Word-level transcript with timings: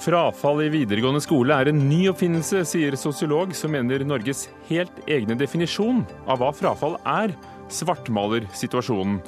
Frafall 0.00 0.62
i 0.64 0.70
videregående 0.72 1.20
skole 1.20 1.52
er 1.60 1.68
en 1.68 1.82
ny 1.84 2.06
oppfinnelse, 2.08 2.62
sier 2.64 2.94
sosiolog 2.96 3.50
som 3.52 3.74
mener 3.74 4.00
Norges 4.08 4.46
helt 4.70 5.02
egne 5.04 5.34
definisjon 5.36 6.06
av 6.24 6.40
hva 6.40 6.48
frafall 6.56 6.94
er, 7.04 7.34
svartmaler 7.68 8.46
situasjonen. 8.56 9.18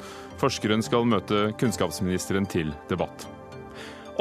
Forskeren 0.41 0.81
skal 0.81 1.05
møte 1.05 1.51
kunnskapsministeren 1.61 2.49
til 2.49 2.73
debatt. 2.89 3.27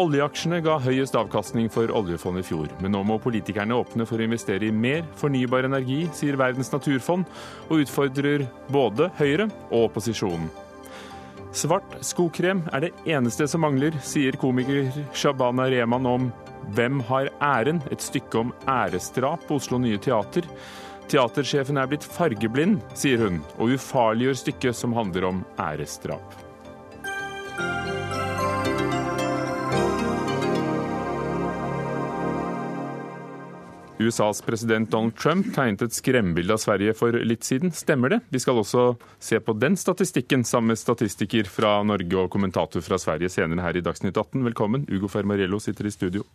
Oljeaksjene 0.03 0.61
ga 0.65 0.77
høyest 0.81 1.17
avkastning 1.17 1.71
for 1.73 1.89
oljefondet 1.89 2.45
i 2.45 2.49
fjor, 2.51 2.69
men 2.85 2.93
nå 2.93 3.01
må 3.09 3.17
politikerne 3.21 3.79
åpne 3.81 4.05
for 4.09 4.21
å 4.21 4.27
investere 4.29 4.69
i 4.69 4.77
mer 4.77 5.07
fornybar 5.21 5.71
energi, 5.71 6.03
sier 6.17 6.37
Verdens 6.41 6.73
naturfond, 6.73 7.25
og 7.71 7.87
utfordrer 7.87 8.45
både 8.73 9.09
Høyre 9.17 9.49
og 9.71 9.89
opposisjonen. 9.89 10.53
Svart 11.53 11.99
skokrem 12.01 12.63
er 12.73 12.87
det 12.87 12.91
eneste 13.13 13.45
som 13.51 13.61
mangler, 13.61 13.93
sier 14.01 14.39
komiker 14.41 14.87
Shabana 15.13 15.67
Rehman 15.69 16.09
om 16.09 16.31
Hvem 16.73 17.03
har 17.11 17.29
æren? 17.45 17.83
Et 17.93 18.01
stykke 18.01 18.39
om 18.41 18.55
æresdrap 18.65 19.45
på 19.49 19.59
Oslo 19.61 19.81
Nye 19.83 20.01
Teater. 20.01 20.47
Teatersjefen 21.13 21.77
er 21.77 21.91
blitt 21.91 22.07
fargeblind, 22.09 22.81
sier 22.97 23.21
hun, 23.21 23.43
og 23.59 23.75
ufarliggjør 23.77 24.39
stykket 24.39 24.79
som 24.79 24.97
handler 24.97 25.29
om 25.29 25.45
æresdrap. 25.61 26.39
USAs 34.03 34.43
president 34.43 34.91
Donald 34.91 35.17
Trump 35.19 35.49
tegnet 35.55 35.85
et 35.87 35.97
skremmebilde 35.97 36.57
av 36.57 36.63
Sverige 36.63 36.95
for 36.99 37.17
litt 37.23 37.47
siden. 37.47 37.73
Stemmer 37.75 38.15
det? 38.15 38.21
Vi 38.35 38.41
skal 38.43 38.59
også 38.61 38.87
se 39.23 39.41
på 39.41 39.55
den 39.59 39.79
statistikken 39.81 40.47
sammen 40.49 40.75
med 40.75 40.81
statistiker 40.81 41.49
fra 41.51 41.79
Norge 41.87 42.25
og 42.25 42.33
kommentator 42.35 42.85
fra 42.85 42.99
Sverige 43.01 43.31
senere 43.33 43.65
her 43.67 43.79
i 43.79 43.85
Dagsnytt 43.85 44.17
18. 44.17 44.43
Velkommen. 44.51 44.89
Ugo 44.91 45.11
Fermarello 45.13 45.63
sitter 45.63 45.87
i 45.89 45.95
studio. 45.95 46.27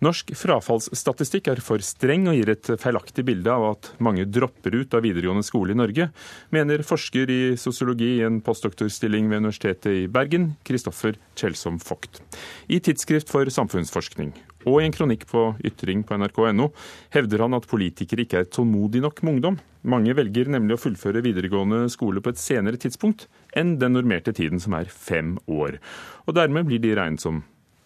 Norsk 0.00 0.30
frafallsstatistikk 0.32 1.50
er 1.52 1.60
for 1.60 1.82
streng 1.84 2.24
og 2.30 2.38
gir 2.38 2.54
et 2.54 2.70
feilaktig 2.80 3.24
bilde 3.28 3.52
av 3.52 3.66
at 3.74 3.90
mange 4.00 4.24
dropper 4.24 4.78
ut 4.78 4.96
av 4.96 5.04
videregående 5.04 5.44
skole 5.44 5.74
i 5.74 5.76
Norge, 5.76 6.06
mener 6.56 6.86
forsker 6.88 7.28
i 7.28 7.40
sosiologi 7.60 8.14
i 8.16 8.24
en 8.24 8.40
postdoktorstilling 8.44 9.28
ved 9.28 9.44
Universitetet 9.44 10.06
i 10.06 10.06
Bergen, 10.08 10.54
Kristoffer 10.64 11.20
Kjelsom 11.36 11.76
Vogt. 11.84 12.22
I 12.72 12.80
Tidsskrift 12.80 13.28
for 13.28 13.52
samfunnsforskning 13.52 14.32
og 14.68 14.80
i 14.80 14.86
en 14.86 14.94
kronikk 14.94 15.26
på 15.30 15.44
ytring 15.64 16.02
på 16.04 16.18
nrk.no 16.20 16.68
hevder 17.14 17.44
han 17.46 17.56
at 17.56 17.68
politikere 17.70 18.26
ikke 18.26 18.42
er 18.42 18.50
tålmodige 18.52 19.04
nok 19.06 19.22
med 19.24 19.36
ungdom. 19.36 19.60
Mange 19.88 20.12
velger 20.16 20.50
nemlig 20.52 20.76
å 20.76 20.82
fullføre 20.82 21.22
videregående 21.24 21.86
skole 21.92 22.20
på 22.20 22.34
et 22.34 22.40
senere 22.40 22.80
tidspunkt 22.80 23.26
enn 23.56 23.78
den 23.80 23.96
normerte 23.96 24.34
tiden, 24.36 24.60
som 24.60 24.76
er 24.76 24.90
fem 24.92 25.38
år. 25.48 25.78
Og 26.28 26.36
dermed 26.36 26.68
blir 26.68 26.82
de 26.82 26.92
regnet 26.98 27.24
som 27.24 27.40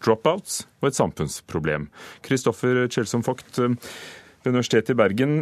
dropouts 0.05 0.65
og 0.83 0.91
et 0.91 0.99
samfunnsproblem. 0.99 1.87
Kristoffer 2.27 2.85
Kjelsom 2.89 3.23
Vogt 3.25 3.61
ved 3.63 3.79
Universitetet 4.51 4.93
i 4.93 4.99
Bergen. 4.99 5.37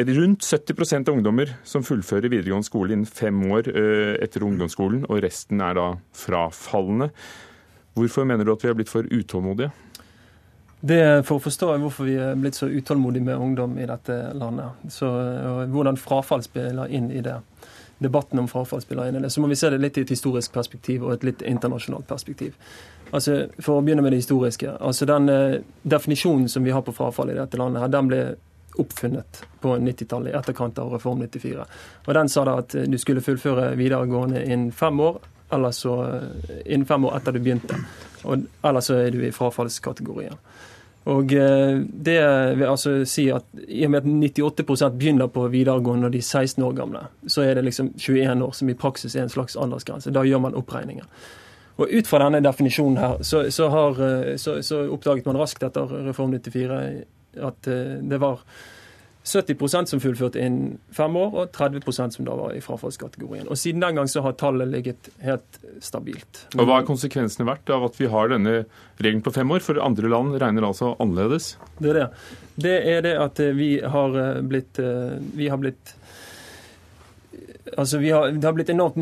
Er 0.00 0.08
det 0.08 0.16
rundt 0.16 0.46
70% 0.46 1.10
av 1.10 1.18
ungdommer 1.18 1.52
som 1.68 1.84
fullfører 1.84 2.32
videregående 2.32 2.66
skole 2.66 2.96
innen 2.96 3.06
fem 3.06 3.36
år 3.52 3.68
eh, 3.68 4.16
etter 4.24 4.46
ungdomsskolen, 4.46 5.04
og 5.12 5.20
resten 5.20 5.60
er 5.60 5.76
da 5.76 5.86
frafallende. 6.16 7.10
Hvorfor 7.98 8.24
mener 8.24 8.46
du 8.46 8.54
at 8.54 8.64
vi 8.64 8.70
er 8.70 8.78
blitt 8.78 8.92
for 8.92 9.04
utålmodige? 9.04 9.68
Det 10.80 11.26
For 11.28 11.36
å 11.36 11.44
forstå 11.44 11.74
hvorfor 11.82 12.08
vi 12.08 12.16
er 12.16 12.38
blitt 12.40 12.56
så 12.56 12.68
utålmodige 12.70 13.26
med 13.26 13.36
ungdom 13.36 13.76
i 13.78 13.86
dette 13.88 14.14
landet, 14.32 14.88
så, 14.88 15.10
og 15.10 15.74
hvordan 15.74 16.00
frafall 16.00 16.42
spiller 16.44 16.88
inn 16.88 17.10
i 17.12 17.20
det, 17.24 17.36
debatten 18.00 18.40
om 18.40 18.48
frafall 18.48 18.80
spiller 18.80 19.10
inn 19.10 19.18
i 19.18 19.20
det, 19.20 19.30
så 19.30 19.42
må 19.44 19.50
vi 19.50 19.58
se 19.60 19.68
det 19.70 19.80
litt 19.82 19.98
i 20.00 20.06
et 20.06 20.12
historisk 20.14 20.54
perspektiv 20.54 21.04
og 21.04 21.18
et 21.18 21.26
litt 21.28 21.44
internasjonalt 21.44 22.08
perspektiv. 22.08 22.56
Altså, 23.10 23.50
For 23.60 23.76
å 23.76 23.82
begynne 23.84 24.04
med 24.06 24.14
det 24.14 24.22
historiske. 24.22 24.76
altså 24.80 25.06
Den 25.06 25.28
eh, 25.28 25.60
definisjonen 25.82 26.48
som 26.48 26.64
vi 26.64 26.72
har 26.72 26.82
på 26.86 26.94
frafall 26.96 27.34
i 27.34 27.36
dette 27.36 27.60
landet, 27.60 27.82
her, 27.82 27.92
den 27.92 28.08
ble 28.08 28.22
oppfunnet 28.80 29.42
på 29.60 29.74
90-tallet, 29.76 30.32
i 30.32 30.38
etterkant 30.38 30.78
av 30.78 30.94
Reform 30.94 31.20
94. 31.20 31.66
Og 32.06 32.14
Den 32.14 32.28
sa 32.28 32.44
da 32.46 32.56
at 32.62 32.72
du 32.72 32.98
skulle 32.98 33.20
fullføre 33.20 33.74
videregående 33.76 34.44
innen 34.46 34.72
fem 34.72 35.00
år, 35.00 35.20
eller 35.52 35.70
så 35.70 35.94
eh, 36.04 36.62
innen 36.64 36.86
fem 36.86 37.04
år 37.04 37.16
etter 37.18 37.34
du 37.34 37.40
begynte. 37.42 37.78
Og 38.22 38.46
Eller 38.62 38.80
så 38.84 38.98
er 39.00 39.10
du 39.10 39.22
i 39.24 39.32
frafallskategorien. 39.32 40.36
Og 41.10 41.32
eh, 41.32 41.80
det 41.80 42.18
vil 42.58 42.66
altså 42.68 43.04
si 43.08 43.28
at 43.32 43.46
I 43.68 43.84
og 43.86 43.94
med 43.94 44.02
at 44.02 44.40
98% 44.44 44.98
begynner 45.00 45.30
på 45.32 45.46
videregående 45.48 46.06
når 46.06 46.14
de 46.14 46.18
er 46.20 46.28
16 46.28 46.64
år 46.64 46.74
gamle, 46.76 47.04
så 47.26 47.42
er 47.42 47.54
det 47.54 47.64
liksom 47.64 47.94
21 47.98 48.44
år 48.44 48.52
som 48.52 48.68
i 48.68 48.74
praksis 48.74 49.16
er 49.16 49.24
en 49.24 49.32
slags 49.32 49.56
aldersgrense. 49.56 50.12
Da 50.12 50.24
gjør 50.24 50.44
man 50.46 50.58
oppregninger. 50.58 51.06
Og 51.80 51.88
Ut 51.96 52.06
fra 52.06 52.20
denne 52.20 52.42
definisjonen 52.44 52.98
her, 53.00 53.22
så, 53.24 53.46
så, 53.50 53.70
har, 53.72 54.02
eh, 54.04 54.36
så, 54.36 54.60
så 54.62 54.84
oppdaget 54.92 55.26
man 55.26 55.40
raskt 55.40 55.64
etter 55.64 55.96
Reform 56.10 56.36
94 56.36 56.82
at 57.40 57.66
det 58.10 58.18
var 58.18 58.40
70 59.30 59.86
som 59.86 60.00
fullførte 60.02 60.40
innen 60.42 60.78
fem 60.96 61.16
år, 61.16 61.34
og 61.34 61.52
30% 61.56 62.16
som 62.16 62.26
da 62.26 62.34
var 62.38 62.54
i 62.56 62.62
frafallskategorien. 62.64 63.48
Og 63.48 63.58
Siden 63.58 63.82
den 63.84 64.00
gang 64.00 64.08
så 64.10 64.24
har 64.24 64.36
tallet 64.40 64.68
ligget 64.68 65.10
helt 65.24 65.60
stabilt. 65.80 66.44
Og 66.56 66.66
Hva 66.66 66.80
er 66.80 66.88
konsekvensene 66.88 67.48
vært 67.48 67.70
av 67.70 67.86
at 67.86 68.00
vi 68.00 68.10
har 68.10 68.32
denne 68.32 68.64
regelen 68.98 69.22
på 69.24 69.34
fem 69.34 69.50
år? 69.50 69.62
For 69.64 69.80
andre 69.82 70.10
land 70.10 70.36
regner 70.42 70.66
altså 70.66 70.94
annerledes? 71.00 71.54
Det 71.78 71.92
er 71.92 72.00
det. 72.00 72.08
Det 72.60 72.76
er 72.92 73.06
det 73.06 73.14
at 73.22 73.40
vi 73.56 73.70
har 73.80 74.20
blitt, 74.42 74.82
vi 75.34 75.48
har 75.48 75.60
blitt 75.62 75.96
Altså, 77.76 78.00
har, 78.00 78.32
Det 78.32 78.44
har 78.44 78.52
blitt 78.52 78.70
enormt 78.72 78.96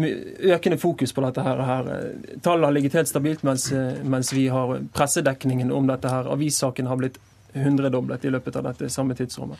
økende 0.45 0.77
fokus 0.79 1.13
på 1.13 1.23
dette. 1.25 1.43
her. 1.43 1.63
her. 1.65 2.13
Tallet 2.43 2.67
har 2.67 2.73
ligget 2.73 2.93
helt 2.93 3.09
stabilt, 3.09 3.43
mens, 3.43 3.73
mens, 4.05 4.33
vi 4.33 4.49
har 4.49 4.83
pressedekningen 4.93 5.73
om 5.73 5.87
dette. 5.87 6.09
her. 6.09 6.29
Avissaken 6.29 6.87
har 6.87 6.97
blitt 6.97 7.19
hundredoblet 7.55 8.25
i 8.25 8.31
løpet 8.31 8.57
av 8.57 8.65
dette 8.69 8.91
samme 8.93 9.15
tidsrommet. 9.15 9.59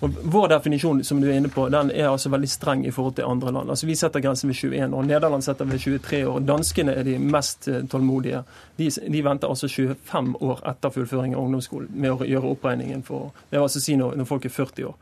Og 0.00 0.18
Vår 0.22 0.48
definisjon 0.52 1.00
som 1.04 1.20
du 1.20 1.26
er 1.26 1.40
inne 1.40 1.50
på, 1.50 1.64
den 1.74 1.90
er 1.90 2.06
altså 2.06 2.30
veldig 2.30 2.48
streng 2.50 2.84
i 2.86 2.92
forhold 2.94 3.16
til 3.18 3.26
andre 3.26 3.50
land. 3.52 3.70
Altså 3.70 3.86
Vi 3.86 3.96
setter 3.98 4.22
grensen 4.22 4.50
ved 4.50 4.56
21 4.56 4.94
år. 4.94 5.06
Nederland 5.08 5.42
setter 5.44 5.66
ved 5.66 5.80
23 5.82 6.20
år. 6.28 6.44
Danskene 6.46 6.94
er 6.94 7.02
de 7.08 7.16
mest 7.18 7.68
eh, 7.68 7.82
tålmodige. 7.90 8.44
De, 8.78 8.90
de, 8.90 9.24
venter 9.24 9.50
altså 9.50 9.68
25 9.68 10.36
år 10.40 10.62
etter 10.70 10.94
fullføring 10.94 11.34
av 11.34 11.42
ungdomsskolen 11.42 11.90
med 11.94 12.14
å 12.14 12.28
gjøre 12.28 12.54
oppregningen 12.54 13.02
for 13.02 13.32
Det 13.48 13.58
vil 13.58 13.66
altså 13.66 13.82
si 13.82 13.98
når, 13.98 14.14
når 14.20 14.30
folk 14.30 14.46
er 14.46 14.54
40 14.54 14.88
år. 14.92 14.96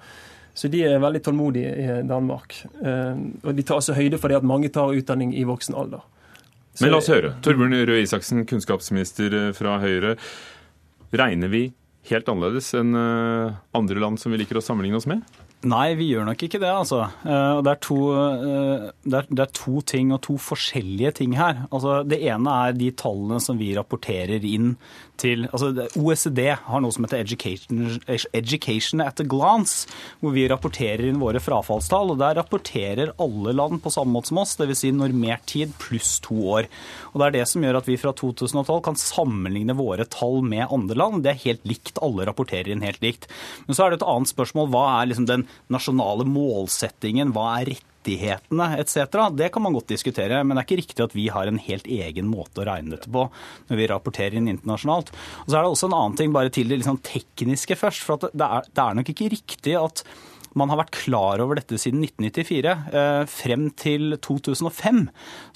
Så 0.57 0.73
de 0.73 0.81
er 0.89 0.99
veldig 1.03 1.21
tålmodige 1.23 1.73
i 1.77 2.03
Danmark. 2.09 2.63
Eh, 2.81 3.25
og 3.45 3.53
de 3.53 3.63
tar 3.63 3.83
altså 3.83 3.97
høyde 3.97 4.21
for 4.23 4.33
det 4.33 4.41
at 4.41 4.49
mange 4.49 4.73
tar 4.73 4.97
utdanning 4.97 5.37
i 5.37 5.45
voksen 5.45 5.77
alder. 5.77 6.01
Så, 6.73 6.85
Men 6.85 6.95
la 6.95 7.01
oss 7.03 7.13
høre. 7.13 7.35
Torbjørn 7.45 7.77
Røe 7.89 8.01
Isaksen, 8.05 8.47
kunnskapsminister 8.49 9.37
eh, 9.37 9.51
fra 9.57 9.77
Høyre. 9.85 10.17
Regner 11.13 11.53
vi 11.53 11.67
helt 12.13 12.31
annerledes 12.33 12.71
enn 12.79 12.95
eh, 12.99 13.57
andre 13.77 14.03
land 14.03 14.21
som 14.23 14.33
vi 14.33 14.41
liker 14.43 14.61
å 14.61 14.65
sammenligne 14.65 15.01
oss 15.01 15.09
med? 15.11 15.25
Nei, 15.67 15.97
vi 15.99 16.11
gjør 16.13 16.27
nok 16.29 16.43
ikke 16.47 16.61
det, 16.63 16.69
altså. 16.69 16.99
Det 17.25 17.71
er, 17.73 17.79
to, 17.83 17.97
det, 18.13 19.15
er, 19.19 19.25
det 19.33 19.41
er, 19.43 19.53
to, 19.57 19.81
ting 19.89 20.13
og 20.15 20.21
to 20.27 20.37
forskjellige 20.39 21.15
ting 21.17 21.33
her. 21.35 21.65
Altså, 21.71 22.03
det 22.07 22.21
ene 22.29 22.53
er 22.67 22.77
de 22.77 22.91
tallene 22.95 23.41
som 23.43 23.57
vi 23.59 23.73
rapporterer 23.75 24.45
inn 24.47 24.75
til 25.21 25.47
altså 25.49 25.71
OECD 25.99 26.43
har 26.67 26.83
noe 26.83 26.95
som 26.95 27.07
heter 27.07 27.23
Education, 27.25 27.97
Education, 28.37 29.03
at 29.05 29.21
a 29.23 29.27
glance, 29.27 29.89
hvor 30.21 30.35
vi 30.37 30.47
rapporterer 30.51 31.07
inn 31.09 31.21
våre 31.23 31.41
frafallstall. 31.43 32.13
og 32.15 32.21
Der 32.21 32.37
rapporterer 32.41 33.15
alle 33.23 33.55
land 33.57 33.83
på 33.85 33.93
samme 33.95 34.17
måte 34.17 34.31
som 34.31 34.43
oss, 34.43 34.57
dvs. 34.61 34.83
Si 34.85 34.93
normert 34.95 35.47
tid 35.49 35.73
pluss 35.81 36.19
to 36.25 36.37
år. 36.59 36.71
Og 37.13 37.21
Det 37.21 37.27
er 37.27 37.37
det 37.39 37.47
som 37.49 37.65
gjør 37.65 37.81
at 37.81 37.89
vi 37.89 37.99
fra 38.01 38.13
2012 38.17 38.83
kan 38.85 39.01
sammenligne 39.01 39.77
våre 39.77 40.05
tall 40.05 40.43
med 40.45 40.69
andre 40.69 40.99
land. 40.99 41.25
Det 41.25 41.33
er 41.33 41.45
helt 41.47 41.65
likt. 41.69 41.96
Alle 42.05 42.29
rapporterer 42.29 42.73
inn 42.73 42.85
helt 42.87 43.03
likt. 43.05 43.29
Men 43.67 43.79
så 43.79 43.87
er 43.87 43.93
det 43.93 44.01
et 44.01 44.09
annet 44.09 44.33
spørsmål. 44.33 44.71
Hva 44.75 44.87
er 44.99 45.11
liksom 45.11 45.29
den 45.29 45.47
nasjonale 45.73 46.27
målsettingen? 46.29 47.35
Hva 47.37 47.53
er 47.61 47.75
rett 47.75 47.93
rettighetene. 48.07 49.37
Det 49.37 49.49
kan 49.53 49.63
man 49.63 49.73
godt 49.73 49.89
diskutere, 49.89 50.43
men 50.45 50.57
det 50.57 50.63
er 50.63 50.67
ikke 50.67 50.83
riktig 50.83 51.05
at 51.05 51.15
vi 51.15 51.29
har 51.29 51.47
en 51.47 51.59
helt 51.59 51.87
egen 51.87 52.29
måte 52.29 52.63
å 52.63 52.67
regne 52.67 52.95
dette 52.97 53.11
på 53.11 53.27
når 53.69 53.77
vi 53.77 53.89
rapporterer 53.91 54.37
inn 54.37 54.49
internasjonalt. 54.49 55.11
Og 55.45 55.51
så 55.51 55.59
er 55.59 55.63
det 55.63 55.73
også 55.73 55.91
en 55.91 55.99
annen 55.99 56.17
ting 56.17 56.33
bare 56.33 56.51
til 56.51 56.69
det 56.69 56.81
liksom 56.81 57.03
tekniske 57.03 57.77
først. 57.77 58.03
for 58.07 58.19
det 58.23 58.47
er, 58.47 58.63
det 58.73 58.83
er 58.83 58.95
nok 58.95 59.13
ikke 59.13 59.31
riktig 59.33 59.77
at 59.77 60.05
man 60.57 60.73
har 60.73 60.81
vært 60.81 60.97
klar 60.97 61.43
over 61.45 61.59
dette 61.61 61.79
siden 61.81 62.03
1994. 62.05 62.73
Eh, 62.97 63.23
frem 63.31 63.69
til 63.77 64.17
2005 64.25 65.03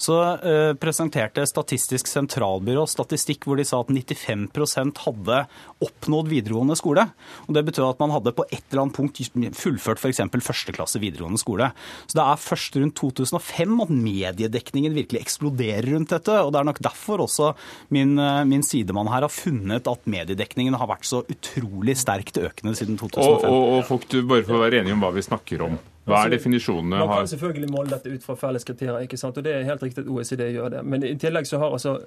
så 0.01 0.17
eh, 0.37 0.73
presenterte 0.79 1.45
Statistisk 1.49 2.09
sentralbyrå 2.09 2.85
statistikk 2.89 3.47
hvor 3.47 3.59
de 3.59 3.65
sa 3.67 3.81
at 3.81 3.91
95% 3.91 5.01
hadde 5.05 5.39
oppnådd 5.81 6.29
videregående 6.31 6.77
skole. 6.79 7.07
Og 7.47 7.57
Det 7.57 7.65
betød 7.71 7.89
at 7.89 8.03
man 8.03 8.13
hadde 8.13 8.35
på 8.37 8.45
et 8.49 8.63
eller 8.69 8.85
annet 8.85 8.97
punkt 8.97 9.21
fullført 9.57 10.01
f.eks. 10.01 10.21
førsteklasse 10.45 11.01
videregående 11.01 11.41
skole. 11.41 11.71
Så 12.05 12.19
det 12.19 12.25
er 12.25 12.45
først 12.45 12.77
rundt 12.77 12.97
2005 13.01 13.75
at 13.85 13.93
mediedekningen 13.95 14.95
virkelig 14.95 15.23
eksploderer 15.25 15.89
rundt 15.95 16.13
dette. 16.13 16.37
Og 16.45 16.53
det 16.53 16.61
er 16.61 16.69
nok 16.69 16.83
derfor 16.83 17.25
også 17.25 17.53
min, 17.89 18.17
eh, 18.21 18.43
min 18.45 18.65
sidemann 18.65 19.09
her 19.11 19.25
har 19.25 19.33
funnet 19.33 19.89
at 19.89 20.05
mediedekningen 20.05 20.77
har 20.77 20.91
vært 20.93 21.09
så 21.09 21.23
utrolig 21.25 21.97
sterkt 21.99 22.37
økende 22.41 22.77
siden 22.77 23.01
2005. 23.01 23.49
Og, 23.49 23.49
og, 23.49 23.67
og 23.79 23.85
folk, 23.89 24.07
bare 24.29 24.45
for 24.45 24.59
å 24.59 24.63
være 24.63 24.81
enig 24.81 24.90
enige 24.91 24.99
om 24.99 25.05
hva 25.05 25.13
vi 25.15 25.21
snakker 25.21 25.61
om. 25.61 25.77
Hva 26.05 26.25
er 26.25 26.35
definisjonene? 26.35 26.97
Man 26.97 27.13
kan 27.13 27.27
selvfølgelig 27.27 27.71
måle 27.71 27.93
dette 27.93 28.09
ut 28.09 28.25
fra 28.25 28.35
felles 28.35 28.65
kriterier, 28.65 29.05
ikke 29.05 29.17
sant? 29.17 29.37
og 29.37 29.45
det 29.45 29.53
er 29.53 29.69
helt 29.69 29.83
riktig 29.83 30.03
at 30.03 30.09
OECD 30.09 30.47
gjør 30.51 30.69
det. 30.75 30.83
Men 30.83 31.03
i 31.03 31.15
tillegg 31.15 31.47
så 31.47 31.61
har 31.61 31.71
altså 31.71 31.99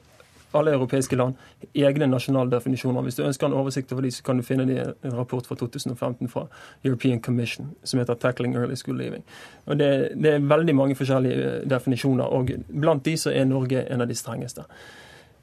alle 0.55 0.71
europeiske 0.71 1.17
land 1.17 1.35
egne 1.75 2.07
nasjonale 2.07 2.51
definisjoner. 2.51 3.03
Hvis 3.03 3.17
du 3.19 3.25
ønsker 3.27 3.47
en 3.47 3.57
oversikt 3.59 3.93
over 3.93 4.03
de, 4.03 4.11
så 4.15 4.23
kan 4.23 4.39
du 4.39 4.43
finne 4.47 4.67
det 4.69 4.77
i 4.77 5.07
en 5.09 5.17
rapport 5.17 5.47
fra 5.47 5.57
2015 5.59 6.29
fra 6.31 6.47
European 6.85 7.21
Commission 7.21 7.73
som 7.85 7.99
heter 7.99 8.15
'Tackling 8.15 8.55
Early 8.55 8.77
School 8.77 9.01
Leaving'. 9.01 9.25
Og 9.67 9.79
det, 9.79 10.09
det 10.23 10.35
er 10.35 10.39
veldig 10.39 10.75
mange 10.75 10.95
forskjellige 10.95 11.35
eh, 11.35 11.71
definisjoner, 11.71 12.25
og 12.25 12.51
blant 12.81 13.05
de 13.05 13.17
så 13.17 13.31
er 13.31 13.45
Norge 13.45 13.93
en 13.93 14.01
av 14.01 14.09
de 14.09 14.15
strengeste. 14.15 14.63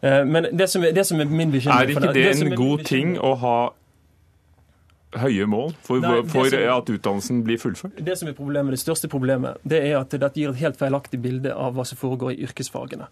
Eh, 0.02 0.26
men 0.26 0.48
det 0.58 0.70
som 0.70 0.84
er, 0.84 0.92
det 0.92 1.06
som 1.06 1.20
er 1.20 1.26
min 1.26 1.52
bekymring 1.52 1.80
Er 1.80 1.88
ikke 1.88 2.14
det, 2.14 2.38
det 2.40 2.52
en 2.52 2.56
god 2.56 2.86
ting 2.86 3.20
å 3.20 3.36
ha 3.36 3.74
høye 5.20 5.48
mål 5.50 5.74
for, 5.84 6.00
Nei, 6.04 6.22
for 6.32 6.48
som, 6.48 6.64
at 6.78 6.92
utdannelsen 6.94 7.42
blir 7.48 7.60
fullført? 7.60 8.00
Det 8.00 8.16
som 8.20 8.30
er 8.32 8.38
problemet, 8.38 8.76
det 8.76 8.82
største 8.84 9.10
problemet 9.12 9.60
det 9.68 9.82
er 9.90 9.98
at 10.00 10.14
dette 10.16 10.40
gir 10.40 10.54
et 10.54 10.62
helt 10.62 10.80
feilaktig 10.80 11.20
bilde 11.24 11.52
av 11.52 11.76
hva 11.76 11.86
som 11.88 12.00
foregår 12.00 12.36
i 12.36 12.42
yrkesfagene. 12.48 13.10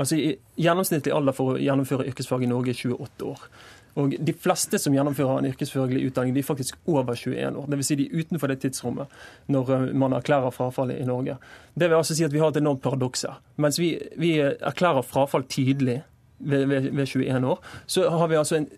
Altså 0.00 0.16
Gjennomsnittlig 0.60 1.12
alder 1.12 1.36
for 1.36 1.54
å 1.54 1.60
gjennomføre 1.60 2.06
yrkesfag 2.08 2.46
i 2.46 2.50
Norge 2.50 2.72
er 2.72 2.78
28 2.78 3.26
år. 3.26 3.46
Og 3.98 4.14
De 4.22 4.34
fleste 4.38 4.78
som 4.78 4.94
gjennomfører 4.94 5.40
en 5.40 5.48
yrkesfaglig 5.50 6.04
utdanning, 6.06 6.34
de 6.36 6.44
er 6.44 6.46
faktisk 6.46 6.78
over 6.86 7.16
21 7.18 7.58
år. 7.58 7.66
Dvs. 7.72 7.88
Si 7.88 7.96
de 7.98 8.06
er 8.06 8.22
utenfor 8.22 8.52
det 8.52 8.60
tidsrommet 8.62 9.16
når 9.50 9.72
eh, 9.74 9.88
man 9.98 10.14
erklærer 10.16 10.54
frafallet 10.54 11.00
i 11.00 11.08
Norge. 11.08 11.36
Det 11.74 11.88
vil 11.88 11.98
altså 11.98 12.14
si 12.14 12.24
at 12.26 12.34
vi 12.34 12.42
har 12.42 12.54
et 12.54 12.60
enormt 12.60 12.84
paradoks 12.84 13.26
her. 13.26 13.40
Mens 13.60 13.80
vi, 13.82 13.96
vi 14.20 14.36
erklærer 14.38 15.06
frafall 15.06 15.44
tidlig 15.50 16.00
ved, 16.38 16.66
ved, 16.70 16.90
ved 16.94 17.06
21 17.06 17.50
år, 17.50 17.60
så 17.86 18.06
har 18.10 18.30
vi 18.30 18.38
altså 18.38 18.60
en 18.60 18.70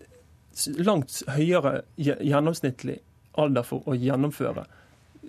langt 0.77 1.21
høyere 1.33 1.81
gjennomsnittlig 1.97 2.99
alder 3.39 3.65
for 3.65 3.85
å 3.89 3.97
gjennomføre 3.97 4.65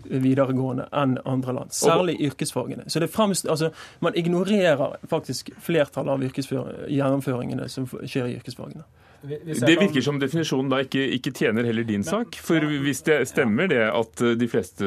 videregående 0.05 0.88
enn 0.93 1.17
andre 1.25 1.55
land. 1.55 1.73
Særlig 1.75 2.17
yrkesfagene. 2.26 2.88
Så 2.91 3.00
det 3.00 3.09
fremst, 3.09 3.47
altså, 3.49 3.71
Man 4.00 4.17
ignorerer 4.19 4.97
faktisk 5.09 5.50
flertallet 5.62 6.12
av 6.12 6.91
gjennomføringene 6.91 7.69
som 7.69 7.87
skjer 7.87 8.26
i 8.26 8.37
yrkesfagene. 8.41 8.85
Det 9.25 9.79
virker 9.81 10.03
som 10.05 10.19
definisjonen 10.21 10.69
da 10.69 10.82
ikke, 10.85 11.00
ikke 11.17 11.32
tjener 11.32 11.65
heller 11.65 11.87
din 11.88 12.05
sak. 12.05 12.37
For 12.44 12.61
hvis 12.61 13.00
det 13.06 13.23
stemmer 13.31 13.70
det 13.73 13.87
at 13.88 14.20
de 14.37 14.49
fleste, 14.50 14.85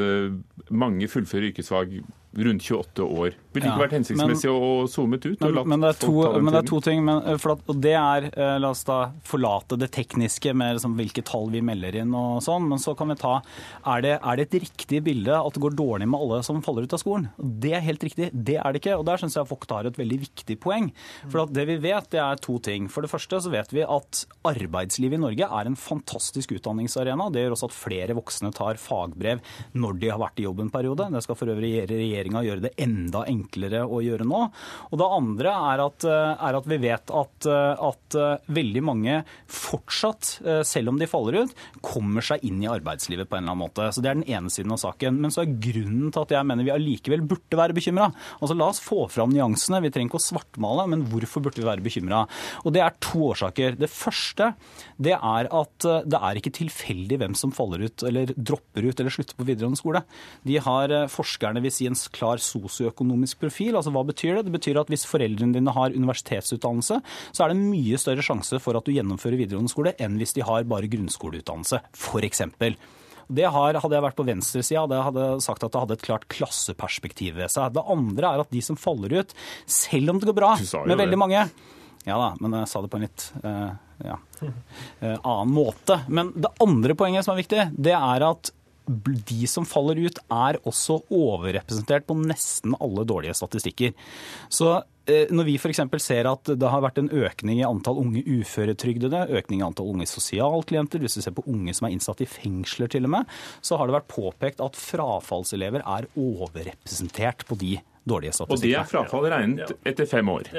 mange 0.70 1.10
fullfører 1.10 1.50
yrkesfag 1.50 1.98
rundt 2.38 2.62
28 2.68 3.04
år. 3.04 3.34
Ville 3.58 3.72
ikke 3.74 3.84
vært 3.86 3.96
hensiktsmessig 3.98 4.50
men, 4.52 4.58
å 4.58 4.88
zoome 4.92 5.20
ut? 5.20 5.28
Men, 5.42 5.58
men, 5.74 5.86
det 5.86 5.94
to, 6.02 6.14
men, 6.38 6.52
det 6.54 6.62
er 6.62 6.68
to, 6.70 6.80
ting. 6.84 7.04
Men, 7.06 7.22
eh, 7.24 7.48
at, 7.54 7.64
og 7.66 7.82
det 7.84 7.94
er 7.98 8.30
eh, 8.30 8.56
La 8.62 8.72
oss 8.74 8.84
da 8.88 9.00
forlate 9.28 9.80
det 9.80 9.90
tekniske 9.96 10.54
med 10.58 10.78
liksom, 10.78 10.98
hvilke 11.00 11.24
tall 11.28 11.50
vi 11.54 11.64
melder 11.66 12.00
inn 12.04 12.14
og 12.18 12.42
sånn. 12.46 12.68
Men 12.70 12.82
så 12.82 12.96
kan 12.98 13.12
vi 13.12 13.18
ta 13.20 13.38
er 13.88 14.06
det, 14.06 14.14
er 14.18 14.40
det 14.40 14.48
et 14.48 14.60
riktig 14.68 15.02
bilde 15.06 15.38
at 15.38 15.58
det 15.58 15.64
går 15.64 15.78
dårlig 15.78 16.10
med 16.10 16.20
alle 16.20 16.42
som 16.46 16.62
faller 16.66 16.88
ut 16.88 16.96
av 16.96 17.02
skolen? 17.02 17.30
Det 17.38 17.74
er 17.78 17.86
helt 17.86 18.04
riktig. 18.08 18.30
Det 18.32 18.60
er 18.62 18.74
det 18.74 18.84
ikke. 18.84 18.98
Og 19.00 19.08
der 19.08 19.22
syns 19.22 19.38
jeg 19.38 19.48
Vogt 19.48 19.72
har 19.72 19.88
et 19.88 19.98
veldig 19.98 20.20
viktig 20.26 20.58
poeng. 20.64 20.90
For 21.32 21.48
det 21.54 21.68
vi 21.70 21.78
vet, 21.88 22.10
det 22.14 22.22
er 22.24 22.42
to 22.44 22.58
ting. 22.64 22.90
For 22.92 23.06
det 23.06 23.12
første 23.12 23.40
så 23.44 23.52
vet 23.54 23.72
vi 23.74 23.86
at 23.86 24.24
arbeidslivet 24.48 25.18
i 25.18 25.24
Norge 25.24 25.48
er 25.60 25.70
en 25.70 25.80
fantastisk 25.80 26.54
utdanningsarena. 26.58 27.30
Det 27.32 27.46
gjør 27.46 27.56
også 27.56 27.72
at 27.72 27.78
flere 27.78 28.18
voksne 28.18 28.52
tar 28.56 28.80
fagbrev 28.82 29.42
når 29.78 30.02
de 30.02 30.12
har 30.12 30.22
vært 30.22 30.42
i 30.42 30.48
jobb 30.48 30.66
en 30.66 30.74
periode. 30.74 31.08
Det 31.14 31.24
skal 31.26 31.40
for 31.40 31.54
øvrig 31.54 31.74
regjeringa 31.90 32.44
gjøre 32.46 32.68
det 32.68 32.76
enda 32.84 33.24
enklere 33.28 33.47
å 33.56 34.02
gjøre 34.04 34.28
nå. 34.28 34.42
Og 34.92 35.00
det 35.00 35.08
andre 35.18 35.54
er 35.72 35.84
at, 35.84 36.04
eh, 36.04 36.48
er 36.48 36.58
at 36.58 36.68
vi 36.68 36.78
vet 36.78 37.12
at, 37.12 37.46
eh, 37.46 37.76
at, 37.90 38.16
eh, 38.16 38.38
veldig 38.50 38.84
mange 38.84 39.24
fortsatt, 39.48 40.66
selv 40.66 40.90
om 40.90 40.98
de 40.98 41.08
faller 41.08 41.44
ut, 41.44 41.54
kommer 41.82 42.22
seg 42.22 42.44
inn 42.44 42.62
i 42.62 42.68
arbeidslivet 42.68 43.28
på 43.28 43.38
en 43.38 43.44
eller 43.44 43.56
annen 43.56 43.70
måte. 43.70 43.94
Så 43.94 44.02
Det 44.02 44.10
er 44.12 44.16
den 44.16 44.24
ene 44.24 44.50
siden 44.50 44.72
av 44.72 44.80
saken. 44.80 45.20
Men 45.20 45.32
så 45.32 45.42
er 45.42 45.60
grunnen 45.60 46.12
til 46.12 46.22
at 46.22 46.30
jeg 46.30 46.46
mener 46.46 46.64
vi 46.64 46.72
allikevel 46.72 47.28
burde 47.28 47.52
være 47.52 47.74
bekymra. 47.74 48.14
Altså, 48.42 48.58
la 48.58 48.70
oss 48.70 48.80
få 48.80 49.10
fram 49.10 49.32
nyansene. 49.32 49.82
Vi 49.82 49.90
trenger 49.90 50.12
ikke 50.12 50.22
å 50.22 50.32
svartmale, 50.32 50.88
men 50.88 51.06
hvorfor 51.06 51.42
burde 51.42 51.56
vi 51.56 51.68
være 51.68 51.84
bekymra? 51.84 52.28
Og 52.66 52.74
det 52.74 52.82
er 52.82 52.94
to 53.00 53.20
årsaker. 53.34 53.78
Det 53.78 53.90
første 53.90 54.56
det 55.00 55.14
er 55.14 55.48
at 55.52 55.80
det 55.80 56.20
er 56.20 56.36
ikke 56.36 56.56
tilfeldig 56.56 57.20
hvem 57.20 57.36
som 57.36 57.52
faller 57.52 57.84
ut 57.84 58.04
eller 58.04 58.28
dropper 58.28 58.88
ut 58.88 59.00
eller 59.00 59.12
slutter 59.12 59.36
på 59.36 59.46
videregående 59.46 59.78
skole. 59.78 60.04
De 60.46 60.58
har 60.58 60.88
forskerne 61.08 61.62
vil 61.62 61.72
si 61.74 61.88
en 61.88 61.98
klar 62.14 62.38
sosioøkonomisk 62.42 63.37
profil. 63.42 63.76
Altså 63.78 63.94
Hva 63.96 64.04
betyr 64.08 64.38
det? 64.38 64.48
Det 64.48 64.56
betyr 64.58 64.82
at 64.82 64.92
hvis 64.92 65.08
foreldrene 65.10 65.56
dine 65.56 65.74
har 65.76 65.96
universitetsutdannelse, 65.96 67.00
så 67.32 67.46
er 67.46 67.54
det 67.54 67.62
mye 67.62 68.00
større 68.02 68.26
sjanse 68.26 68.62
for 68.64 68.78
at 68.78 68.88
du 68.88 68.94
gjennomfører 68.96 69.40
videregående 69.40 69.74
skole 69.74 69.96
enn 70.02 70.20
hvis 70.22 70.36
de 70.38 70.46
har 70.48 70.68
bare 70.70 70.90
grunnskoleutdannelse, 70.92 71.82
f.eks. 71.98 72.46
Det 73.28 73.48
har, 73.52 73.76
hadde 73.84 73.98
jeg 73.98 74.06
vært 74.06 74.18
på 74.18 74.26
venstresida, 74.28 74.86
hadde 74.86 75.02
hadde 75.04 75.26
sagt 75.44 75.66
at 75.66 75.74
det 75.74 75.82
hadde 75.84 75.98
et 75.98 76.06
klart 76.06 76.28
klasseperspektiv 76.32 77.36
ved 77.42 77.52
seg. 77.52 77.74
Det 77.76 77.84
andre 77.84 78.30
er 78.30 78.44
at 78.44 78.54
de 78.54 78.62
som 78.64 78.80
faller 78.80 79.18
ut, 79.20 79.34
selv 79.68 80.14
om 80.14 80.22
det 80.22 80.30
går 80.30 80.38
bra 80.38 80.54
med 80.88 81.02
veldig 81.04 81.20
mange 81.20 81.42
Ja 82.08 82.16
da, 82.16 82.30
men 82.40 82.56
jeg 82.62 82.70
sa 82.72 82.80
det 82.80 82.92
på 82.94 83.00
en 83.02 83.04
litt 83.04 83.26
uh, 83.44 83.74
ja, 84.06 84.16
uh, 84.40 85.18
annen 85.18 85.52
måte. 85.52 86.00
Men 86.08 86.32
det 86.40 86.54
andre 86.64 86.96
poenget 86.96 87.28
som 87.28 87.36
er 87.36 87.42
viktig, 87.42 87.68
det 87.76 87.96
er 87.98 88.28
at 88.30 88.54
de 88.88 89.48
som 89.50 89.66
faller 89.68 90.00
ut, 90.08 90.20
er 90.32 90.60
også 90.68 91.02
overrepresentert 91.14 92.08
på 92.08 92.16
nesten 92.20 92.76
alle 92.80 93.04
dårlige 93.08 93.36
statistikker. 93.38 93.94
Så 94.50 94.70
eh, 95.10 95.28
når 95.34 95.50
vi 95.50 95.58
f.eks. 95.60 95.82
ser 96.04 96.30
at 96.32 96.54
det 96.56 96.72
har 96.72 96.84
vært 96.86 97.02
en 97.02 97.12
økning 97.12 97.60
i 97.60 97.68
antall 97.68 98.00
unge 98.04 98.24
uføretrygdede, 98.24 99.28
økning 99.40 99.62
i 99.62 99.68
antall 99.68 99.92
unge 99.94 100.08
sosialklienter, 100.10 101.04
hvis 101.04 101.20
vi 101.20 101.26
ser 101.28 101.36
på 101.36 101.46
unge 101.52 101.76
som 101.76 101.90
er 101.90 101.98
innsatt 101.98 102.24
i 102.24 102.30
fengsler 102.30 102.92
til 102.94 103.10
og 103.10 103.16
med, 103.18 103.38
så 103.62 103.80
har 103.80 103.88
det 103.88 103.98
vært 104.00 104.12
påpekt 104.14 104.64
at 104.64 104.80
frafallselever 104.80 105.84
er 105.84 106.10
overrepresentert 106.16 107.48
på 107.48 107.60
de 107.60 107.78
dårlige 108.08 108.34
statistikker. 108.36 108.56
Og 108.56 108.62
det 108.64 108.74
er 108.80 108.90
frafall 108.92 109.28
regnet 109.34 109.74
etter 109.92 110.08
fem 110.10 110.30
år? 110.34 110.50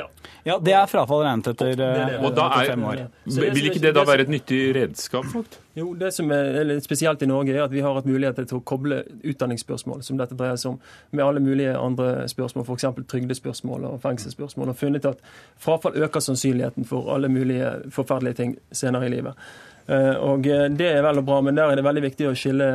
Ja, 0.46 0.58
det 0.62 0.74
er 0.76 0.90
frafall 0.90 1.24
regnet 1.26 1.50
etter, 1.52 1.72
det 1.72 1.78
det. 1.80 2.18
Eh, 2.18 2.26
etter 2.28 2.66
fem 2.72 2.84
år. 2.90 3.02
Vil 3.38 3.70
ikke 3.70 3.82
det 3.82 3.94
da 3.96 4.04
være 4.08 4.26
et 4.26 4.32
nyttig 4.32 4.60
redskap? 4.76 5.26
Folk? 5.32 5.58
Jo, 5.78 5.94
Det 5.94 6.12
som 6.14 6.30
er 6.34 6.80
spesielt 6.80 7.22
i 7.22 7.26
Norge, 7.30 7.54
er 7.54 7.62
at 7.64 7.70
vi 7.70 7.80
har 7.80 7.94
hatt 7.94 8.06
mulighet 8.08 8.40
til 8.48 8.58
å 8.58 8.64
koble 8.66 9.04
utdanningsspørsmål, 9.22 10.02
som 10.02 10.18
dette 10.18 10.34
dreier 10.38 10.58
seg 10.58 10.72
om, 10.74 10.80
med 11.12 11.24
alle 11.24 11.42
mulige 11.44 11.76
andre 11.78 12.26
spørsmål, 12.28 12.66
f.eks. 12.66 12.88
trygdespørsmål 13.08 13.86
og 13.92 14.00
fengselsspørsmål, 14.02 14.72
og 14.72 14.76
funnet 14.76 15.06
at 15.06 15.22
frafall 15.56 15.96
øker 16.02 16.24
sannsynligheten 16.24 16.88
for 16.88 17.14
alle 17.14 17.30
mulige 17.30 17.70
forferdelige 17.94 18.40
ting 18.42 18.58
senere 18.72 19.06
i 19.06 19.14
livet. 19.14 19.48
Eh, 19.88 20.16
og 20.20 20.46
eh, 20.46 20.66
Det 20.68 20.88
er 20.92 21.02
vel 21.04 21.22
og 21.22 21.24
bra, 21.24 21.38
men 21.40 21.56
der 21.56 21.70
er 21.72 21.78
det 21.78 21.84
veldig 21.86 22.02
viktig 22.04 22.26
å 22.28 22.34
skille, 22.36 22.66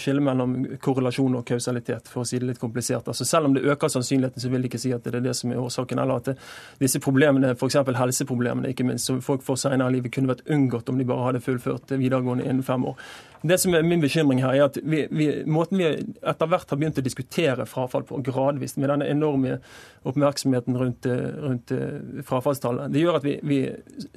skille, 0.00 0.22
mellom 0.24 0.54
korrelasjon 0.80 1.36
og 1.36 1.44
kausalitet, 1.48 2.08
for 2.08 2.24
å 2.24 2.28
si 2.28 2.40
det 2.40 2.48
litt 2.48 2.62
komplisert. 2.62 3.10
Altså 3.10 3.26
Selv 3.28 3.50
om 3.50 3.56
det 3.56 3.66
øker 3.68 3.92
sannsynligheten, 3.92 4.40
så 4.40 4.48
vil 4.48 4.64
det 4.64 4.70
ikke 4.70 4.80
si 4.80 4.94
at 4.96 5.04
det 5.04 5.18
er 5.18 5.26
det 5.26 5.36
som 5.36 5.52
er 5.52 5.60
årsaken. 5.60 6.00
Eller 6.00 6.22
at 6.22 6.30
det, 6.30 6.36
disse 6.80 7.02
problemene, 7.04 7.52
f.eks. 7.52 7.82
helseproblemene, 8.00 8.72
ikke 8.72 8.86
minst, 8.88 9.10
som 9.10 9.20
folk 9.24 9.44
får 9.44 9.60
senere 9.66 9.92
i 9.92 9.98
livet, 9.98 10.14
kunne 10.14 10.32
vært 10.32 10.46
unngått 10.48 10.88
om 10.88 11.00
de 11.00 11.08
bare 11.08 11.26
hadde 11.28 11.44
fullført 11.44 11.92
videregående 11.92 12.48
innen 12.48 12.64
fem 12.64 12.88
år. 12.88 12.96
Det 13.42 13.58
som 13.60 13.74
er 13.74 13.84
min 13.86 14.00
bekymring 14.02 14.40
her, 14.42 14.56
er 14.56 14.64
at 14.66 14.78
vi, 14.82 15.04
vi, 15.14 15.28
måten 15.46 15.78
vi 15.78 15.86
etter 15.86 16.48
hvert 16.50 16.72
har 16.72 16.80
begynt 16.80 16.98
å 16.98 17.04
diskutere 17.04 17.68
frafall 17.70 18.02
på, 18.08 18.18
gradvis, 18.26 18.74
med 18.80 18.90
denne 18.90 19.06
enorme 19.06 19.60
oppmerksomheten 20.08 20.78
rundt, 20.78 21.06
rundt 21.44 21.70
eh, 21.74 22.22
frafallstallet, 22.26 22.90
det 22.90 23.04
gjør 23.04 23.20
at 23.20 23.26
vi, 23.26 23.36
vi 23.46 23.60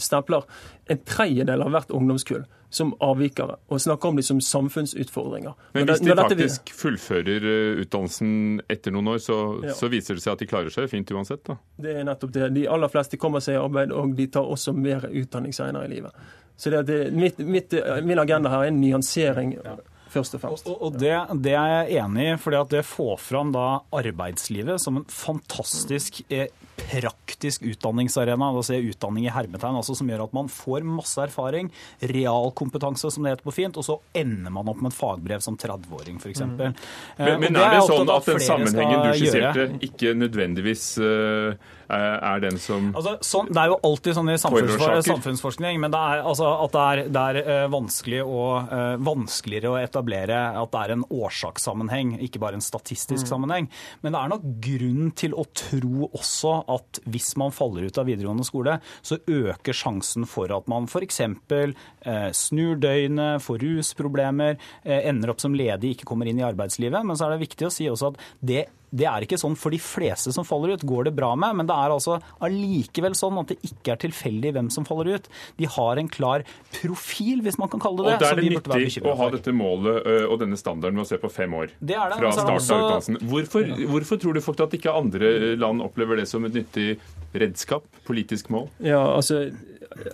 stempler 0.02 0.48
en 0.92 1.06
tredjedel 1.08 1.64
av 1.64 1.72
hvert 1.74 1.94
ungdomskull 1.96 2.44
som 2.72 2.94
avvikere, 3.04 3.58
og 3.68 3.82
snakker 3.84 4.10
om 4.10 4.20
dem 4.20 4.24
som 4.24 4.40
samfunnsutfordringer. 4.48 5.58
Men 5.76 5.90
hvis 5.90 6.04
de 6.06 6.16
faktisk 6.16 6.72
fullfører 6.80 7.48
eh, 7.52 7.82
utdannelsen 7.84 8.62
etter 8.72 8.96
noen 8.96 9.12
år, 9.12 9.20
så, 9.20 9.40
ja. 9.68 9.76
så, 9.76 9.90
viser 9.92 10.16
det 10.16 10.24
seg 10.24 10.38
at 10.38 10.44
de 10.44 10.48
klarer 10.48 10.72
seg 10.72 10.88
fint 10.92 11.12
uansett? 11.12 11.44
da? 11.50 11.58
Det 11.84 11.98
er 12.00 12.08
nettopp 12.08 12.32
det. 12.38 12.48
De 12.56 12.64
aller 12.72 12.92
fleste 12.94 13.20
kommer 13.20 13.44
seg 13.44 13.58
i 13.58 13.62
arbeid, 13.62 13.92
og 13.92 14.16
de 14.16 14.30
tar 14.32 14.48
også 14.48 14.72
mer 14.78 15.10
utdanning 15.10 15.56
senere 15.56 15.90
i 15.90 15.92
livet. 15.98 16.32
Så 16.56 16.72
det, 16.72 16.86
det, 16.88 17.02
mitt, 17.12 17.42
mitt, 17.44 17.76
min 18.08 18.22
agenda 18.22 18.54
her 18.54 18.68
er 18.68 18.72
en 18.72 18.80
nyansering. 18.80 19.58
Ja 19.60 19.80
først 20.12 20.36
og 20.36 20.42
fremst. 20.44 20.68
Og, 20.68 20.82
og 20.84 20.98
det, 21.00 21.14
det, 21.44 21.54
er 21.56 21.70
jeg 21.72 22.02
enig 22.04 22.26
i, 22.28 22.38
for 22.42 22.68
det 22.72 22.84
får 22.88 23.14
fram 23.24 23.54
da 23.56 23.68
arbeidslivet 23.96 24.82
som 24.84 25.00
en 25.00 25.08
fantastisk 25.08 26.22
eh, 26.28 26.50
praktisk 26.92 27.64
utdanningsarena. 27.64 28.52
Da 28.56 28.64
ser 28.66 28.80
jeg 28.80 28.96
utdanning 28.96 29.28
i 29.28 29.34
hermetegn, 29.34 29.78
altså, 29.80 29.96
som 29.98 30.10
gjør 30.12 30.26
at 30.28 30.36
man 30.36 30.50
får 30.52 30.86
masse 30.88 31.20
erfaring, 31.24 31.72
realkompetanse 32.12 33.12
som 33.14 33.26
det 33.26 33.36
heter 33.36 33.48
på 33.48 33.56
fint, 33.56 33.78
og 33.80 33.88
så 33.88 33.98
ender 34.18 34.54
man 34.54 34.70
opp 34.72 34.82
med 34.84 34.92
et 34.92 34.98
fagbrev 34.98 35.44
som 35.44 35.58
30-åring 35.60 36.20
f.eks. 36.22 36.44
Mm. 36.44 36.56
Men, 36.58 37.38
men 37.42 37.56
det 37.56 37.64
er 37.64 37.78
det 37.78 37.86
sånn 37.88 38.12
at 38.12 38.32
den 38.32 38.42
sammenhengen 38.46 39.06
du 39.06 39.12
skisserte, 39.16 39.68
ikke 39.88 40.16
nødvendigvis 40.18 40.88
uh, 41.02 41.56
er 41.92 42.44
den 42.44 42.60
som 42.62 42.92
altså, 42.96 43.18
sånn, 43.26 43.50
Det 43.52 43.60
er 43.60 43.72
jo 43.74 43.78
alltid 43.88 44.16
sånn 44.16 44.32
i 44.32 44.38
samfunnsforskning, 44.40 45.80
men 45.84 45.94
det 45.94 46.00
er, 46.00 46.24
altså, 46.28 46.50
at 46.66 46.76
det 46.76 46.84
er, 46.84 47.04
det 47.12 47.26
er 47.32 47.50
uh, 47.50 47.66
vanskelig 47.74 48.22
å, 48.24 48.46
uh, 48.72 48.96
vanskeligere 49.04 49.74
å 49.74 49.80
etablere 49.82 50.40
at 50.62 50.74
det 50.74 50.84
er 50.86 50.96
en 50.96 51.06
årsakssammenheng, 51.08 52.18
ikke 52.28 52.42
bare 52.44 52.60
en 52.60 52.66
statistisk 52.66 53.26
mm. 53.26 53.32
sammenheng. 53.32 53.70
Men 54.04 54.16
det 54.16 54.22
er 54.22 54.34
nok 54.36 54.48
grunn 54.68 55.12
til 55.18 55.36
å 55.38 55.46
tro 55.58 56.10
også 56.12 56.56
at 56.72 56.81
hvis 57.10 57.32
man 57.40 57.54
faller 57.56 57.88
ut 57.88 58.00
av 58.02 58.10
videregående 58.10 58.46
skole, 58.48 58.78
så 59.02 59.20
øker 59.22 59.78
sjansen 59.78 60.28
for 60.30 60.52
at 60.56 60.70
man 60.72 60.90
f.eks. 60.90 61.22
Uh, 61.22 62.30
snur 62.36 62.80
døgnet, 62.82 63.42
får 63.44 63.62
rusproblemer, 63.64 64.60
ender 64.84 65.32
opp 65.34 65.42
som 65.44 65.56
ledig, 65.56 65.96
ikke 65.96 66.08
kommer 66.10 66.30
inn 66.30 66.42
i 66.42 66.46
arbeidslivet. 66.46 67.06
Men 67.06 67.18
så 67.18 67.28
er 67.28 67.36
det 67.36 67.46
viktig 67.46 67.68
å 67.68 67.74
si 67.74 67.90
også 67.92 68.14
at 68.14 68.22
det 68.42 68.66
det 68.92 69.08
er 69.08 69.26
ikke 69.26 69.40
sånn 69.40 69.56
for 69.60 69.74
de 69.74 69.80
fleste 69.82 70.34
som 70.36 70.46
faller 70.48 70.76
ut, 70.76 70.86
går 70.88 71.08
det 71.08 71.14
bra 71.16 71.32
med. 71.40 71.56
Men 71.62 71.70
det 71.70 71.76
er 71.76 71.94
altså 71.96 72.18
allikevel 72.44 73.16
sånn 73.18 73.40
at 73.42 73.54
det 73.54 73.60
ikke 73.68 73.96
er 73.96 74.02
tilfeldig 74.04 74.54
hvem 74.58 74.72
som 74.74 74.88
faller 74.88 75.16
ut. 75.16 75.30
De 75.60 75.70
har 75.78 76.02
en 76.02 76.12
klar 76.12 76.44
profil, 76.76 77.44
hvis 77.46 77.60
man 77.62 77.72
kan 77.72 77.84
kalle 77.84 78.04
det 78.04 78.12
det. 78.12 78.18
Og 78.18 78.26
da 78.26 78.32
er 78.34 78.42
det 78.42 78.52
nyttig 78.52 79.06
å 79.08 79.16
ha 79.22 79.30
dette 79.34 79.56
målet 79.56 80.12
og 80.28 80.38
denne 80.44 80.60
standarden 80.60 81.00
ved 81.00 81.08
å 81.08 81.12
se 81.14 81.22
på 81.22 81.32
fem 81.32 81.56
år 81.58 81.72
det 81.80 81.96
det. 81.96 82.20
fra 82.20 82.34
starten 82.36 82.76
av 82.76 82.86
utdannelsen. 82.86 83.20
Hvorfor, 83.32 83.74
hvorfor 83.96 84.22
tror 84.22 84.38
du 84.38 84.44
folk 84.44 84.64
at 84.68 84.78
ikke 84.78 84.94
andre 84.94 85.56
land 85.60 85.84
opplever 85.86 86.20
det 86.22 86.28
som 86.30 86.46
et 86.48 86.56
nyttig 86.60 86.96
redskap? 87.32 87.88
Politisk 88.08 88.52
mål? 88.52 88.68
Ja, 88.84 89.02
altså 89.16 89.46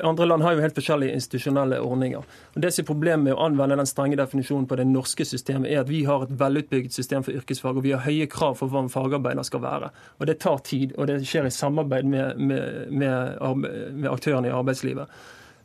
andre 0.04 0.26
land 0.26 0.44
har 0.44 0.56
jo 0.56 0.62
helt 0.64 0.78
forskjellige 0.78 1.14
institusjonelle 1.14 1.80
ordninger. 1.84 2.26
Og 2.56 2.62
det 2.62 2.72
som 2.74 2.84
er 2.84 2.88
Problemet 2.88 3.28
med 3.28 3.36
å 3.36 3.46
anvende 3.46 3.78
den 3.78 3.90
strenge 3.90 4.18
definisjonen 4.18 4.66
på 4.68 4.78
det 4.80 4.88
norske 4.90 5.26
systemet, 5.28 5.70
er 5.72 5.84
at 5.84 5.90
vi 5.92 6.04
har 6.08 6.24
et 6.24 6.34
velutbygd 6.40 6.94
system 6.96 7.26
for 7.26 7.36
yrkesfag, 7.38 7.78
og 7.78 7.86
vi 7.86 7.94
har 7.94 8.06
høye 8.06 8.30
krav 8.32 8.58
for 8.58 8.72
hva 8.72 8.86
en 8.86 8.92
fagarbeider 8.92 9.46
skal 9.46 9.62
være. 9.66 9.92
Og 10.18 10.28
Det 10.28 10.40
tar 10.40 10.58
tid, 10.66 10.96
og 10.98 11.08
det 11.08 11.20
skjer 11.28 11.50
i 11.50 11.54
samarbeid 11.54 12.08
med, 12.10 12.40
med, 12.40 12.92
med, 12.92 13.68
med 13.94 14.12
aktørene 14.12 14.50
i 14.50 14.56
arbeidslivet. 14.56 15.12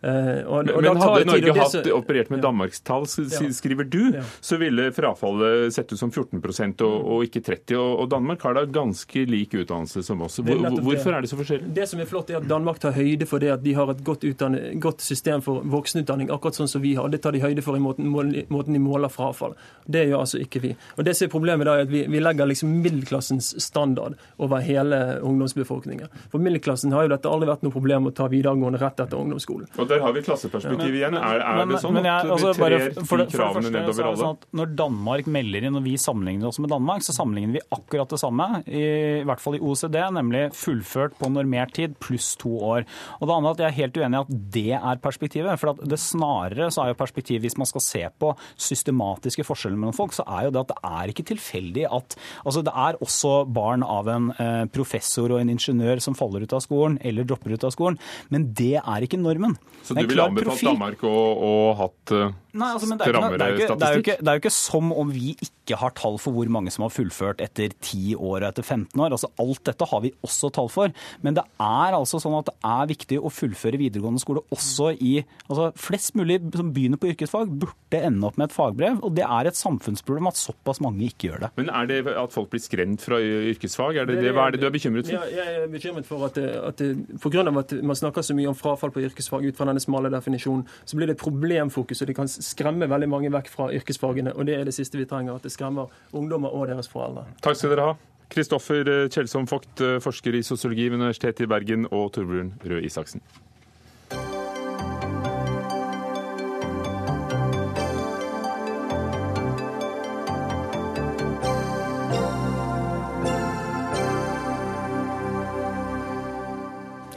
Uh, 0.02 0.42
og, 0.50 0.70
og 0.72 0.82
men 0.82 0.98
hadde 0.98 1.26
Norge 1.28 1.52
hatt 1.58 1.74
så... 1.76 1.82
operert 1.94 2.30
med 2.32 2.40
ja. 2.40 2.48
Danmarkstall, 2.48 3.06
skriver 3.06 3.86
du, 3.86 4.00
ja. 4.16 4.24
så 4.42 4.58
ville 4.58 4.88
frafallet 4.94 5.74
sett 5.74 5.92
ut 5.92 6.00
som 6.00 6.10
14 6.10 6.40
og, 6.82 6.96
og 6.96 7.26
ikke 7.28 7.42
30 7.46 7.76
og, 7.78 7.90
og, 8.02 8.08
Danmark 8.10 8.42
har 8.42 8.56
da 8.58 8.64
ganske 8.66 9.24
lik 9.30 9.54
utdannelse 9.54 10.02
som 10.02 10.24
oss. 10.26 10.40
Hvor, 10.42 10.58
hvorfor 10.82 11.14
er 11.14 11.22
det 11.22 11.30
så 11.30 11.38
forskjellig? 11.38 11.70
Det 11.76 11.86
som 11.88 12.02
er 12.02 12.10
flott, 12.10 12.32
er 12.32 12.40
at 12.40 12.48
Danmark 12.50 12.80
tar 12.82 12.96
høyde 12.96 13.28
for 13.30 13.42
det 13.42 13.52
at 13.54 13.62
de 13.62 13.76
har 13.78 13.92
et 13.92 14.02
godt, 14.04 14.26
utdannet, 14.26 14.74
godt 14.82 15.04
system 15.04 15.44
for 15.44 15.62
voksenutdanning, 15.70 16.32
akkurat 16.34 16.58
sånn 16.58 16.70
som 16.70 16.82
vi 16.82 16.96
har. 16.98 17.06
Det 17.12 17.22
tar 17.22 17.36
de 17.36 17.44
høyde 17.44 17.62
for 17.64 17.78
i 17.78 17.82
måten, 17.82 18.10
måten 18.10 18.74
de 18.74 18.82
måler 18.82 19.12
frafall. 19.12 19.54
Det 19.86 20.04
gjør 20.08 20.24
altså 20.24 20.42
ikke 20.42 20.64
vi. 20.66 20.74
Og 20.96 21.06
det 21.06 21.16
som 21.18 21.28
er 21.28 21.32
Problemet 21.32 21.66
da 21.66 21.78
er 21.78 21.86
at 21.86 21.90
vi, 21.92 22.02
vi 22.10 22.20
legger 22.20 22.48
liksom 22.48 22.74
middelklassens 22.84 23.54
standard 23.62 24.18
over 24.42 24.60
hele 24.62 24.98
ungdomsbefolkningen. 25.24 26.10
For 26.32 26.42
middelklassen 26.42 26.92
har 26.94 27.06
jo 27.06 27.14
dette 27.14 27.30
aldri 27.30 27.48
vært 27.48 27.64
noe 27.64 27.74
problem 27.74 28.10
å 28.10 28.12
ta 28.14 28.28
videregående 28.32 28.80
rett 28.82 29.00
etter 29.00 29.18
ungdomsskolen. 29.18 29.70
Og 29.80 29.88
der 29.92 30.02
har 30.04 30.14
vi 30.16 30.22
klasseperspektiv 30.26 30.96
igjen. 30.98 31.16
Er, 31.18 31.42
er 31.42 31.68
det 31.70 31.80
sånn 31.82 32.00
at 32.02 32.26
altså, 32.26 32.52
vi 32.52 32.58
trer 32.58 32.86
de 33.22 33.26
kravene 33.32 33.72
nedover 33.72 34.08
alle? 34.10 34.20
Sånn 34.22 34.58
når 34.58 34.74
Danmark 34.78 35.28
melder 35.32 35.66
inn, 35.68 35.78
og 35.78 35.84
vi 35.86 35.94
sammenligner 36.00 36.50
oss 36.50 36.60
med 36.62 36.72
Danmark, 36.72 37.04
så 37.06 37.14
sammenligner 37.16 37.58
vi 37.58 37.64
akkurat 37.74 38.12
det 38.12 38.20
samme, 38.22 38.48
i, 38.66 38.82
i 39.20 39.26
hvert 39.28 39.42
fall 39.42 39.56
i 39.58 39.62
OECD, 39.62 39.98
nemlig 40.16 40.44
fullført 40.56 41.16
på 41.20 41.30
normert 41.32 41.74
tid 41.76 41.96
pluss 42.02 42.32
to 42.40 42.52
år. 42.72 42.86
Og 43.20 43.28
det 43.28 43.36
andre 43.36 43.52
at 43.52 43.62
Jeg 43.62 43.68
er 43.68 43.78
helt 43.78 43.98
uenig 44.00 44.18
i 44.18 44.22
at 44.22 44.32
det 44.56 44.72
er 44.78 45.02
perspektivet. 45.02 45.60
for 45.60 45.78
det 45.78 46.00
Snarere 46.02 46.68
så 46.72 46.84
er 46.84 46.92
jo 46.92 46.98
perspektivet, 46.98 47.44
hvis 47.44 47.58
man 47.60 47.68
skal 47.68 47.84
se 47.84 48.02
på 48.18 48.32
systematiske 48.56 49.46
forskjeller 49.46 49.78
mellom 49.78 49.96
folk, 49.96 50.14
så 50.16 50.26
er 50.26 50.46
jo 50.46 50.54
det 50.54 50.64
at 50.64 50.72
det 50.72 50.80
er 50.88 51.12
ikke 51.12 51.28
tilfeldig 51.32 51.86
at 51.88 52.16
altså 52.44 52.62
Det 52.62 52.72
er 52.76 52.98
også 53.02 53.32
barn 53.50 53.82
av 53.82 54.08
en 54.08 54.30
eh, 54.38 54.64
professor 54.72 55.32
og 55.32 55.40
en 55.40 55.52
ingeniør 55.52 56.00
som 56.02 56.16
faller 56.18 56.44
ut 56.44 56.54
av 56.56 56.62
skolen 56.64 56.98
eller 57.02 57.26
dropper 57.28 57.54
ut 57.54 57.66
av 57.66 57.72
skolen, 57.74 57.98
men 58.30 58.50
det 58.56 58.76
er 58.80 59.06
ikke 59.06 59.20
normen. 59.20 59.56
Så 59.82 59.94
du 59.94 60.06
ville 60.06 60.24
anbefalt 60.24 60.62
Danmark 60.62 61.02
å, 61.06 61.12
å 61.12 61.52
hatt 61.78 62.14
uh, 62.14 62.30
Nei, 62.52 62.68
altså, 62.74 62.88
men 62.90 62.98
det 63.00 63.06
er, 63.06 63.16
ikke, 63.16 63.28
det, 63.32 63.44
er 63.46 63.54
ikke, 63.54 63.66
det, 63.80 63.86
er 63.86 64.00
ikke, 64.02 64.14
det 64.20 64.28
er 64.28 64.36
jo 64.36 64.40
ikke 64.42 64.52
som 64.52 64.90
om 64.92 65.08
vi 65.08 65.30
ikke 65.40 65.76
har 65.80 65.94
tall 65.96 66.18
for 66.20 66.36
hvor 66.36 66.48
mange 66.52 66.72
som 66.74 66.84
har 66.84 66.92
fullført 66.92 67.40
etter 67.40 67.72
10 67.72 68.18
år 68.18 68.42
og 68.42 68.48
etter 68.50 68.66
15 68.66 69.00
år. 69.00 69.14
Altså, 69.16 69.30
alt 69.40 69.62
dette 69.64 69.88
har 69.88 70.02
vi 70.04 70.10
også 70.26 70.50
tall 70.52 70.68
for. 70.72 70.92
Men 71.24 71.38
det 71.38 71.46
er 71.56 71.96
altså 71.96 72.20
sånn 72.20 72.36
at 72.36 72.50
det 72.50 72.56
er 72.68 72.90
viktig 72.90 73.20
å 73.24 73.32
fullføre 73.32 73.80
videregående 73.80 74.20
skole 74.20 74.44
også 74.52 74.90
i 75.00 75.14
altså 75.46 75.70
Flest 75.80 76.12
mulig 76.18 76.36
som 76.52 76.74
begynner 76.76 77.00
på 77.00 77.08
yrkesfag, 77.14 77.54
burde 77.62 78.02
ende 78.02 78.28
opp 78.28 78.36
med 78.36 78.50
et 78.50 78.56
fagbrev. 78.56 79.00
Og 79.00 79.16
det 79.16 79.24
er 79.24 79.48
et 79.48 79.56
samfunnsproblem 79.56 80.28
at 80.28 80.40
såpass 80.40 80.82
mange 80.84 81.08
ikke 81.08 81.30
gjør 81.30 81.46
det. 81.46 81.52
Men 81.62 81.72
er 81.72 81.88
det 81.88 82.02
at 82.12 82.36
folk 82.36 82.52
blir 82.52 82.60
skremt 82.64 83.00
fra 83.04 83.16
yrkesfag? 83.22 84.02
Er 84.02 84.10
det, 84.10 84.18
det, 84.26 84.34
hva 84.36 84.50
er 84.50 84.58
det 84.58 84.60
du 84.60 84.68
er 84.68 84.76
bekymret 84.76 85.08
for? 85.08 85.16
Ja, 85.16 85.24
jeg 85.40 85.64
er 85.64 85.72
bekymret 85.72 86.08
for 86.10 86.28
at, 86.28 86.36
at 86.36 86.84
for 87.16 87.32
grunn 87.32 87.48
av 87.48 87.62
at 87.64 87.72
man 87.80 87.96
snakker 87.96 88.28
så 88.28 88.36
mye 88.36 88.52
om 88.52 88.58
frafall 88.58 88.92
på 88.92 89.06
yrkesfag 89.08 89.48
ut 89.48 89.56
fra 89.56 89.70
denne 89.72 89.80
smale 89.80 90.12
definisjonen, 90.12 90.68
så 90.84 91.00
blir 91.00 91.08
det 91.08 91.16
et 91.16 91.24
problemfokus. 91.24 92.04
og 92.04 92.12
det 92.12 92.18
kan 92.20 92.28
skremmer 92.44 92.90
veldig 92.90 93.08
mange 93.10 93.32
vekk 93.34 93.50
fra 93.52 93.68
yrkesfagene. 93.74 94.34
Og 94.36 94.48
det 94.48 94.58
er 94.58 94.66
det 94.68 94.74
siste 94.76 95.00
vi 95.00 95.06
trenger, 95.08 95.38
at 95.38 95.46
det 95.46 95.54
skremmer 95.54 95.92
ungdommer 96.12 96.54
og 96.54 96.68
deres 96.70 96.90
foreldre. 96.90 97.26
Takk 97.44 97.58
skal 97.58 97.74
dere 97.74 97.92
ha. 97.92 98.00
Kristoffer 98.32 98.88
Kjeldsom 99.12 99.44
Vogt, 99.50 99.82
forsker 100.00 100.38
i 100.38 100.44
sosiologi 100.46 100.86
ved 100.88 101.00
Universitetet 101.02 101.44
i 101.44 101.50
Bergen, 101.52 101.84
og 101.92 102.14
Torbjørn 102.16 102.54
Røe 102.64 102.84
Isaksen. 102.88 103.20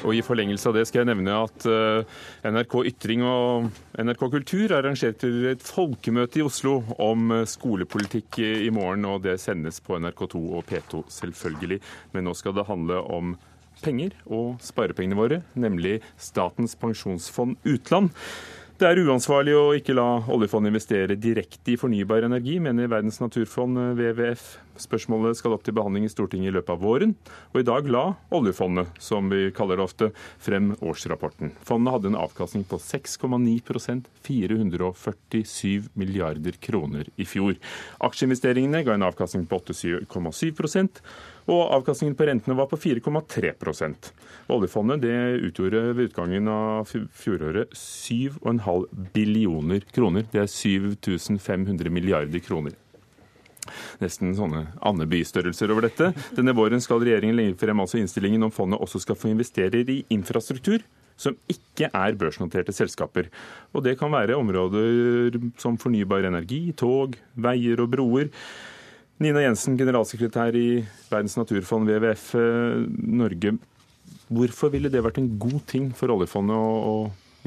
Og 0.05 0.13
I 0.13 0.21
forlengelse 0.25 0.69
av 0.69 0.77
det 0.77 0.85
skal 0.85 1.01
jeg 1.01 1.09
nevne 1.09 1.37
at 1.47 1.65
eh, 1.65 2.19
NRK 2.45 2.75
Ytring 2.91 3.23
og 3.25 3.71
NRK 3.97 4.21
Kultur 4.35 4.75
arrangerte 4.77 5.31
et 5.49 5.65
folkemøte 5.65 6.41
i 6.41 6.45
Oslo 6.45 6.77
om 7.01 7.33
eh, 7.33 7.47
skolepolitikk 7.49 8.39
i 8.43 8.69
morgen. 8.73 9.07
og 9.09 9.23
Det 9.25 9.39
sendes 9.41 9.81
på 9.81 9.97
NRK2 9.97 10.41
og 10.59 10.65
P2 10.69 11.01
selvfølgelig. 11.17 11.79
Men 12.13 12.29
nå 12.29 12.35
skal 12.37 12.53
det 12.57 12.67
handle 12.69 13.01
om 13.01 13.33
penger 13.81 14.13
og 14.31 14.61
sparepengene 14.63 15.17
våre, 15.17 15.41
nemlig 15.57 15.97
Statens 16.21 16.77
pensjonsfond 16.79 17.57
utland. 17.65 18.13
Det 18.75 18.83
er 18.83 18.99
uansvarlig 19.07 19.53
å 19.55 19.69
ikke 19.77 19.93
la 19.95 20.03
oljefondet 20.35 20.73
investere 20.73 21.15
direkte 21.15 21.71
i 21.71 21.77
fornybar 21.79 22.25
energi, 22.27 22.57
mener 22.59 22.89
Verdens 22.91 23.21
naturfond, 23.21 23.77
eh, 23.79 23.93
WWF. 23.95 24.57
Spørsmålet 24.83 25.37
skal 25.39 25.53
opp 25.55 25.63
til 25.63 25.77
behandling 25.77 26.03
i 26.03 26.11
Stortinget 26.11 26.51
i 26.51 26.55
løpet 26.57 26.73
av 26.73 26.81
våren. 26.83 27.13
Og 27.53 27.61
i 27.61 27.63
dag 27.63 27.87
la 27.87 28.17
oljefondet, 28.35 28.89
som 28.99 29.29
vi 29.31 29.49
kaller 29.55 29.79
det 29.79 29.85
ofte, 29.85 30.11
frem 30.43 30.73
årsrapporten. 30.83 31.53
Fondet 31.63 31.93
hadde 31.93 32.11
en 32.11 32.19
avkastning 32.19 32.65
på 32.67 32.75
6,9% 32.75 34.11
447 34.27 35.87
milliarder 35.95 36.59
kroner 36.59 37.07
i 37.15 37.23
fjor. 37.23 37.55
Aksjeinvesteringene 38.03 38.83
ga 38.83 38.91
en 38.91 39.07
avkastning 39.07 39.47
på 39.47 39.55
8,7 39.63 40.99
og 41.45 41.73
avkastningen 41.77 42.15
på 42.17 42.25
rentene 42.25 42.55
var 42.57 42.69
på 42.71 42.79
4,3% 42.81 44.09
Oljefondet 44.55 45.03
det 45.03 45.17
utgjorde 45.49 45.81
ved 45.93 46.09
utgangen 46.09 46.49
av 46.49 46.89
fjoråret 46.89 47.73
7,5 47.73 48.85
billioner 49.13 49.85
kroner. 49.93 50.25
Det 50.31 50.43
er 50.43 50.49
7500 50.51 51.93
milliarder 51.93 52.41
kroner. 52.45 52.75
Nesten 54.01 54.35
sånne 54.37 54.67
Andeby-størrelser 54.85 55.73
over 55.73 55.87
dette. 55.87 56.11
Denne 56.37 56.53
våren 56.57 56.83
skal 56.83 57.01
regjeringen 57.01 57.37
legge 57.39 57.57
frem 57.61 57.81
altså 57.81 57.97
innstillingen 58.01 58.45
om 58.45 58.53
fondet 58.53 58.81
også 58.81 59.01
skal 59.01 59.17
få 59.17 59.31
investere 59.33 59.81
i 59.81 60.03
infrastruktur 60.13 60.85
som 61.17 61.37
ikke 61.49 61.89
er 61.89 62.17
børsnoterte 62.19 62.75
selskaper. 62.75 63.29
Og 63.73 63.83
Det 63.83 63.97
kan 63.99 64.11
være 64.11 64.35
områder 64.37 65.39
som 65.57 65.77
fornybar 65.79 66.27
energi, 66.27 66.73
tog, 66.75 67.15
veier 67.33 67.81
og 67.81 67.91
broer. 67.95 68.29
Nina 69.23 69.45
Jensen, 69.45 69.77
generalsekretær 69.79 70.57
i 70.59 70.81
Verdens 71.07 71.37
naturfond, 71.39 71.87
WWF 71.87 72.33
eh, 72.35 72.81
Norge. 73.15 73.53
Hvorfor 74.27 74.73
ville 74.73 74.91
det 74.91 75.03
vært 75.05 75.21
en 75.21 75.29
god 75.39 75.61
ting 75.71 75.91
for 75.95 76.11
oljefondet 76.11 76.55
å, 76.57 76.95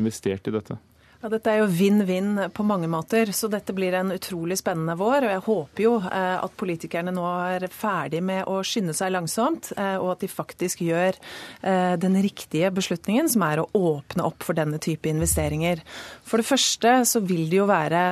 investert 0.00 0.48
i 0.48 0.54
dette? 0.54 0.78
Ja, 1.18 1.26
Dette 1.32 1.50
er 1.50 1.64
jo 1.64 1.70
vinn-vinn 1.74 2.36
på 2.54 2.62
mange 2.62 2.86
måter, 2.86 3.32
så 3.34 3.48
dette 3.50 3.74
blir 3.74 3.90
en 3.98 4.12
utrolig 4.14 4.54
spennende 4.60 4.94
vår. 4.94 5.24
og 5.26 5.32
Jeg 5.32 5.42
håper 5.48 5.82
jo 5.82 5.94
eh, 5.98 6.36
at 6.38 6.52
politikerne 6.54 7.10
nå 7.10 7.24
er 7.26 7.64
ferdig 7.74 8.20
med 8.22 8.44
å 8.46 8.60
skynde 8.62 8.94
seg 8.94 9.10
langsomt, 9.10 9.72
eh, 9.74 9.96
og 9.98 10.12
at 10.12 10.22
de 10.22 10.28
faktisk 10.30 10.84
gjør 10.86 11.18
eh, 11.18 11.96
den 11.98 12.14
riktige 12.22 12.70
beslutningen, 12.70 13.26
som 13.34 13.42
er 13.48 13.58
å 13.58 13.66
åpne 13.74 14.28
opp 14.28 14.46
for 14.46 14.54
denne 14.54 14.78
type 14.78 15.10
investeringer. 15.10 15.82
For 16.22 16.38
det 16.38 16.46
første 16.52 16.94
så 17.10 17.24
vil 17.26 17.48
det 17.50 17.58
jo 17.58 17.66
være 17.66 18.04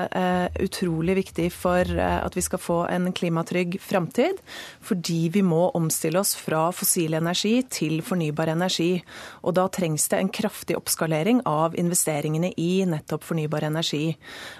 utrolig 0.65 1.15
viktig 1.21 1.47
for 1.55 1.87
at 1.87 2.35
vi 2.35 2.43
skal 2.43 2.61
få 2.61 2.79
en 2.91 3.11
klimatrygg 3.15 3.77
framtid, 3.83 4.41
fordi 4.83 5.29
vi 5.35 5.45
må 5.47 5.69
omstille 5.79 6.19
oss 6.19 6.35
fra 6.39 6.65
fossil 6.75 7.15
energi 7.19 7.61
til 7.71 8.01
fornybar 8.03 8.51
energi. 8.57 8.97
Og 9.45 9.55
da 9.61 9.69
trengs 9.71 10.09
det 10.11 10.19
en 10.23 10.33
kraftig 10.33 10.79
oppskalering 10.81 11.45
av 11.47 11.77
investeringene 11.79 12.55
i 12.57 12.71
nett 12.89 12.96
nettopp 12.97 13.25
fornybar 13.27 13.69
energi. 13.69 14.15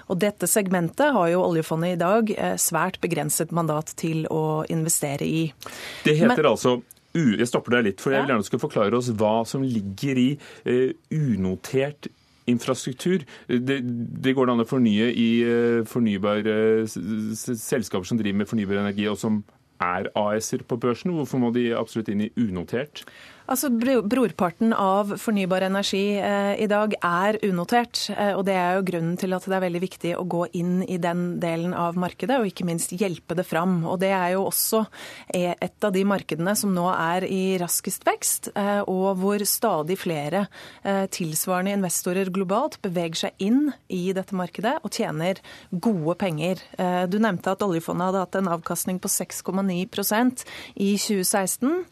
Og 0.07 0.21
dette 0.21 0.49
segmentet 0.49 1.15
har 1.15 1.31
jo 1.33 1.43
oljefondet 1.45 1.95
i 1.95 2.01
dag 2.01 2.35
eh, 2.35 2.59
svært 2.61 3.01
begrenset 3.03 3.51
mandat 3.55 3.95
til 3.99 4.25
å 4.33 4.63
investere 4.71 5.27
i. 5.27 5.47
Det 6.05 6.15
heter 6.19 6.37
Men, 6.37 6.53
altså 6.53 6.79
jeg 7.17 7.49
stopper 7.49 7.77
deg 7.77 7.87
litt, 7.87 8.03
for 8.03 8.13
jeg 8.13 8.23
vil 8.23 8.33
gjerne 8.33 8.45
skal 8.45 8.61
forklare 8.61 8.97
oss 8.97 9.09
hva 9.17 9.41
som 9.47 9.63
ligger 9.65 10.19
i 10.21 10.29
uh, 10.67 10.91
unotert 11.15 12.09
infrastruktur. 12.47 13.25
Det, 13.47 13.79
det, 13.81 14.33
går 14.35 14.51
an 14.51 14.63
å 14.63 14.67
fornye 14.67 15.09
i 15.11 15.29
uh, 15.43 15.85
fornybare 15.87 16.57
uh, 16.85 16.97
selskaper 17.37 18.07
som 18.07 18.19
driver 18.19 18.43
med 18.43 18.51
fornybar 18.51 18.83
energi, 18.83 19.07
og 19.09 19.17
som 19.19 19.41
er 19.83 20.09
AS-er 20.17 20.63
på 20.67 20.77
børsen. 20.81 21.15
Hvorfor 21.17 21.41
må 21.41 21.51
de 21.55 21.69
absolutt 21.77 22.11
inn 22.13 22.27
i 22.27 22.31
unotert? 22.37 23.05
Altså, 23.47 23.69
Brorparten 23.71 24.73
av 24.75 25.13
fornybar 25.21 25.63
energi 25.63 26.17
eh, 26.19 26.57
i 26.59 26.67
dag 26.67 26.91
er 26.99 27.37
unotert. 27.47 28.01
Eh, 28.11 28.33
og 28.35 28.43
Det 28.49 28.57
er 28.59 28.75
jo 28.75 28.85
grunnen 28.89 29.15
til 29.19 29.31
at 29.37 29.45
det 29.47 29.55
er 29.55 29.63
veldig 29.63 29.81
viktig 29.85 30.11
å 30.19 30.25
gå 30.27 30.41
inn 30.59 30.81
i 30.83 30.97
den 30.99 31.37
delen 31.39 31.71
av 31.71 31.95
markedet, 31.95 32.41
og 32.41 32.49
ikke 32.49 32.67
minst 32.67 32.91
hjelpe 32.91 33.37
det 33.39 33.47
fram. 33.47 33.79
Og 33.87 34.01
Det 34.03 34.11
er 34.11 34.35
jo 34.35 34.43
også 34.49 34.83
et 35.31 35.87
av 35.87 35.95
de 35.95 36.03
markedene 36.07 36.57
som 36.59 36.75
nå 36.75 36.89
er 36.91 37.23
i 37.23 37.55
raskest 37.61 38.03
vekst, 38.07 38.51
eh, 38.51 38.81
og 38.83 39.15
hvor 39.21 39.47
stadig 39.47 39.95
flere 40.03 40.47
eh, 40.83 41.05
tilsvarende 41.07 41.77
investorer 41.79 42.33
globalt 42.33 42.81
beveger 42.83 43.23
seg 43.23 43.47
inn 43.47 43.71
i 43.87 44.11
dette 44.17 44.35
markedet 44.35 44.75
og 44.83 44.91
tjener 44.91 45.39
gode 45.71 46.19
penger. 46.19 46.67
Eh, 46.75 47.05
du 47.07 47.15
nevnte 47.23 47.55
at 47.55 47.63
oljefondet 47.63 48.11
hadde 48.11 48.27
hatt 48.27 48.39
en 48.41 48.55
avkastning 48.59 48.99
på 48.99 49.11
6,9% 49.11 50.43
i 50.75 50.97
2016. 50.99 51.85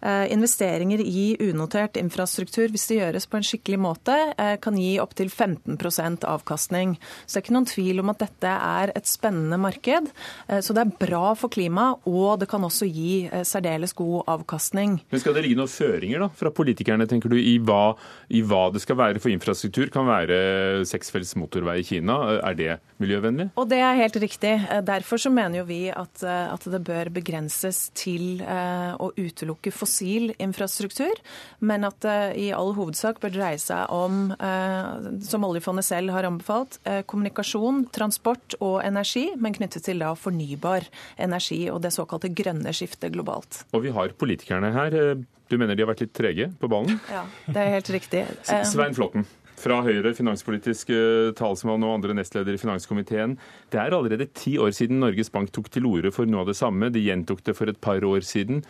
Eh, 0.00 0.32
investeringer 0.32 1.00
i 1.00 1.36
unotert 1.40 1.96
infrastruktur, 1.98 2.68
hvis 2.70 2.86
det 2.86 3.00
gjøres 3.00 3.26
på 3.26 3.38
en 3.38 3.46
skikkelig 3.46 3.78
måte, 3.82 4.14
eh, 4.38 4.54
kan 4.62 4.76
gi 4.78 4.98
opptil 5.02 5.28
15% 5.28 6.22
avkastning. 6.22 6.96
Så 7.26 7.34
det 7.34 7.40
er 7.40 7.46
ikke 7.46 7.56
noen 7.56 7.66
tvil 7.66 8.00
om 8.00 8.10
at 8.10 8.22
dette 8.22 8.46
er 8.46 8.92
et 8.94 9.10
spennende 9.10 9.58
marked. 9.58 10.10
Eh, 10.48 10.60
så 10.62 10.74
det 10.74 10.84
er 10.86 11.06
bra 11.06 11.34
for 11.34 11.48
klimaet, 11.48 11.98
og 12.06 12.38
det 12.38 12.48
kan 12.48 12.62
også 12.62 12.86
gi 12.86 13.28
særdeles 13.42 13.92
god 13.94 14.24
avkastning. 14.26 15.00
Men 15.10 15.20
Skal 15.20 15.34
det 15.34 15.42
ligge 15.42 15.58
noen 15.58 15.68
føringer 15.68 16.20
da, 16.20 16.28
fra 16.28 16.50
politikerne 16.50 17.08
tenker 17.08 17.28
du, 17.28 17.36
i 17.36 17.58
hva, 17.58 17.96
i 18.30 18.42
hva 18.42 18.70
det 18.72 18.82
skal 18.82 18.96
være 18.96 19.18
for 19.18 19.30
infrastruktur? 19.30 19.90
Kan 19.90 20.06
være 20.06 20.86
seksfelts 20.86 21.34
motorvei 21.34 21.80
i 21.80 21.82
Kina. 21.82 22.38
Er 22.38 22.54
det 22.54 22.78
miljøvennlig? 23.00 23.50
Og 23.56 23.68
Det 23.68 23.78
er 23.80 23.98
helt 23.98 24.16
riktig. 24.16 24.54
Derfor 24.84 25.18
så 25.18 25.30
mener 25.30 25.58
jo 25.58 25.64
vi 25.64 25.88
at, 25.90 26.22
at 26.22 26.62
det 26.64 26.84
bør 26.84 27.10
begrenses 27.10 27.90
til 27.94 28.42
å 28.42 29.10
utelukke 29.18 29.72
fossil 29.72 29.87
fossil 29.88 30.32
infrastruktur, 30.38 31.16
men 31.60 31.86
at 31.88 31.98
det 32.04 32.18
i 32.38 32.50
all 32.54 32.74
hovedsak 32.76 33.20
bør 33.22 33.32
dreie 33.34 33.58
seg 33.60 33.88
om, 33.94 34.32
eh, 34.32 35.08
som 35.24 35.46
oljefondet 35.48 35.84
selv 35.84 36.12
har 36.14 36.28
anbefalt, 36.28 36.78
eh, 36.84 37.02
kommunikasjon, 37.02 37.86
transport 37.92 38.54
og 38.60 38.82
energi, 38.84 39.30
men 39.36 39.54
knyttet 39.54 39.84
til 39.84 39.98
da 39.98 40.14
fornybar 40.14 40.86
energi 41.18 41.68
og 41.70 41.82
det 41.82 41.92
såkalte 41.92 42.34
grønne 42.34 42.72
skiftet 42.74 43.12
globalt. 43.12 43.64
Og 43.72 43.82
vi 43.82 43.90
har 43.90 44.08
politikerne 44.08 44.72
her. 44.72 44.94
Eh, 44.94 45.24
du 45.48 45.56
mener 45.56 45.74
de 45.74 45.82
har 45.82 45.94
vært 45.94 46.04
litt 46.04 46.12
trege 46.12 46.52
på 46.60 46.68
ballen? 46.68 47.00
Ja, 47.08 47.24
det 47.46 47.56
er 47.56 47.70
helt 47.78 47.88
riktig. 47.88 48.26
Svein 48.44 48.94
Flåtten 48.94 49.24
fra 49.58 49.80
Høyre, 49.82 50.12
finanspolitisk 50.14 50.92
talsmann 51.34 51.82
og 51.82 51.96
andre 51.96 52.14
nestleder 52.14 52.54
i 52.54 52.60
finanskomiteen. 52.60 53.36
Det 53.72 53.80
er 53.80 53.96
allerede 53.96 54.28
ti 54.30 54.56
år 54.56 54.70
siden 54.70 55.00
Norges 55.00 55.32
Bank 55.34 55.50
tok 55.50 55.70
til 55.72 55.88
orde 55.88 56.12
for 56.14 56.26
noe 56.26 56.44
av 56.44 56.52
det 56.52 56.54
samme. 56.54 56.92
De 56.94 57.00
gjentok 57.02 57.42
det 57.42 57.56
for 57.56 57.66
et 57.66 57.80
par 57.80 58.04
år 58.04 58.20
siden 58.22 58.62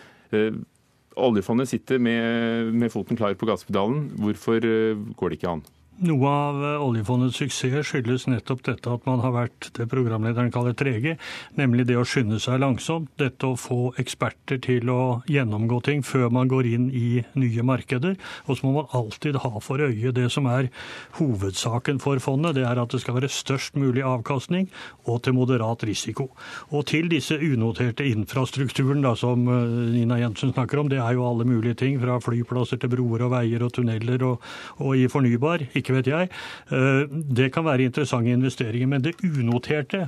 oljefondet 1.18 1.70
sitter 1.70 2.00
med, 2.02 2.72
med 2.74 2.92
foten 2.92 3.18
klar 3.18 3.34
på 3.38 3.48
gasspedalen. 3.48 4.08
Hvorfor 4.20 4.64
eh, 4.64 4.98
går 5.18 5.32
det 5.32 5.40
ikke 5.40 5.52
an? 5.56 5.64
Noe 5.98 6.30
av 6.30 6.58
eh, 6.62 6.82
oljefondets 6.86 7.40
suksess 7.40 7.88
skyldes 7.88 8.28
nettopp 8.30 8.60
dette 8.68 8.90
at 8.92 9.06
man 9.08 9.18
har 9.18 9.32
vært 9.34 9.66
det 9.74 9.88
programlederen 9.90 10.52
kaller 10.54 10.76
trege, 10.78 11.16
nemlig 11.58 11.88
det 11.88 11.96
å 11.98 12.04
skynde 12.06 12.38
seg 12.38 12.60
langsomt. 12.62 13.10
Dette 13.18 13.48
å 13.48 13.56
få 13.58 13.92
eksperter 13.98 14.60
til 14.62 14.92
å 14.94 15.24
gjennomgå 15.26 15.80
ting 15.88 16.04
før 16.06 16.30
man 16.30 16.50
går 16.50 16.68
inn 16.70 16.84
i 16.94 17.24
nye 17.34 17.64
markeder. 17.66 18.14
Og 18.46 18.60
så 18.60 18.66
må 18.66 18.76
man 18.76 18.94
alltid 18.94 19.40
ha 19.42 19.50
for 19.64 19.82
øye 19.82 20.12
det 20.14 20.28
som 20.30 20.46
er 20.46 20.68
hovedsaken 21.18 21.98
for 22.04 22.22
fondet. 22.22 22.54
Det 22.60 22.68
er 22.68 22.78
at 22.78 22.94
det 22.94 23.02
skal 23.02 23.18
være 23.18 23.32
størst 23.34 23.74
mulig 23.74 24.06
avkastning 24.06 24.70
og 25.10 25.24
til 25.26 25.34
moderat 25.34 25.82
risiko. 25.88 26.28
Og 26.70 26.86
til 26.92 27.10
disse 27.10 27.34
unoterte 27.34 28.06
infrastrukturen 28.06 29.02
da, 29.02 29.16
som 29.18 29.50
eh, 29.50 29.74
Nina 29.96 30.20
Jensen 30.22 30.54
snakker 30.54 30.84
om, 30.84 30.94
det 30.94 31.02
er 31.02 31.18
jo 31.18 31.26
alle 31.26 31.48
mulige 31.48 31.80
ting. 31.82 31.98
Fra 31.98 32.20
flyplasser 32.22 32.78
til 32.78 32.94
broer 32.94 33.26
og 33.26 33.34
veier 33.34 33.66
og 33.66 33.74
tunneler 33.74 34.28
og, 34.30 34.48
og 34.78 34.94
i 34.94 35.10
fornybar. 35.10 35.66
Ikke 35.74 35.87
ikke 35.88 35.96
vet 35.98 36.10
jeg. 36.12 36.30
Eh, 36.70 37.08
det 37.08 37.50
kan 37.54 37.66
være 37.66 37.88
interessante 37.88 38.34
investeringer. 38.34 38.90
Men 38.90 39.04
det 39.04 39.16
unoterte 39.24 40.04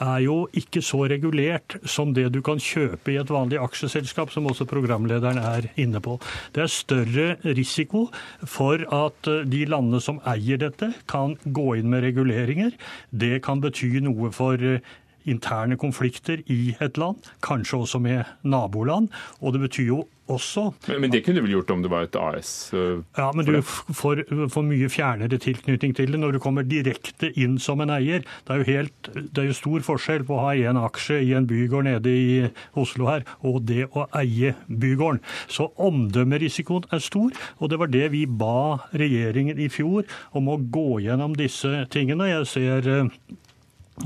er 0.00 0.18
jo 0.24 0.38
ikke 0.56 0.82
så 0.84 1.04
regulert 1.10 1.76
som 1.88 2.14
det 2.16 2.28
du 2.32 2.40
kan 2.44 2.60
kjøpe 2.62 3.12
i 3.12 3.18
et 3.20 3.32
vanlig 3.32 3.60
aksjeselskap, 3.60 4.32
som 4.32 4.48
også 4.48 4.68
programlederen 4.68 5.40
er 5.42 5.68
inne 5.76 6.00
på. 6.04 6.18
Det 6.56 6.64
er 6.64 6.72
større 6.72 7.28
risiko 7.44 8.08
for 8.44 8.84
at 8.88 9.30
eh, 9.30 9.44
de 9.48 9.64
landene 9.68 10.00
som 10.04 10.22
eier 10.28 10.60
dette, 10.60 10.92
kan 11.08 11.36
gå 11.44 11.78
inn 11.78 11.90
med 11.92 12.02
reguleringer. 12.06 12.72
Det 13.10 13.42
kan 13.44 13.60
bety 13.62 13.98
noe 14.04 14.32
for 14.34 14.60
eh, 14.60 14.80
interne 15.28 15.76
konflikter 15.76 16.40
i 16.48 16.74
et 16.80 16.96
land, 17.00 17.20
kanskje 17.44 17.82
også 17.82 18.00
med 18.00 18.24
naboland. 18.42 19.10
Og 19.42 19.52
det 19.54 19.66
betyr 19.66 19.90
jo 19.90 20.04
også 20.28 20.68
Men, 20.86 21.02
men 21.02 21.12
det 21.12 21.22
kunne 21.24 21.40
du 21.40 21.46
vel 21.46 21.54
gjort 21.56 21.72
om 21.74 21.82
det 21.84 21.90
var 21.92 22.06
et 22.06 22.18
AS? 22.18 22.70
Uh, 22.74 23.00
ja, 23.16 23.28
men 23.36 23.46
du 23.46 23.58
får, 23.62 24.24
får, 24.52 24.66
mye 24.68 24.90
fjernere 24.92 25.40
tilknytning 25.40 25.94
til 25.96 26.12
det 26.12 26.20
når 26.20 26.36
du 26.36 26.40
kommer 26.42 26.66
direkte 26.66 27.30
inn 27.40 27.58
som 27.62 27.82
en 27.84 27.92
eier. 27.94 28.24
Det 28.46 28.54
er 28.54 28.62
jo, 28.62 28.68
helt, 28.68 29.10
det 29.14 29.42
er 29.42 29.48
jo 29.50 29.56
stor 29.56 29.86
forskjell 29.86 30.26
på 30.28 30.36
å 30.36 30.44
ha 30.46 30.54
en 30.70 30.80
aksje 30.82 31.20
i 31.24 31.32
en 31.38 31.48
bygård 31.48 31.88
nede 31.88 32.12
i 32.12 32.38
Oslo 32.78 33.08
her, 33.10 33.26
og 33.46 33.62
det 33.68 33.88
å 33.96 34.08
eie 34.18 34.54
bygården. 34.68 35.22
Så 35.48 35.70
omdømmerisikoen 35.88 36.88
er 36.94 37.02
stor, 37.04 37.34
og 37.58 37.72
det 37.72 37.80
var 37.80 37.92
det 37.92 38.06
vi 38.14 38.24
ba 38.28 38.78
regjeringen 38.92 39.60
i 39.60 39.70
fjor 39.72 40.06
om 40.36 40.50
å 40.52 40.58
gå 40.60 41.02
gjennom 41.06 41.36
disse 41.38 41.84
tingene. 41.92 42.30
Jeg 42.32 42.50
ser 42.52 42.88
uh, 42.88 43.12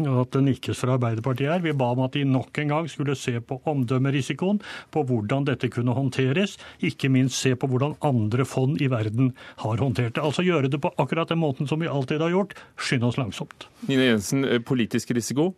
at 0.00 0.32
det 0.34 0.42
nikkes 0.46 0.80
fra 0.82 0.96
Arbeiderpartiet 0.96 1.50
her. 1.50 1.64
Vi 1.64 1.74
ba 1.76 1.92
om 1.92 2.04
at 2.06 2.16
de 2.16 2.24
nok 2.28 2.58
en 2.58 2.72
gang 2.72 2.88
skulle 2.90 3.16
se 3.18 3.38
på 3.40 3.60
omdømmerisikoen, 3.68 4.60
på 4.90 5.04
hvordan 5.08 5.48
dette 5.48 5.70
kunne 5.72 5.94
håndteres, 5.96 6.58
ikke 6.80 7.10
minst 7.12 7.40
se 7.40 7.54
på 7.56 7.68
hvordan 7.70 7.96
andre 8.00 8.46
fond 8.48 8.80
i 8.80 8.90
verden 8.92 9.32
har 9.64 9.82
håndtert 9.82 10.16
det. 10.16 10.24
Altså 10.24 10.46
gjøre 10.46 10.70
det 10.72 10.80
på 10.82 10.92
akkurat 10.96 11.28
den 11.28 11.42
måten 11.42 11.68
som 11.68 11.80
vi 11.80 11.90
alltid 11.90 12.22
har 12.22 12.32
gjort, 12.32 12.56
skynde 12.76 13.10
oss 13.10 13.20
langsomt. 13.20 13.68
Nina 13.88 14.12
Jensen, 14.12 14.44
eh, 14.44 14.60
politisk 14.60 15.10
risiko 15.10 15.52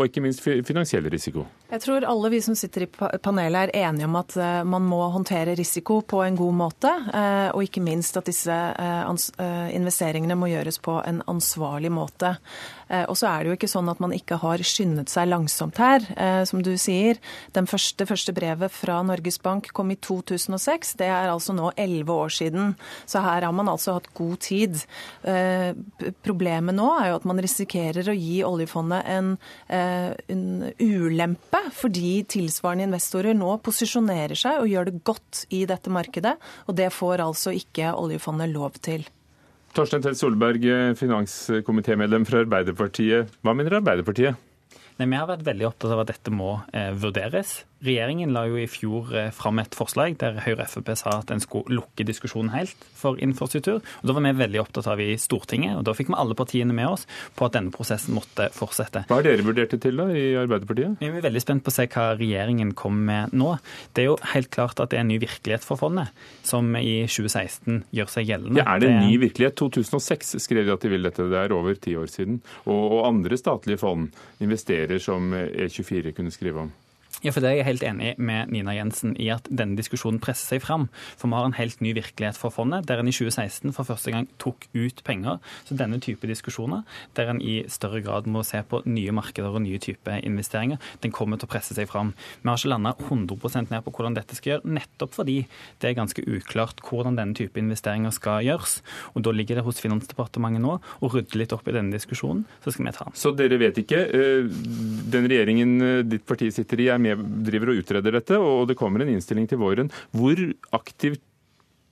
og 0.00 0.08
ikke 0.08 0.22
minst 0.24 0.40
finansiell 0.42 1.04
risiko. 1.12 1.44
Jeg 1.70 1.82
tror 1.84 2.04
alle 2.08 2.30
vi 2.32 2.40
som 2.42 2.56
sitter 2.58 2.86
i 2.86 2.88
panelet 3.22 3.70
er 3.70 3.86
enige 3.86 4.08
om 4.08 4.16
at 4.18 4.36
eh, 4.40 4.62
man 4.66 4.82
må 4.88 5.02
håndtere 5.12 5.54
risiko 5.54 6.00
på 6.08 6.22
en 6.24 6.36
god 6.36 6.56
måte, 6.58 6.90
eh, 7.12 7.50
og 7.52 7.62
ikke 7.62 7.84
minst 7.84 8.16
at 8.18 8.26
disse 8.26 8.56
investeringene 9.76 10.36
må 10.38 10.48
gjøres 10.50 10.80
på 10.82 10.96
en 11.06 11.22
ansvarlig 11.30 11.92
måte. 11.92 12.34
Eh, 12.92 13.04
og 13.08 13.16
så 13.18 13.28
er 13.30 13.42
det 13.42 13.52
jo 13.52 13.56
ikke 13.56 13.70
sånn 13.70 13.90
at 13.92 14.00
man 14.02 14.12
ikke 14.14 14.38
har 14.42 14.62
skyndet 14.66 15.12
seg 15.12 15.30
langsomt 15.30 15.80
her. 15.80 16.04
Eh, 16.16 16.42
som 16.48 16.62
du 16.64 16.74
sier, 16.80 17.20
det 17.54 17.64
første 17.72 18.34
brevet 18.36 18.72
fra 18.74 19.00
Norges 19.06 19.40
Bank 19.42 19.70
kom 19.76 19.92
i 19.94 19.98
2006. 19.98 20.94
Det 21.00 21.08
er 21.08 21.32
altså 21.32 21.56
nå 21.56 21.72
elleve 21.80 22.16
år 22.24 22.34
siden. 22.34 22.74
Så 23.08 23.22
her 23.24 23.46
har 23.46 23.56
man 23.56 23.70
altså 23.72 23.96
hatt 23.96 24.10
god 24.18 24.38
tid. 24.44 24.82
Eh, 25.28 25.72
problemet 26.24 26.76
nå 26.76 26.90
er 26.98 27.12
jo 27.12 27.20
at 27.20 27.28
man 27.28 27.40
risikerer 27.42 28.12
å 28.12 28.16
gi 28.16 28.42
oljefondet 28.46 29.08
en, 29.12 29.32
en 29.72 30.44
ulempe, 30.80 31.60
fordi 31.76 32.22
tilsvarende 32.30 32.88
investorer 32.90 33.36
nå 33.36 33.54
posisjonerer 33.64 34.38
seg 34.38 34.60
og 34.62 34.70
gjør 34.70 34.90
det 34.90 35.02
godt 35.06 35.44
i 35.54 35.64
dette 35.68 35.92
markedet. 35.92 36.36
Og 36.68 36.78
det 36.78 36.92
får 36.94 37.24
altså 37.24 37.54
ikke 37.56 37.94
oljefondet 37.98 38.52
lov 38.52 38.78
til. 38.84 39.06
Torstein 39.72 40.02
Tvedt 40.04 40.20
Solberg, 40.20 40.64
finanskomitémedlem 41.00 42.26
fra 42.28 42.42
Arbeiderpartiet. 42.44 43.30
Hva 43.40 43.54
mener 43.56 43.78
Arbeiderpartiet? 43.78 44.36
Nei, 44.98 45.06
Vi 45.08 45.16
har 45.16 45.28
vært 45.30 45.46
veldig 45.46 45.68
opptatt 45.70 45.94
av 45.94 46.02
at 46.02 46.10
dette 46.12 46.32
må 46.34 46.58
eh, 46.76 46.90
vurderes. 46.92 47.62
Regjeringen 47.82 48.30
la 48.34 48.44
jo 48.46 48.58
i 48.60 48.68
fjor 48.70 49.10
eh, 49.18 49.30
fram 49.34 49.58
et 49.58 49.74
forslag 49.74 50.14
der 50.20 50.36
Høyre 50.44 50.68
og 50.68 50.70
Frp 50.70 50.92
sa 50.98 51.16
at 51.18 51.32
en 51.34 51.42
skulle 51.42 51.74
lukke 51.74 52.06
diskusjonen 52.06 52.52
helt 52.54 52.84
for 52.98 53.18
infrastruktur. 53.22 53.80
Og 53.82 54.06
Da 54.06 54.14
var 54.14 54.22
vi 54.22 54.32
veldig 54.38 54.60
opptatt 54.62 54.86
av 54.92 55.00
i 55.02 55.16
Stortinget, 55.18 55.74
og 55.78 55.82
da 55.88 55.94
fikk 55.96 56.12
vi 56.12 56.18
alle 56.18 56.36
partiene 56.38 56.76
med 56.76 56.86
oss 56.92 57.08
på 57.34 57.48
at 57.48 57.56
denne 57.56 57.74
prosessen 57.74 58.14
måtte 58.14 58.48
fortsette. 58.54 59.02
Hva 59.10 59.18
har 59.18 59.26
dere 59.26 59.46
vurdert 59.46 59.74
det 59.74 59.80
til 59.82 59.98
da 59.98 60.06
i 60.14 60.28
Arbeiderpartiet? 60.38 61.00
Vi 61.02 61.10
er 61.10 61.24
veldig 61.26 61.42
spent 61.42 61.64
på 61.66 61.72
å 61.72 61.76
se 61.76 61.88
hva 61.90 62.06
regjeringen 62.20 62.70
kommer 62.78 63.08
med 63.08 63.34
nå. 63.42 63.56
Det 63.96 64.04
er 64.04 64.10
jo 64.12 64.18
helt 64.34 64.52
klart 64.54 64.78
at 64.82 64.92
det 64.92 65.00
er 65.00 65.06
en 65.06 65.10
ny 65.10 65.18
virkelighet 65.22 65.66
for 65.66 65.80
fondet, 65.80 66.12
som 66.46 66.70
i 66.78 67.02
2016 67.10 67.82
gjør 67.90 68.14
seg 68.14 68.30
gjeldende. 68.30 68.62
Ja, 68.62 68.76
Er 68.76 68.84
det 68.84 68.92
en 68.92 69.02
ny 69.08 69.18
virkelighet? 69.26 69.58
2006 69.58 70.36
skrev 70.42 70.68
de 70.68 70.76
at 70.76 70.86
de 70.86 70.92
vil 70.92 71.10
dette, 71.10 71.26
det 71.32 71.40
er 71.40 71.56
over 71.56 71.74
ti 71.74 71.96
år 71.98 72.10
siden. 72.12 72.38
Og, 72.66 72.78
og 72.98 73.02
andre 73.10 73.38
statlige 73.40 73.82
fond 73.82 74.08
investerer 74.42 75.02
som 75.02 75.34
E24 75.34 76.14
kunne 76.14 76.34
skrive 76.34 76.66
om. 76.66 76.72
Ja, 77.22 77.30
for 77.30 77.38
det 77.38 77.52
er 77.52 77.60
jeg 77.60 77.66
helt 77.68 77.84
enig 77.86 78.08
med 78.18 78.50
Nina 78.50 78.72
Jensen 78.74 79.12
i 79.14 79.28
at 79.30 79.46
denne 79.46 79.78
diskusjonen 79.78 80.18
presser 80.22 80.56
seg 80.56 80.62
fram. 80.64 80.88
For 81.14 81.30
vi 81.30 81.38
har 81.38 81.46
en 81.46 81.54
helt 81.54 81.78
ny 81.84 81.92
virkelighet 81.94 82.38
for 82.38 82.50
fondet, 82.50 82.88
der 82.88 82.98
en 82.98 83.06
i 83.06 83.14
2016 83.14 83.70
for 83.76 83.86
første 83.86 84.10
gang 84.10 84.26
tok 84.42 84.66
ut 84.74 85.02
penger. 85.06 85.38
Så 85.62 85.76
denne 85.78 86.00
type 86.02 86.26
diskusjoner, 86.26 86.82
der 87.14 87.30
en 87.30 87.38
i 87.38 87.60
større 87.70 88.00
grad 88.02 88.26
må 88.26 88.42
se 88.46 88.58
på 88.66 88.80
nye 88.90 89.14
markeder 89.14 89.54
og 89.54 89.62
nye 89.62 89.78
typer 89.82 90.18
investeringer, 90.18 90.82
den 91.04 91.14
kommer 91.14 91.38
til 91.38 91.46
å 91.46 91.52
presse 91.52 91.76
seg 91.78 91.86
fram. 91.92 92.10
Vi 92.42 92.50
har 92.50 92.58
ikke 92.58 92.72
landa 92.72 92.96
100% 92.98 93.70
ned 93.70 93.86
på 93.86 93.94
hvordan 93.94 94.18
dette 94.18 94.38
skal 94.38 94.56
gjøre, 94.56 94.74
nettopp 94.80 95.14
fordi 95.20 95.38
det 95.78 95.92
er 95.92 95.98
ganske 96.00 96.26
uklart 96.26 96.82
hvordan 96.88 97.20
denne 97.20 97.38
type 97.38 97.62
investeringer 97.62 98.10
skal 98.18 98.42
gjøres. 98.48 98.80
Og 99.14 99.22
da 99.22 99.36
ligger 99.36 99.60
det 99.60 99.66
hos 99.68 99.78
Finansdepartementet 99.82 100.62
nå 100.66 100.74
å 100.82 101.12
rydde 101.14 101.38
litt 101.38 101.54
opp 101.54 101.70
i 101.70 101.76
denne 101.78 101.94
diskusjonen, 101.94 102.42
så 102.66 102.74
skal 102.74 102.90
vi 102.90 102.96
ta 102.98 103.06
den. 103.06 103.18
Så 103.22 103.34
dere 103.38 103.62
vet 103.62 103.78
ikke? 103.78 104.02
Eh, 104.10 104.52
den 105.14 105.30
regjeringen 105.30 105.78
eh, 105.86 106.04
ditt 106.06 106.26
parti 106.26 106.50
sitter 106.54 106.82
i 106.82 106.90
er 106.90 106.98
med 107.02 107.11
driver 107.18 107.72
og 107.72 107.82
utreder 107.82 108.18
dette, 108.18 108.38
og 108.38 108.66
det 108.70 108.78
kommer 108.80 109.02
en 109.02 109.12
innstilling 109.12 109.48
til 109.50 109.60
våren. 109.62 109.92
Hvor 110.16 110.38
aktivt 110.78 111.22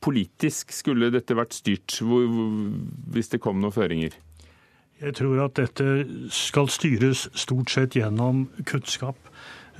politisk 0.00 0.72
skulle 0.72 1.10
dette 1.12 1.36
vært 1.36 1.56
styrt, 1.56 1.98
hvis 3.12 3.32
det 3.32 3.42
kom 3.44 3.60
noen 3.60 3.74
føringer? 3.74 4.16
Jeg 5.00 5.16
tror 5.16 5.46
at 5.46 5.56
dette 5.56 5.86
skal 6.34 6.68
styres 6.72 7.26
stort 7.38 7.72
sett 7.72 7.96
gjennom 7.96 8.46
kunnskap. 8.68 9.16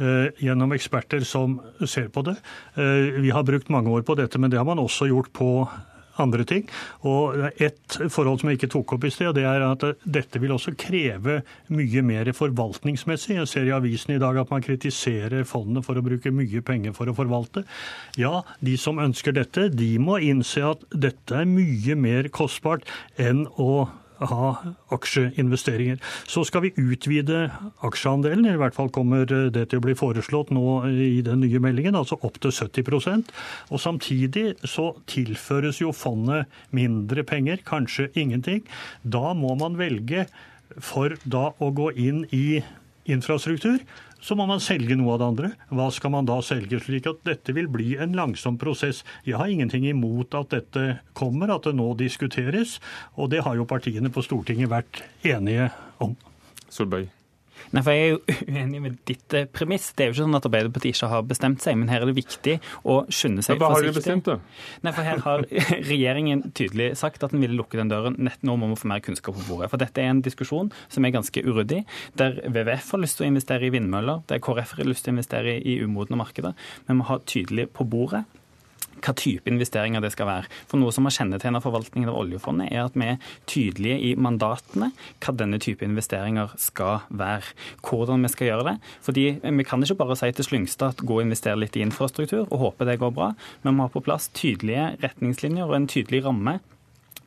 Eh, 0.00 0.30
gjennom 0.40 0.72
eksperter 0.72 1.24
som 1.28 1.58
ser 1.84 2.08
på 2.08 2.22
det. 2.24 2.38
Eh, 2.80 3.20
vi 3.20 3.32
har 3.34 3.44
brukt 3.44 3.68
mange 3.68 3.92
år 3.92 4.04
på 4.06 4.16
dette, 4.16 4.38
men 4.40 4.48
det 4.48 4.56
har 4.56 4.64
man 4.64 4.80
også 4.80 5.10
gjort 5.10 5.28
på 5.36 5.68
andre 6.22 6.46
ting. 6.48 6.66
Og 7.08 7.38
Et 7.60 7.98
forhold 8.12 8.40
som 8.40 8.50
jeg 8.50 8.60
ikke 8.60 8.70
tok 8.72 8.94
opp 8.96 9.04
i 9.06 9.12
sted, 9.12 9.34
det 9.36 9.44
er 9.48 9.64
at 9.66 9.84
dette 10.04 10.40
vil 10.42 10.54
også 10.54 10.74
kreve 10.78 11.40
mye 11.72 12.02
mer 12.06 12.30
forvaltningsmessig. 12.36 13.36
Jeg 13.38 13.50
ser 13.50 13.68
i 13.68 13.74
avisen 13.74 14.14
i 14.14 14.20
dag 14.22 14.38
at 14.40 14.52
man 14.52 14.64
kritiserer 14.64 15.46
fondene 15.48 15.84
for 15.84 15.98
å 15.98 16.04
bruke 16.04 16.32
mye 16.34 16.62
penger 16.64 16.94
for 16.96 17.10
å 17.10 17.16
forvalte. 17.16 17.64
Ja, 18.20 18.42
de 18.64 18.76
som 18.80 19.00
ønsker 19.02 19.36
dette, 19.36 19.68
de 19.72 19.92
må 20.02 20.20
innse 20.24 20.64
at 20.72 20.84
dette 20.92 21.42
er 21.42 21.48
mye 21.48 21.96
mer 21.98 22.30
kostbart 22.34 22.86
enn 23.20 23.46
å 23.60 23.88
ha 24.20 24.74
aksjeinvesteringer. 24.94 26.00
Så 26.28 26.44
skal 26.48 26.66
vi 26.66 26.72
utvide 26.80 27.46
aksjeandelen, 27.86 28.48
i 28.48 28.58
hvert 28.60 28.76
fall 28.76 28.90
kommer 28.92 29.24
det 29.26 29.66
til 29.70 29.80
å 29.80 29.84
bli 29.84 29.96
foreslått 29.98 30.52
nå 30.54 30.64
i 30.90 31.22
den 31.26 31.42
nye 31.44 31.62
meldingen, 31.62 31.96
altså 31.98 32.18
opp 32.26 32.40
til 32.42 32.52
70% 32.54 33.32
Og 33.70 33.80
samtidig 33.80 34.54
så 34.68 34.90
tilføres 35.10 35.80
jo 35.80 35.94
fondet 35.96 36.50
mindre 36.76 37.24
penger, 37.24 37.62
kanskje 37.66 38.10
ingenting. 38.14 38.62
Da 39.02 39.32
må 39.34 39.54
man 39.58 39.78
velge 39.80 40.26
for 40.78 41.16
da 41.24 41.50
å 41.58 41.70
gå 41.74 41.90
inn 41.98 42.24
i 42.30 42.60
infrastruktur 43.10 43.80
så 44.20 44.36
må 44.36 44.46
man 44.48 44.62
selge 44.62 44.96
noe 44.98 45.14
av 45.14 45.20
det 45.20 45.28
andre. 45.32 45.52
Hva 45.72 45.88
skal 45.94 46.14
man 46.14 46.28
da 46.28 46.38
selge? 46.44 46.80
Slik 46.84 47.08
at 47.10 47.22
dette 47.26 47.54
vil 47.56 47.70
bli 47.72 47.94
en 48.00 48.16
langsom 48.16 48.58
prosess. 48.60 49.02
Jeg 49.26 49.40
har 49.40 49.52
ingenting 49.52 49.88
imot 49.90 50.36
at 50.38 50.52
dette 50.54 50.86
kommer, 51.16 51.52
at 51.54 51.68
det 51.68 51.76
nå 51.78 51.92
diskuteres. 52.00 52.78
Og 53.16 53.32
det 53.32 53.44
har 53.46 53.56
jo 53.58 53.68
partiene 53.68 54.12
på 54.12 54.24
Stortinget 54.26 54.72
vært 54.72 55.02
enige 55.26 55.70
om. 56.04 56.16
Solberg. 56.70 57.19
Nei, 57.70 57.82
for 57.86 57.94
Jeg 57.94 58.02
er 58.02 58.14
jo 58.14 58.20
uenig 58.54 58.80
med 58.82 58.96
ditt 59.06 59.36
eh, 59.36 59.46
premiss. 59.46 59.90
Det 59.94 60.04
er 60.04 60.10
jo 60.10 60.16
ikke 60.16 60.24
sånn 60.24 60.38
at 60.38 60.48
Arbeiderpartiet 60.48 60.96
ikke 60.96 61.10
har 61.12 61.26
bestemt 61.28 61.62
seg, 61.62 61.78
men 61.78 61.92
her 61.92 62.02
er 62.02 62.10
det 62.10 62.16
viktig 62.18 62.56
å 62.82 62.96
skynde 63.06 63.44
seg 63.46 63.60
forsiktig. 63.60 63.62
Hva 63.62 63.70
har 63.76 63.86
de 63.86 63.92
bestemt, 63.94 64.30
da? 64.30 64.80
Nei, 64.86 64.94
for 64.96 65.10
Her 65.10 65.22
har 65.26 65.46
regjeringen 65.92 66.44
tydelig 66.56 66.90
sagt 67.00 67.22
at 67.26 67.34
den 67.34 67.44
ville 67.44 67.58
lukke 67.58 67.78
den 67.78 67.92
døren. 67.92 68.18
Nett 68.18 68.42
nå 68.46 68.56
må 68.58 68.72
vi 68.72 68.80
få 68.80 68.90
mer 68.90 69.04
kunnskap 69.04 69.38
på 69.38 69.46
bordet. 69.46 69.70
For 69.72 69.82
Dette 69.82 70.02
er 70.02 70.10
en 70.14 70.24
diskusjon 70.24 70.72
som 70.90 71.06
er 71.06 71.14
ganske 71.14 71.44
uryddig, 71.46 71.84
der 72.18 72.40
WWF 72.42 72.94
har 72.96 73.04
lyst 73.04 73.20
til 73.20 73.28
å 73.28 73.30
investere 73.30 73.68
i 73.68 73.74
vindmøller, 73.74 74.24
der 74.30 74.42
KrF 74.42 74.76
har 74.80 74.90
lyst 74.90 75.06
til 75.06 75.14
å 75.14 75.18
investere 75.18 75.58
i 75.60 75.78
umodne 75.84 76.18
markeder. 76.18 76.58
Vi 76.88 76.96
har 76.96 77.10
ha 77.10 77.18
tydelig 77.26 77.70
på 77.74 77.86
bordet 77.90 78.24
hva 79.00 79.14
type 79.16 79.50
investeringer 79.50 80.02
det 80.04 80.12
skal 80.14 80.28
være. 80.28 80.48
For 80.70 80.80
Noe 80.80 80.94
som 80.94 81.06
har 81.08 81.14
kjennetegnet 81.16 81.64
forvaltningen 81.64 82.10
av 82.12 82.18
oljefondet, 82.20 82.70
er 82.72 82.86
at 82.86 82.98
vi 82.98 83.08
er 83.12 83.18
tydelige 83.50 83.98
i 84.10 84.14
mandatene 84.20 84.90
hva 85.20 85.34
denne 85.36 85.60
type 85.62 85.84
investeringer 85.86 86.54
skal 86.60 87.04
være. 87.10 87.54
Hvordan 87.86 88.26
vi 88.26 88.32
skal 88.32 88.50
gjøre 88.52 88.68
det. 88.70 88.76
Fordi 89.06 89.26
Vi 89.60 89.64
kan 89.64 89.82
ikke 89.82 89.98
bare 89.98 90.16
si 90.16 90.30
til 90.32 90.44
Slyngstad 90.44 90.94
at 90.94 91.06
gå 91.06 91.18
og 91.18 91.22
investere 91.22 91.58
litt 91.58 91.76
i 91.76 91.82
infrastruktur 91.84 92.46
og 92.46 92.58
håpe 92.58 92.86
det 92.88 92.98
går 92.98 93.10
bra. 93.12 93.34
men 93.62 93.72
Vi 93.72 93.76
må 93.76 93.88
ha 93.88 93.88
på 93.88 94.02
plass 94.04 94.28
tydelige 94.28 94.96
retningslinjer 95.02 95.64
og 95.64 95.76
en 95.76 95.88
tydelig 95.88 96.24
ramme 96.24 96.60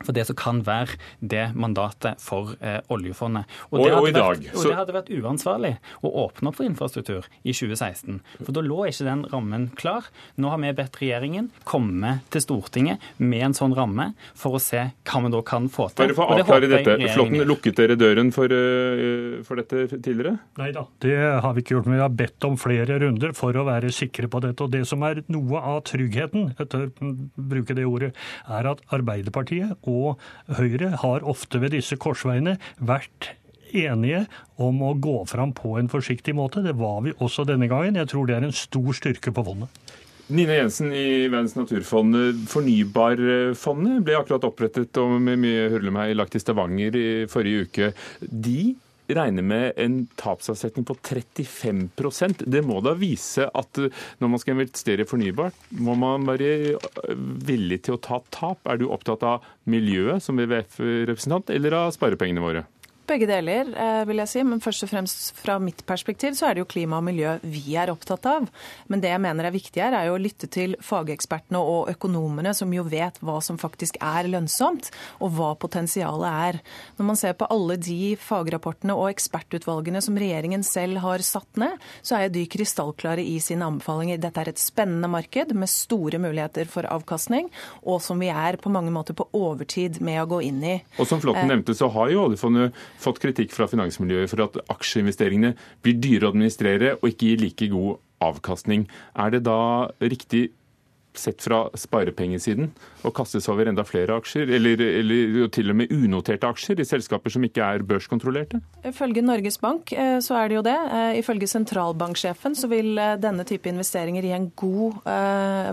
for 0.04 0.16
det 0.16 0.26
som 0.28 0.38
kan 0.38 0.62
være 0.66 0.98
det 1.20 1.46
mandatet 1.58 2.20
for 2.22 2.54
eh, 2.60 2.80
oljefondet. 2.92 3.48
Og, 3.70 3.80
og, 3.80 3.88
og, 4.00 4.08
i 4.08 4.14
dag, 4.14 4.38
vært, 4.38 4.50
og 4.54 4.66
det 4.68 4.76
hadde 4.78 4.96
vært 4.96 5.12
uansvarlig 5.14 5.74
å 6.04 6.12
åpne 6.24 6.50
opp 6.50 6.58
for 6.60 6.68
infrastruktur 6.68 7.28
i 7.42 7.54
2016. 7.54 8.20
For 8.40 8.52
da 8.54 8.64
lå 8.64 8.84
ikke 8.90 9.08
den 9.08 9.24
rammen 9.32 9.68
klar. 9.78 10.08
Nå 10.40 10.52
har 10.52 10.60
vi 10.62 10.72
bedt 10.76 11.00
regjeringen 11.00 11.50
komme 11.68 12.18
til 12.34 12.44
Stortinget 12.44 13.02
med 13.18 13.48
en 13.50 13.56
sånn 13.56 13.74
ramme 13.76 14.10
for 14.38 14.58
å 14.58 14.62
se 14.62 14.86
hva 15.04 15.22
vi 15.24 15.32
da 15.34 15.42
kan 15.46 15.68
få 15.72 15.88
til. 15.92 16.04
Bare 16.04 16.16
for 16.16 16.26
å 16.28 16.38
avklare 16.38 16.70
dette. 16.70 16.96
Flåtten, 17.14 17.44
lukket 17.48 17.78
dere 17.78 17.98
døren 17.98 18.32
for, 18.34 18.50
uh, 18.50 19.40
for 19.46 19.60
dette 19.60 19.86
tidligere? 19.96 20.36
Nei 20.60 20.70
da, 20.74 20.86
det 21.04 21.16
har 21.44 21.54
vi 21.56 21.64
ikke 21.64 21.76
gjort. 21.76 21.88
Men 21.90 21.98
vi 21.98 22.04
har 22.04 22.16
bedt 22.22 22.48
om 22.48 22.58
flere 22.60 22.98
runder 23.02 23.34
for 23.36 23.56
å 23.56 23.66
være 23.68 23.92
sikre 23.94 24.30
på 24.30 24.42
dette. 24.44 24.66
Og 24.66 24.72
det 24.74 24.84
som 24.88 25.04
er 25.06 25.22
noe 25.32 25.62
av 25.62 25.82
tryggheten, 25.88 26.52
etter 26.60 26.88
å 26.88 27.12
bruke 27.54 27.76
det 27.76 27.86
ordet, 27.88 28.12
er 28.50 28.70
at 28.70 28.82
Arbeiderpartiet 28.94 29.74
og 29.90 29.93
og 29.94 30.58
Høyre 30.58 30.94
har 31.04 31.26
ofte 31.26 31.62
ved 31.62 31.74
disse 31.76 31.98
korsveiene 32.00 32.58
vært 32.78 33.32
enige 33.74 34.24
om 34.62 34.82
å 34.86 34.94
gå 34.94 35.16
fram 35.30 35.54
på 35.56 35.76
en 35.80 35.90
forsiktig 35.90 36.34
måte. 36.38 36.62
Det 36.64 36.76
var 36.78 37.02
vi 37.06 37.14
også 37.18 37.46
denne 37.48 37.68
gangen. 37.70 37.98
Jeg 37.98 38.10
tror 38.12 38.28
det 38.28 38.38
er 38.38 38.46
en 38.46 38.54
stor 38.54 38.90
styrke 38.96 39.34
på 39.34 39.46
fondet. 39.46 39.82
Nina 40.32 40.54
Jensen 40.56 40.92
i 40.96 41.26
Verdens 41.28 41.56
naturfond. 41.58 42.16
Fornybarfondet 42.48 44.04
ble 44.06 44.16
akkurat 44.16 44.46
opprettet 44.48 44.96
og 45.02 45.18
med 45.20 45.42
mye 45.42 45.66
hurlumhei 45.74 46.14
lagt 46.16 46.38
i 46.38 46.40
Stavanger 46.40 46.96
i 46.96 47.08
forrige 47.28 47.66
uke. 47.66 47.90
De 48.24 48.72
regner 49.16 49.46
med 49.46 49.80
en 49.80 50.00
tapsavsetning 50.20 50.86
på 50.88 50.96
35% 51.00 52.44
Det 52.50 52.62
må 52.66 52.80
da 52.84 52.94
vise 52.98 53.48
at 53.48 53.80
eh, 53.80 54.04
når 54.20 54.32
man 54.32 54.42
skal 54.42 54.56
investere 54.56 55.06
fornybart, 55.08 55.56
må 55.80 55.96
man 55.98 56.26
være 56.28 56.50
eh, 56.74 57.16
villig 57.48 57.82
til 57.86 57.96
å 57.96 58.02
ta 58.02 58.20
tap. 58.34 58.62
Er 58.68 58.80
du 58.80 58.88
opptatt 58.90 59.24
av 59.26 59.44
miljøet 59.70 60.24
som 60.24 60.38
WWF-representant, 60.38 61.52
eller 61.54 61.78
av 61.84 61.92
sparepengene 61.96 62.44
våre? 62.44 62.66
Begge 63.04 63.26
deler, 63.28 63.68
eh, 63.76 64.02
vil 64.08 64.22
jeg 64.22 64.30
si. 64.30 64.42
Men 64.48 64.62
først 64.64 64.86
og 64.86 64.88
fremst 64.88 65.34
fra 65.36 65.58
mitt 65.60 65.82
perspektiv 65.84 66.32
så 66.38 66.48
er 66.48 66.56
det 66.56 66.62
jo 66.62 66.70
klima 66.72 66.96
og 67.02 67.04
miljø 67.04 67.34
vi 67.42 67.76
er 67.76 67.92
opptatt 67.92 68.24
av. 68.30 68.46
Men 68.88 69.02
det 69.02 69.10
jeg 69.12 69.20
mener 69.20 69.44
er 69.44 69.52
viktig 69.52 69.82
her, 69.82 69.92
er 69.92 70.08
jo 70.08 70.14
å 70.16 70.22
lytte 70.22 70.48
til 70.48 70.76
fagekspertene 70.80 71.60
og 71.60 71.90
økonomene 71.92 72.54
som 72.56 72.72
jo 72.72 72.86
vet 72.88 73.20
hva 73.20 73.42
som 73.44 73.58
faktisk 73.60 73.98
er 74.00 74.30
lønnsomt, 74.32 74.88
og 75.20 75.34
hva 75.36 75.50
potensialet 75.60 76.30
er. 76.48 76.60
Når 76.96 77.08
man 77.10 77.20
ser 77.20 77.36
på 77.36 77.48
alle 77.52 77.76
de 77.76 78.14
fagrapportene 78.16 78.96
og 78.96 79.10
ekspertutvalgene 79.12 80.00
som 80.04 80.16
regjeringen 80.16 80.64
selv 80.64 81.02
har 81.04 81.24
satt 81.26 81.60
ned, 81.60 81.76
så 82.00 82.22
er 82.22 82.32
de 82.32 82.46
krystallklare 82.48 83.20
i 83.20 83.36
sine 83.36 83.68
anbefalinger. 83.68 84.22
Dette 84.22 84.40
er 84.40 84.54
et 84.54 84.62
spennende 84.62 85.12
marked 85.12 85.52
med 85.52 85.68
store 85.68 86.22
muligheter 86.22 86.72
for 86.72 86.88
avkastning, 86.88 87.52
og 87.84 88.00
som 88.00 88.22
vi 88.22 88.32
er 88.32 88.56
på 88.56 88.72
mange 88.72 88.94
måter 88.94 89.12
på 89.12 89.28
overtid 89.36 90.00
med 90.00 90.22
å 90.22 90.28
gå 90.36 90.40
inn 90.48 90.64
i. 90.64 90.78
Og 90.96 91.10
som 91.10 91.20
Flåtten 91.20 91.44
eh, 91.44 91.52
nevnte, 91.52 91.76
så 91.76 91.92
har 91.92 92.08
jo 92.08 92.24
oljefondet 92.30 92.72
fått 93.04 93.22
kritikk 93.22 93.54
fra 93.54 93.68
finansmiljøet 93.70 94.32
for 94.32 94.46
at 94.46 94.58
aksjeinvesteringene 94.74 95.54
blir 95.84 96.00
dyre 96.00 96.28
å 96.28 96.34
administrere 96.34 96.96
og 97.00 97.08
ikke 97.10 97.30
gir 97.30 97.42
like 97.44 97.70
god 97.72 98.02
avkastning. 98.24 98.86
Er 99.14 99.34
det 99.34 99.44
da 99.46 99.60
riktig 100.02 100.48
sett 101.18 101.42
fra 101.44 101.64
sparepengesiden 101.78 102.70
og 103.04 103.12
kastes 103.16 103.46
over 103.52 103.68
enda 103.68 103.84
flere 103.86 104.16
aksjer, 104.18 104.50
eller, 104.56 104.80
eller, 105.00 105.46
til 105.52 105.70
og 105.72 105.78
med 105.78 105.92
unoterte 105.92 106.48
aksjer 106.48 106.80
i 106.80 106.86
selskaper 106.88 107.32
som 107.32 107.44
ikke 107.46 107.64
er 107.64 107.84
børskontrollerte? 107.86 108.60
Ifølge 108.88 109.22
Norges 109.24 109.58
Bank 109.60 109.92
eh, 109.92 110.18
så 110.24 110.38
er 110.38 110.50
det 110.50 110.58
jo 110.58 110.64
det. 110.66 110.76
Eh, 110.98 111.18
ifølge 111.20 111.48
sentralbanksjefen 111.50 112.56
så 112.58 112.70
vil 112.72 112.98
eh, 112.98 113.16
denne 113.20 113.46
type 113.48 113.68
investeringer 113.70 114.24
gi 114.24 114.32
en 114.34 114.50
god 114.58 115.00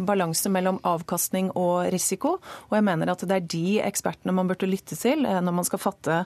balanse 0.05 0.49
mellom 0.51 0.79
avkastning 0.87 1.51
og 1.59 1.87
risiko. 1.93 2.35
Og 2.69 2.75
jeg 2.77 2.85
mener 2.85 3.11
at 3.11 3.23
det 3.27 3.37
er 3.37 3.47
de 3.53 3.79
ekspertene 3.83 4.33
man 4.35 4.49
burde 4.49 4.69
lytte 4.69 4.95
til 4.99 5.23
når 5.23 5.55
man 5.55 5.67
skal 5.67 5.81
fatte 5.81 6.17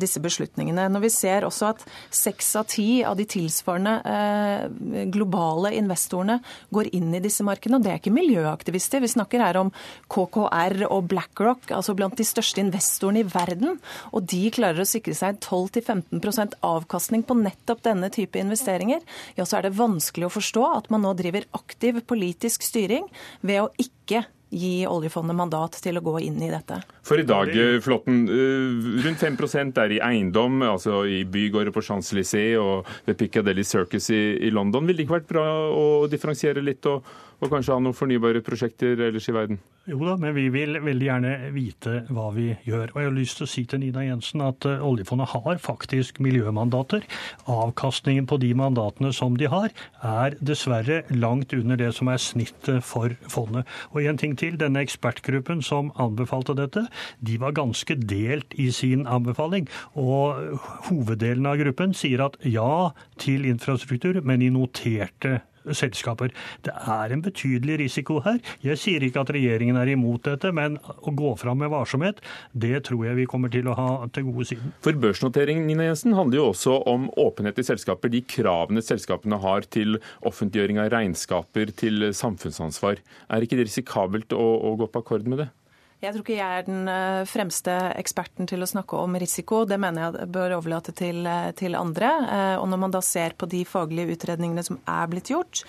disse 0.00 0.20
beslutningene. 0.22 0.86
Når 0.92 1.04
vi 1.04 1.10
ser 1.12 1.46
også 1.46 1.70
at 1.72 1.84
seks 2.14 2.50
av 2.60 2.68
ti 2.70 3.02
av 3.06 3.18
de 3.18 3.26
tilsvarende 3.28 5.06
globale 5.14 5.74
investorene 5.78 6.38
går 6.74 6.90
inn 6.96 7.12
i 7.16 7.22
disse 7.24 7.46
markedene, 7.46 7.80
og 7.80 7.86
det 7.86 7.92
er 7.94 8.02
ikke 8.02 8.14
miljø 8.14 8.47
miljøaktivister. 8.48 9.00
Vi 9.00 9.12
snakker 9.12 9.42
her 9.42 9.58
om 9.60 9.72
KKR 10.08 10.86
og 10.88 11.08
BlackRock, 11.08 11.70
altså 11.70 11.94
blant 11.94 12.16
de 12.18 12.24
største 12.26 12.62
investorene 12.62 13.22
i 13.22 13.28
verden. 13.28 13.78
Og 14.12 14.26
de 14.28 14.48
klarer 14.50 14.82
å 14.82 14.88
sikre 14.88 15.14
seg 15.14 15.40
12-15% 15.44 16.58
avkastning 16.62 17.24
på 17.26 17.38
nettopp 17.38 17.84
denne 17.84 18.10
type 18.10 18.38
investeringer. 18.38 19.04
Ja, 19.36 19.44
så 19.44 19.58
er 19.58 19.68
det 19.68 19.76
vanskelig 19.78 20.28
å 20.28 20.34
forstå 20.34 20.64
at 20.76 20.90
man 20.90 21.04
nå 21.04 21.14
driver 21.18 21.46
aktiv 21.52 22.02
politisk 22.06 22.62
styring 22.66 23.08
ved 23.42 23.62
å 23.62 23.70
ikke 23.78 24.26
gi 24.48 24.86
oljefondet 24.88 25.36
mandat 25.36 25.76
til 25.82 25.98
å 25.98 26.02
gå 26.04 26.14
inn 26.24 26.38
i 26.40 26.48
dette. 26.48 26.80
For 27.04 27.20
i 27.20 27.26
dag, 27.28 27.48
eh, 27.48 27.80
Flåtten, 27.84 28.28
eh, 28.28 29.04
rundt 29.04 29.20
5% 29.20 29.76
er 29.76 29.92
i 29.92 30.00
eiendom, 30.00 30.62
altså 30.62 31.04
i 31.04 31.24
bygårder 31.24 31.70
på 31.70 31.82
Champs-Élysées 31.84 32.56
og 32.56 32.86
ved 33.06 33.18
Piccadilly 33.18 33.62
Circus 33.62 34.08
i, 34.10 34.50
London. 34.50 34.86
Ville 34.86 34.96
det 34.96 35.06
ikke 35.06 35.20
vært 35.20 35.28
bra 35.28 35.44
å 35.68 36.08
differensiere 36.08 36.64
litt 36.64 36.84
og 36.86 37.04
og 37.38 37.52
kanskje 37.52 37.74
ha 37.74 37.82
noen 37.82 37.96
fornybare 37.96 38.42
prosjekter 38.42 38.98
ellers 39.08 39.28
i 39.30 39.34
verden? 39.34 39.60
Jo 39.88 40.02
da, 40.02 40.18
men 40.20 40.34
vi 40.36 40.48
vil 40.52 40.76
veldig 40.84 41.06
gjerne 41.06 41.30
vite 41.54 41.92
hva 42.12 42.26
vi 42.34 42.50
gjør. 42.66 42.90
Og 42.92 42.98
jeg 43.00 43.08
har 43.08 43.14
lyst 43.16 43.38
til 43.38 43.46
å 43.46 43.48
si 43.48 43.62
til 43.70 43.80
Nina 43.80 44.02
Jensen 44.04 44.42
at 44.44 44.66
eh, 44.68 44.82
oljefondet 44.84 45.30
har 45.32 45.60
faktisk 45.64 46.18
miljømandater. 46.24 47.06
Avkastningen 47.48 48.26
på 48.28 48.36
de 48.42 48.50
mandatene 48.58 49.14
som 49.16 49.38
de 49.40 49.48
har, 49.48 49.72
er 50.04 50.36
dessverre 50.44 51.00
langt 51.14 51.54
under 51.56 51.80
det 51.80 51.94
som 51.96 52.10
er 52.12 52.20
snittet 52.20 52.84
for 52.84 53.16
fondet. 53.32 53.64
Og 53.94 54.04
en 54.04 54.20
ting 54.20 54.36
til, 54.36 54.58
denne 54.60 54.82
ekspertgruppen 54.84 55.64
som 55.64 55.88
anbefalte 55.96 56.58
dette, 56.58 56.84
de 57.24 57.38
var 57.40 57.56
ganske 57.56 57.96
delt 58.02 58.58
i 58.60 58.68
sin 58.74 59.06
anbefaling. 59.08 59.70
Og 59.96 60.58
hoveddelen 60.90 61.48
av 61.48 61.62
gruppen 61.62 61.96
sier 61.96 62.26
at 62.26 62.36
ja 62.44 62.90
til 63.16 63.48
infrastruktur, 63.48 64.20
men 64.20 64.44
i 64.44 64.52
noterte 64.52 65.38
selskaper. 65.76 66.32
Det 66.66 66.74
er 66.74 67.14
en 67.14 67.22
betydelig 67.24 67.78
risiko 67.82 68.20
her. 68.24 68.40
Jeg 68.64 68.80
sier 68.80 69.04
ikke 69.04 69.22
at 69.24 69.32
regjeringen 69.34 69.78
er 69.80 69.92
imot 69.92 70.24
dette, 70.28 70.52
men 70.54 70.78
å 70.86 71.14
gå 71.16 71.34
fram 71.40 71.60
med 71.62 71.72
varsomhet, 71.72 72.22
det 72.52 72.84
tror 72.88 73.06
jeg 73.08 73.20
vi 73.20 73.28
kommer 73.30 73.52
til 73.52 73.68
å 73.70 73.76
ha 73.78 73.88
til 74.14 74.28
gode 74.30 74.48
siden. 74.52 74.72
For 74.84 74.96
børsnoteringen 74.98 75.68
Nina 75.68 75.88
Jensen, 75.90 76.16
handler 76.18 76.40
jo 76.40 76.48
også 76.52 76.78
om 76.90 77.08
åpenhet 77.20 77.60
i 77.60 77.66
selskaper. 77.66 78.12
De 78.12 78.22
kravene 78.24 78.82
selskapene 78.84 79.40
har 79.42 79.68
til 79.74 80.00
offentliggjøring 80.26 80.80
av 80.82 80.92
regnskaper, 80.94 81.72
til 81.78 82.10
samfunnsansvar. 82.16 83.02
Er 83.28 83.44
ikke 83.44 83.58
det 83.60 83.68
risikabelt 83.68 84.34
å, 84.36 84.46
å 84.68 84.76
gå 84.80 84.90
på 84.90 85.04
akkord 85.04 85.28
med 85.28 85.44
det? 85.44 85.50
Jeg 85.98 86.14
tror 86.14 86.22
ikke 86.22 86.34
jeg 86.36 86.58
er 86.60 86.66
den 86.68 86.86
eh, 86.86 87.24
fremste 87.26 87.72
eksperten 87.98 88.46
til 88.46 88.62
å 88.62 88.68
snakke 88.70 88.94
om 89.02 89.16
risiko. 89.18 89.64
Det 89.66 89.80
mener 89.82 90.04
jeg 90.14 90.28
bør 90.30 90.52
overlate 90.60 90.92
til, 90.94 91.24
eh, 91.26 91.48
til, 91.58 91.74
andre. 91.74 92.10
Eh, 92.22 92.54
og 92.60 92.68
når 92.70 92.80
man 92.84 92.92
da 92.94 93.00
ser 93.02 93.34
på 93.34 93.48
de 93.50 93.64
faglige 93.66 94.14
utredningene 94.14 94.62
som 94.62 94.78
er 94.86 95.08
blitt 95.10 95.32
gjort 95.32 95.64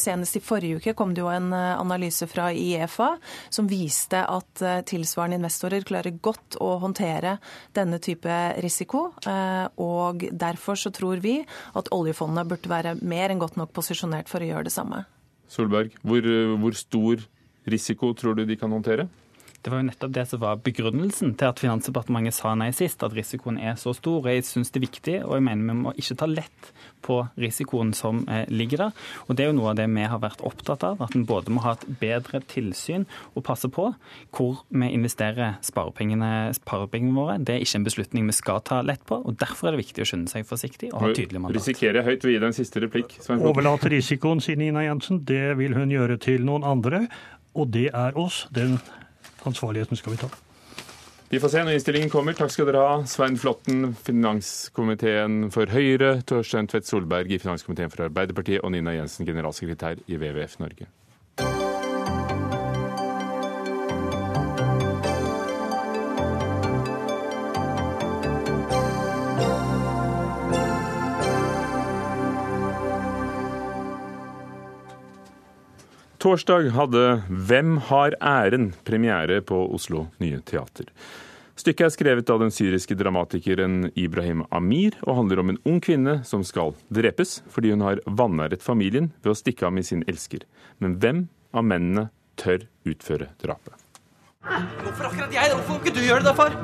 Senest 0.00 0.38
i 0.38 0.40
forrige 0.42 0.78
uke 0.80 0.94
kom 0.96 1.12
det 1.14 1.20
jo 1.20 1.28
en 1.28 1.50
analyse 1.52 2.24
fra 2.30 2.46
IEFA 2.54 3.10
som 3.52 3.68
viste 3.68 4.20
at 4.22 4.62
tilsvarende 4.88 5.36
investorer 5.40 5.84
klarer 5.86 6.16
godt 6.24 6.56
å 6.62 6.70
håndtere 6.82 7.36
denne 7.76 7.98
type 8.02 8.36
risiko. 8.64 9.06
Og 9.82 10.24
derfor 10.32 10.78
så 10.80 10.92
tror 10.94 11.20
vi 11.24 11.36
at 11.76 11.90
oljefondet 11.94 12.48
burde 12.48 12.70
være 12.70 12.94
mer 13.02 13.34
enn 13.34 13.42
godt 13.42 13.58
nok 13.60 13.74
posisjonert 13.76 14.30
for 14.32 14.44
å 14.44 14.48
gjøre 14.48 14.68
det 14.70 14.74
samme. 14.74 15.04
Solberg, 15.52 15.92
hvor, 16.06 16.30
hvor 16.62 16.78
stor 16.78 17.26
risiko 17.68 18.14
tror 18.16 18.38
du 18.38 18.46
de 18.48 18.58
kan 18.60 18.72
håndtere? 18.72 19.08
Det 19.64 19.72
var 19.72 19.80
jo 19.80 19.86
nettopp 19.88 20.10
det 20.12 20.26
som 20.28 20.40
var 20.42 20.58
begrunnelsen 20.60 21.30
til 21.40 21.48
at 21.48 21.60
Finansdepartementet 21.62 22.36
sa 22.36 22.50
nei 22.58 22.68
sist, 22.76 23.00
at 23.06 23.14
risikoen 23.16 23.56
er 23.56 23.78
så 23.80 23.94
stor. 23.96 24.26
Jeg 24.28 24.44
syns 24.44 24.68
det 24.74 24.82
er 24.82 24.84
viktig, 24.84 25.14
og 25.24 25.38
jeg 25.38 25.44
mener 25.46 25.70
vi 25.70 25.76
må 25.78 25.92
ikke 25.96 26.16
ta 26.20 26.28
lett 26.28 26.68
på 27.04 27.16
risikoen 27.40 27.94
som 27.96 28.22
eh, 28.28 28.44
ligger 28.52 28.82
der. 28.82 29.06
Og 29.24 29.38
Det 29.38 29.44
er 29.44 29.48
jo 29.48 29.56
noe 29.56 29.70
av 29.72 29.78
det 29.78 29.86
vi 29.88 30.04
har 30.08 30.20
vært 30.20 30.42
opptatt 30.44 30.84
av, 30.84 31.00
at 31.04 31.16
en 31.16 31.24
både 31.28 31.52
må 31.54 31.62
ha 31.64 31.72
et 31.78 31.86
bedre 32.00 32.42
tilsyn 32.50 33.06
og 33.32 33.44
passe 33.46 33.70
på 33.72 33.86
hvor 34.36 34.60
vi 34.68 34.90
investerer 34.92 35.56
sparepengene, 35.64 36.52
sparepengene 36.58 37.16
våre. 37.16 37.38
Det 37.40 37.56
er 37.56 37.64
ikke 37.64 37.80
en 37.80 37.86
beslutning 37.88 38.28
vi 38.28 38.36
skal 38.36 38.60
ta 38.68 38.82
lett 38.84 39.04
på, 39.08 39.16
og 39.16 39.38
derfor 39.40 39.70
er 39.70 39.78
det 39.78 39.86
viktig 39.86 40.04
å 40.04 40.08
skynde 40.10 40.32
seg 40.32 40.44
forsiktig 40.48 40.90
og 40.92 41.06
ha 41.06 41.12
tydelig 41.16 41.40
mandat. 41.40 41.62
Risikerer 41.62 42.02
jeg 42.02 42.08
høyt 42.10 42.26
ved 42.26 42.30
å 42.30 42.34
gi 42.34 42.42
deg 42.42 42.50
en 42.50 42.58
siste 42.60 42.84
replikk? 42.84 43.16
Overlate 43.38 43.94
risikoen, 43.96 44.44
sier 44.44 44.60
Nina 44.60 44.84
Jensen. 44.84 45.24
Det 45.24 45.56
vil 45.56 45.72
hun 45.76 45.92
gjøre 45.92 46.20
til 46.20 46.44
noen 46.44 46.68
andre, 46.68 47.06
og 47.56 47.72
det 47.72 47.88
er 47.94 48.16
oss. 48.20 48.44
Den 48.52 48.76
ansvarligheten 49.50 50.00
skal 50.00 50.16
vi 50.16 50.22
ta. 50.24 50.30
Vi 51.32 51.40
får 51.40 51.50
se 51.50 51.62
når 51.64 51.74
innstillingen 51.74 52.10
kommer. 52.12 52.36
Takk 52.38 52.52
skal 52.54 52.68
dere 52.68 52.82
ha. 52.84 52.98
Svein 53.10 53.38
Flåtten, 53.40 53.94
finanskomiteen 54.06 55.48
for 55.54 55.72
Høyre, 55.72 56.18
Torstein 56.28 56.68
Tvedt 56.70 56.86
Solberg 56.86 57.32
i 57.32 57.40
finanskomiteen 57.42 57.90
for 57.90 58.06
Arbeiderpartiet 58.06 58.62
og 58.62 58.70
Nina 58.74 58.94
Jensen, 58.94 59.26
generalsekretær 59.26 60.04
i 60.06 60.20
WWF 60.20 60.60
Norge. 60.62 60.86
Torsdag 76.24 76.70
hadde 76.72 77.00
Hvem 77.28 77.74
har 77.90 78.14
æren 78.24 78.70
premiere 78.88 79.42
på 79.44 79.58
Oslo 79.76 80.06
Nye 80.22 80.38
Teater. 80.40 80.86
Stykket 81.52 81.84
er 81.84 81.92
skrevet 81.92 82.32
av 82.32 82.40
den 82.40 82.54
syriske 82.54 82.96
dramatikeren 82.96 83.90
Ibrahim 83.92 84.40
Amir 84.48 84.96
og 85.04 85.18
handler 85.18 85.42
om 85.42 85.52
en 85.52 85.60
ung 85.68 85.82
kvinne 85.84 86.14
som 86.24 86.40
skal 86.40 86.72
drepes 86.88 87.42
fordi 87.52 87.74
hun 87.74 87.84
har 87.84 88.00
vanæret 88.08 88.64
familien 88.64 89.10
ved 89.20 89.34
å 89.34 89.36
stikke 89.36 89.68
av 89.68 89.76
med 89.76 89.84
sin 89.84 90.00
elsker. 90.08 90.48
Men 90.80 90.96
hvem 90.96 91.22
av 91.52 91.68
mennene 91.68 92.08
tør 92.40 92.64
utføre 92.88 93.28
drapet? 93.44 93.76
Hvorfor 94.80 95.12
akkurat 95.12 95.36
jeg? 95.42 95.52
Hvorfor 95.52 95.84
ikke 95.84 95.92
du 95.92 96.06
gjøre 96.08 96.24
det, 96.24 96.32
da, 96.32 96.36
far? 96.40 96.56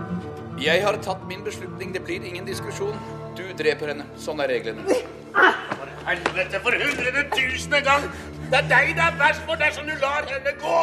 Jeg 0.56 0.88
har 0.88 1.04
tatt 1.04 1.28
min 1.28 1.44
beslutning. 1.44 1.92
Det 1.92 2.00
blir 2.08 2.24
ingen 2.24 2.48
diskusjon. 2.48 2.96
Du 3.36 3.44
dreper 3.60 3.92
henne. 3.92 4.08
Sånn 4.16 4.40
er 4.40 4.56
reglene. 4.56 5.19
For 5.34 5.88
helvete, 6.06 6.60
for 6.64 6.76
hundrede 6.84 7.24
tusende 7.34 7.80
gang! 7.86 8.06
Det 8.50 8.58
er 8.58 8.70
deg 8.70 8.94
det 8.98 9.04
er 9.04 9.18
verst 9.20 9.44
for 9.46 9.60
dersom 9.60 9.86
du 9.86 9.94
lar 10.02 10.26
henne 10.30 10.54
gå! 10.58 10.78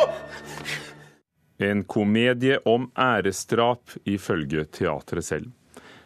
En 1.67 1.81
komedie 1.89 2.59
om 2.69 2.91
æresdrap, 2.93 3.97
ifølge 4.05 4.67
teatret 4.71 5.25
selv. 5.25 5.49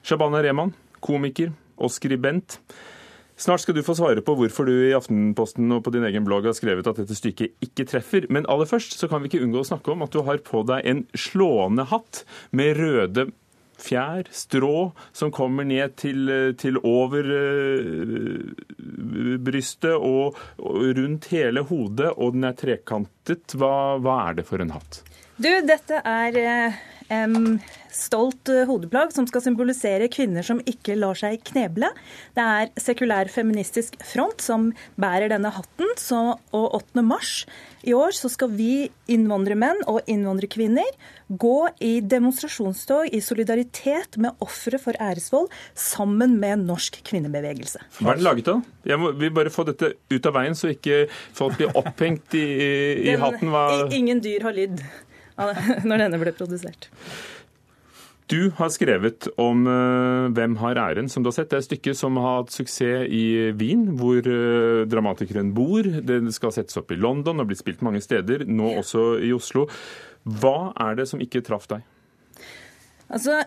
Shabana 0.01 0.41
Rehman, 0.41 0.71
komiker 1.03 1.51
og 1.77 1.91
skribent. 1.91 2.61
Snart 3.41 3.63
skal 3.63 3.75
du 3.75 3.81
få 3.81 3.95
svare 3.97 4.21
på 4.21 4.35
hvorfor 4.37 4.67
du 4.69 4.73
i 4.85 4.93
Aftenposten 4.93 5.71
og 5.73 5.83
på 5.85 5.93
din 5.93 6.05
egen 6.05 6.25
blogg 6.27 6.45
har 6.45 6.53
skrevet 6.53 6.87
at 6.87 6.99
dette 7.01 7.17
stykket 7.17 7.55
ikke 7.65 7.87
treffer. 7.89 8.27
Men 8.29 8.45
aller 8.49 8.69
først 8.69 8.93
så 8.97 9.09
kan 9.09 9.23
vi 9.23 9.31
ikke 9.31 9.41
unngå 9.45 9.63
å 9.63 9.69
snakke 9.71 9.93
om 9.93 10.05
at 10.05 10.13
du 10.13 10.21
har 10.27 10.41
på 10.45 10.61
deg 10.69 10.85
en 10.85 11.05
slående 11.17 11.87
hatt 11.89 12.23
med 12.53 12.77
røde 12.77 13.31
fjær, 13.81 14.29
strå, 14.35 14.91
som 15.15 15.33
kommer 15.33 15.67
ned 15.67 15.95
til, 16.01 16.29
til 16.61 16.79
over 16.87 17.27
uh, 17.33 18.39
brystet 19.41 19.95
og, 19.95 20.37
og, 20.61 20.79
rundt 20.97 21.29
hele 21.33 21.65
hodet, 21.67 22.13
og 22.15 22.37
den 22.37 22.47
er 22.49 22.57
trekantet. 22.57 23.57
Hva, 23.57 23.97
hva 24.01 24.17
er 24.29 24.41
det 24.41 24.47
for 24.49 24.63
en 24.63 24.73
hatt? 24.75 25.01
Du, 25.41 25.49
dette 25.65 26.01
er 26.05 26.37
um, 27.09 27.55
stolt 27.91 28.49
eh, 28.51 28.63
hodeplagg 28.69 29.13
som 29.15 29.27
skal 29.29 29.43
symbolisere 29.45 30.09
kvinner 30.11 30.45
som 30.45 30.61
ikke 30.67 30.97
lar 30.99 31.17
seg 31.19 31.41
kneble. 31.47 31.91
Det 32.37 32.45
er 32.45 32.71
sekulær 32.79 33.31
feministisk 33.31 33.97
front 34.07 34.41
som 34.43 34.71
bærer 35.01 35.31
denne 35.31 35.51
hatten. 35.53 35.91
Så, 35.99 36.21
og 36.55 36.77
8. 36.79 37.03
mars 37.05 37.43
i 37.87 37.95
år 37.97 38.13
så 38.15 38.29
skal 38.31 38.51
vi 38.53 38.89
innvandrermenn 39.11 39.83
og 39.89 40.05
innvandrerkvinner 40.11 40.87
gå 41.41 41.57
i 41.83 41.93
demonstrasjonstog 42.03 43.11
i 43.15 43.21
solidaritet 43.23 44.17
med 44.21 44.43
ofre 44.43 44.79
for 44.81 44.97
æresvold 45.01 45.51
sammen 45.77 46.37
med 46.41 46.65
norsk 46.67 46.99
kvinnebevegelse. 47.07 47.83
Hva 47.99 48.13
er 48.13 48.19
det 48.19 48.27
laget 48.27 48.51
av? 48.51 48.65
Jeg 48.87 48.99
må, 49.01 49.13
vi 49.17 49.31
bare 49.33 49.53
få 49.53 49.65
dette 49.67 49.93
ut 50.11 50.27
av 50.27 50.35
veien, 50.37 50.57
så 50.57 50.73
ikke 50.73 51.05
folk 51.09 51.57
blir 51.59 51.71
opphengt 51.79 52.35
i, 52.37 52.43
i, 52.43 52.73
i 53.13 53.17
hatten. 53.21 53.51
Hva... 53.53 53.65
Ingen 53.95 54.21
dyr 54.23 54.47
har 54.47 54.57
lyd 54.57 54.83
når 55.87 56.05
denne 56.05 56.19
ble 56.21 56.33
produsert. 56.37 56.89
Du 58.31 58.51
har 58.55 58.69
skrevet 58.71 59.27
om 59.41 59.65
uh, 59.67 60.31
Hvem 60.31 60.55
har 60.61 60.79
æren, 60.79 61.09
som 61.11 61.23
du 61.23 61.27
har 61.27 61.35
sett. 61.35 61.49
Det 61.51 61.57
er 61.57 61.63
et 61.65 61.67
stykke 61.67 61.93
som 61.97 62.15
har 62.21 62.37
hatt 62.39 62.53
suksess 62.55 63.09
i 63.11 63.51
Wien, 63.59 63.89
hvor 63.99 64.23
uh, 64.23 64.87
dramatikeren 64.87 65.51
bor. 65.55 65.83
Det 65.83 66.21
skal 66.35 66.53
settes 66.55 66.79
opp 66.79 66.93
i 66.95 66.99
London 66.99 67.43
og 67.43 67.49
blitt 67.49 67.59
spilt 67.59 67.83
mange 67.83 67.99
steder, 68.03 68.45
nå 68.47 68.71
også 68.79 69.17
i 69.19 69.33
Oslo. 69.35 69.65
Hva 70.23 70.71
er 70.79 71.01
det 71.01 71.09
som 71.11 71.19
ikke 71.23 71.43
traff 71.43 71.67
deg? 71.71 71.83
Altså, 73.11 73.41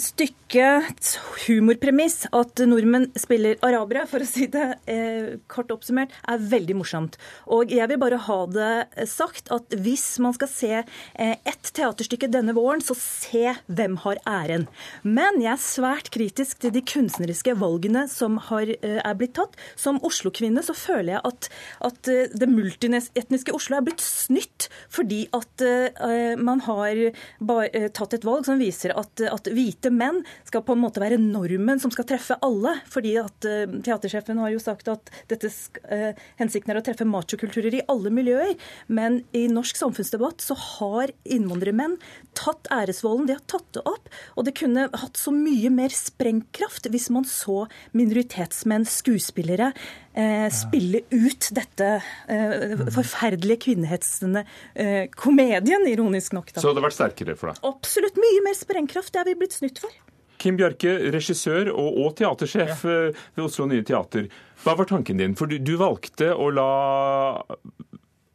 Stykkets 0.00 1.14
humorpremiss, 1.44 2.24
at 2.34 2.60
nordmenn 2.66 3.06
spiller 3.18 3.58
arabere, 3.64 4.04
for 4.10 4.24
å 4.24 4.28
si 4.28 4.48
det 4.50 4.64
eh, 4.90 5.36
kort 5.50 5.70
oppsummert, 5.74 6.14
er 6.30 6.42
veldig 6.50 6.76
morsomt. 6.80 7.18
Og 7.54 7.70
jeg 7.70 7.86
vil 7.90 8.00
bare 8.02 8.18
ha 8.26 8.38
det 8.50 9.06
sagt 9.10 9.52
at 9.54 9.76
hvis 9.84 10.18
man 10.22 10.34
skal 10.36 10.50
se 10.50 10.72
eh, 10.80 11.34
ett 11.46 11.70
teaterstykke 11.76 12.30
denne 12.32 12.56
våren, 12.56 12.82
så 12.84 12.96
se 12.98 13.54
Hvem 13.66 13.96
har 14.04 14.18
æren. 14.28 14.66
Men 15.02 15.40
jeg 15.42 15.52
er 15.52 15.62
svært 15.62 16.10
kritisk 16.14 16.60
til 16.62 16.72
de 16.74 16.82
kunstneriske 16.84 17.54
valgene 17.60 18.06
som 18.10 18.38
har, 18.48 18.70
eh, 18.74 18.98
er 18.98 19.18
blitt 19.18 19.36
tatt. 19.38 19.56
Som 19.78 20.00
Oslo-kvinne 20.06 20.62
så 20.64 20.74
føler 20.76 21.16
jeg 21.16 21.22
at, 21.30 21.48
at 21.90 22.10
eh, 22.10 22.34
det 22.34 22.50
multietniske 22.50 23.54
Oslo 23.54 23.78
er 23.78 23.86
blitt 23.86 24.02
snytt 24.04 24.68
fordi 24.92 25.24
at 25.36 25.64
eh, 25.64 26.34
man 26.40 26.62
har 26.66 27.00
bare, 27.40 27.70
eh, 27.72 27.88
tatt 27.94 28.16
et 28.16 28.26
valg 28.26 28.46
som 28.48 28.60
viser 28.60 28.94
at, 28.96 29.22
at 29.28 29.50
hvite 29.54 29.83
hvite 29.84 29.92
menn 29.92 30.22
skal 30.44 30.64
på 30.64 30.74
en 30.74 30.82
måte 30.82 31.02
være 31.02 31.20
normen 31.20 31.80
som 31.80 31.92
skal 31.92 32.06
treffe 32.08 32.36
alle. 32.42 32.80
fordi 32.88 33.16
at 33.20 33.44
uh, 33.44 33.80
Teatersjefen 33.84 34.38
har 34.38 34.50
jo 34.52 34.60
sagt 34.62 34.88
at 34.88 35.10
dette 35.28 35.48
uh, 35.90 36.14
hensikten 36.40 36.72
er 36.72 36.80
å 36.80 36.84
treffe 36.84 37.04
machokulturer 37.04 37.74
i 37.74 37.84
alle 37.88 38.10
miljøer. 38.10 38.54
Men 38.88 39.22
i 39.32 39.46
norsk 39.48 39.76
samfunnsdebatt 39.76 40.40
så 40.40 40.54
har 40.54 41.12
innvandrermenn 41.24 41.98
tatt 42.34 42.68
æresvolden. 42.72 43.28
De 43.28 43.36
har 43.36 43.44
tatt 43.46 43.68
det 43.76 43.84
opp. 43.84 44.08
Og 44.36 44.46
det 44.46 44.56
kunne 44.58 44.88
hatt 44.92 45.20
så 45.20 45.32
mye 45.34 45.70
mer 45.70 45.92
sprengkraft 45.92 46.88
hvis 46.90 47.10
man 47.12 47.26
så 47.28 47.66
minoritetsmenn, 47.92 48.86
skuespillere, 48.88 49.72
eh, 50.14 50.46
spille 50.54 51.02
ut 51.12 51.50
dette 51.56 51.90
eh, 52.30 52.74
forferdelige 52.94 53.60
kvinnehetsende 53.68 54.44
eh, 54.74 55.04
komedien, 55.14 55.86
ironisk 55.90 56.36
nok. 56.36 56.52
Da. 56.52 56.60
Så 56.60 56.68
det 56.68 56.74
hadde 56.74 56.86
vært 56.88 56.98
sterkere 56.98 57.36
for 57.38 57.52
deg? 57.52 57.62
Absolutt. 57.68 58.18
Mye 58.20 58.42
mer 58.46 58.58
sprengkraft. 58.58 59.12
Det 59.14 59.22
er 59.22 59.30
vi 59.32 59.38
blitt 59.42 59.58
snytt 59.58 59.82
for. 59.82 59.94
Kim 60.42 60.58
Bjørke, 60.58 60.96
regissør 61.14 61.70
og, 61.72 62.00
og 62.04 62.16
teatersjef 62.18 62.84
ja. 62.84 62.94
Eh, 63.08 63.24
ved 63.36 63.46
Oslo 63.46 63.68
Nye 63.70 63.84
Teater. 63.86 64.28
Hva 64.64 64.76
var 64.78 64.88
tanken 64.90 65.20
din? 65.20 65.36
For 65.38 65.50
du, 65.50 65.58
du 65.62 65.76
valgte 65.80 66.32
å 66.34 66.50
la 66.52 66.70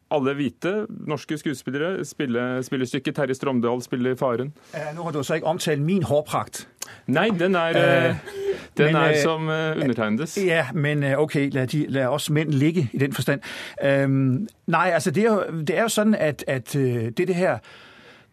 alle 0.09 0.33
hvite 0.33 0.71
norske 1.05 1.37
skuespillere 1.37 2.05
spille, 2.07 2.63
spille 2.65 2.87
stykket. 2.89 3.13
Terje 3.19 3.37
Strømdal 3.37 3.83
spiller 3.85 4.17
Faren. 4.17 4.49
nå 4.95 5.05
har 5.05 5.13
du 5.13 5.19
også 5.21 5.37
ikke 5.37 5.51
omtalt 5.51 5.83
min 5.85 6.07
hårprakt. 6.09 6.63
Nei, 7.07 7.29
den 7.29 7.55
er, 7.55 8.09
uh, 8.09 8.15
Den 8.77 8.85
Men, 8.85 8.95
er 8.95 9.09
øh, 9.09 9.17
som 9.23 9.49
eh, 9.49 9.83
undertegnedes. 9.83 10.37
Ja, 10.45 10.67
men 10.73 11.03
ok, 11.03 11.19
okay, 11.19 11.49
lad, 11.51 11.67
de, 11.67 11.85
lad 11.87 12.05
os 12.05 12.29
mænd 12.29 12.49
ligge 12.49 12.89
i 12.93 12.97
den 12.97 13.13
forstand. 13.13 13.41
Øhm, 13.83 14.47
nej, 14.67 14.91
altså 14.93 15.11
det 15.11 15.23
er, 15.23 15.27
jo, 15.33 15.43
det 15.59 15.77
er 15.77 15.81
jo 15.81 15.87
sådan, 15.87 16.15
at, 16.15 16.43
at 16.47 16.75
øh, 16.75 17.03
det 17.05 17.17
det 17.17 17.35
her 17.35 17.57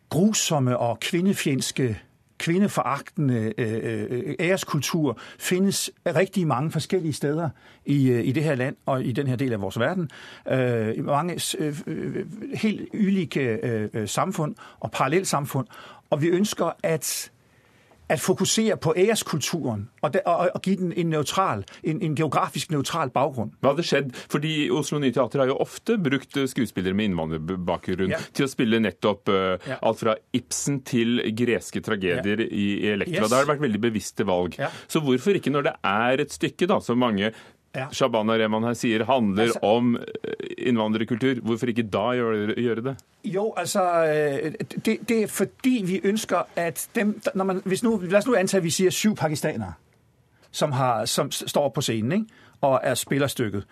grusomme 0.09 0.79
og 0.79 1.01
kvindefjendske 1.01 2.01
kvindeforagtende 2.38 3.53
øh, 3.59 4.07
øh, 4.11 4.35
æreskultur 4.40 5.19
findes 5.38 5.90
rigtig 6.07 6.47
mange 6.47 6.71
forskellige 6.71 7.12
steder 7.12 7.49
i, 7.87 8.11
øh, 8.11 8.27
i 8.27 8.33
det 8.33 8.45
her 8.45 8.55
land 8.55 8.77
og 8.87 9.05
i 9.05 9.12
den 9.12 9.27
her 9.27 9.37
del 9.37 9.53
av 9.53 9.61
vores 9.61 9.79
verden. 9.79 10.11
Øh, 10.49 10.97
I 10.97 11.01
mange 11.01 11.40
øh, 11.59 11.79
øh, 11.87 12.27
helt 12.55 12.88
ulike 12.95 13.88
samfunn 14.07 14.51
øh, 14.51 14.57
og 14.81 14.90
parallelsamfund. 14.90 15.66
Og 16.11 16.23
vi 16.23 16.29
ønsker 16.29 16.71
at 16.83 17.31
at 18.09 18.21
fokusere 18.23 18.77
på 18.79 18.92
æreskulturen 18.97 19.88
og, 20.03 20.12
der, 20.14 20.21
og, 20.27 20.51
og 20.55 20.62
give 20.62 20.77
den 20.77 20.92
en 20.97 21.11
neutral, 21.11 21.64
en, 21.83 21.99
en 22.03 22.14
geografisk 22.14 22.71
neutral 22.71 23.11
baggrund. 23.11 23.51
Hva 23.61 23.73
hadde 23.75 23.83
skjedd? 23.87 24.12
Fordi 24.31 24.53
Oslo 24.71 25.01
Nye 25.03 25.11
Teater 25.12 25.42
har 25.42 25.51
jo 25.51 25.57
ofte 25.62 25.97
brukt 25.99 26.37
eh, 26.38 26.47
skuespillere 26.51 26.95
med 26.95 27.11
innvandrerbakgrunn 27.11 28.14
Ja. 28.14 28.21
til 28.33 28.47
å 28.47 28.51
spille 28.53 28.79
nettopp 28.85 29.29
uh, 29.33 29.57
Ja. 29.66 29.81
alt 29.83 29.99
fra 30.05 30.14
Ibsen 30.37 30.81
til 30.87 31.19
greske 31.37 31.83
tragedier 31.83 32.45
i, 32.47 32.66
i 32.85 32.92
Elektra. 32.95 33.25
Yes. 33.25 33.31
Det 33.33 33.40
har 33.40 33.51
vært 33.51 33.64
veldig 33.66 33.83
bevisste 33.88 34.27
valg. 34.29 34.55
Ja. 34.61 34.71
Så 34.87 35.03
hvorfor 35.03 35.35
ikke 35.38 35.51
når 35.55 35.66
det 35.71 35.75
er 35.83 36.23
et 36.27 36.33
stykke 36.35 36.69
da, 36.71 36.79
som 36.85 36.99
mange 37.03 37.33
Ja. 37.77 37.87
Shabana 37.93 38.33
Rehman 38.33 38.65
her 38.65 38.73
sier 38.75 39.05
handler 39.05 39.43
Altså- 39.43 39.59
om 39.62 39.97
eh, 39.97 40.33
innvandrerkultur, 40.59 41.35
hvorfor 41.43 41.67
ikke 41.67 41.83
da 41.83 41.99
gjøre, 42.17 42.55
gjøre 42.55 42.83
det? 42.87 42.97
Jo, 43.25 43.55
altså, 43.57 43.83
øh, 43.83 44.53
det, 44.85 45.09
det 45.09 45.23
er 45.23 45.27
fordi 45.27 45.83
vi 45.87 46.01
ønsker, 46.05 46.43
at 46.57 46.89
dem, 46.95 47.21
når 47.35 47.45
man, 47.45 47.62
hvis 47.65 47.83
nu, 47.83 47.99
lad 47.99 48.19
oss 48.19 48.27
nå 48.27 48.35
antage, 48.35 48.59
at 48.59 48.65
vi 48.65 48.71
sier 48.71 48.91
syv 48.91 49.17
pakistanere, 49.17 49.73
som, 50.51 50.73
har, 50.73 51.05
som 51.05 51.31
står 51.31 51.69
på 51.69 51.81
scenen 51.81 52.12
ikke? 52.12 52.25
og 52.61 52.81
er 52.83 52.95
spillerstykket, 52.95 53.65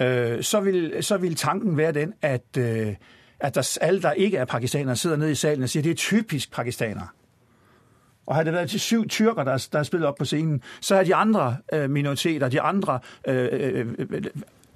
øh, 0.00 0.42
så, 0.42 0.60
vil, 0.60 0.96
så 1.00 1.16
vil 1.16 1.34
tanken 1.34 1.76
være 1.76 1.92
den, 1.92 2.12
at, 2.22 2.56
øh, 2.58 2.94
at 3.40 3.54
der, 3.54 3.78
alle, 3.80 4.02
der 4.02 4.12
ikke 4.12 4.36
er 4.36 4.44
pakistanere, 4.44 4.96
sidder 4.96 5.16
nede 5.16 5.30
i 5.30 5.34
salen 5.34 5.62
og 5.62 5.68
sier 5.68 5.82
det 5.82 5.90
er 5.90 5.94
typisk 5.94 6.52
pakistanere. 6.52 7.06
Og 8.30 8.36
havde 8.36 8.46
det 8.46 8.54
været 8.54 8.70
til 8.70 8.80
syv 8.80 9.08
tyrker, 9.08 9.44
der, 9.44 9.68
der 9.72 9.78
er 9.78 9.82
spillet 9.82 10.08
op 10.08 10.14
på 10.18 10.24
scenen, 10.24 10.62
så 10.80 10.94
havde 10.94 11.06
de 11.06 11.14
andre 11.14 11.56
øh, 11.72 11.90
minoriteter, 11.90 12.48
de 12.48 12.60
andre, 12.60 12.98
øh, 13.28 13.48
øh, 13.52 13.86
øh, 13.98 14.24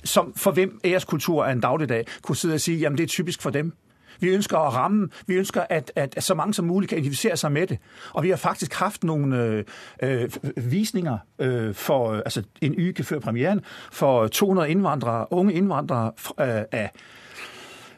som 0.04 0.32
for 0.36 0.50
hvem 0.50 0.80
æreskultur 0.84 1.44
er 1.44 1.52
en 1.52 1.60
dagligdag, 1.60 2.06
kunne 2.22 2.36
sidde 2.36 2.54
og 2.54 2.60
sige, 2.60 2.78
jamen 2.78 2.98
det 2.98 3.02
er 3.04 3.08
typisk 3.08 3.42
for 3.42 3.50
dem. 3.50 3.72
Vi 4.20 4.28
ønsker 4.28 4.58
at 4.58 4.74
ramme, 4.74 5.08
vi 5.26 5.34
ønsker, 5.34 5.66
at, 5.70 5.92
at 5.96 6.24
så 6.24 6.34
mange 6.34 6.54
som 6.54 6.64
muligt 6.64 6.90
kan 6.90 6.98
identificere 6.98 7.36
sig 7.36 7.52
med 7.52 7.66
det. 7.66 7.78
Og 8.12 8.22
vi 8.22 8.30
har 8.30 8.36
faktisk 8.36 8.74
haft 8.74 9.04
nogle 9.04 9.42
øh, 9.42 9.64
øh, 10.02 10.30
visninger 10.56 11.18
øh, 11.38 11.74
for 11.74 12.12
altså 12.12 12.42
en 12.60 12.74
uge 12.78 13.04
før 13.04 13.18
premieren 13.18 13.60
for 13.92 14.26
200 14.26 14.70
indvandrere, 14.70 15.26
unge 15.30 15.52
indvandrere 15.52 16.12
øh, 16.40 16.64
af 16.72 16.90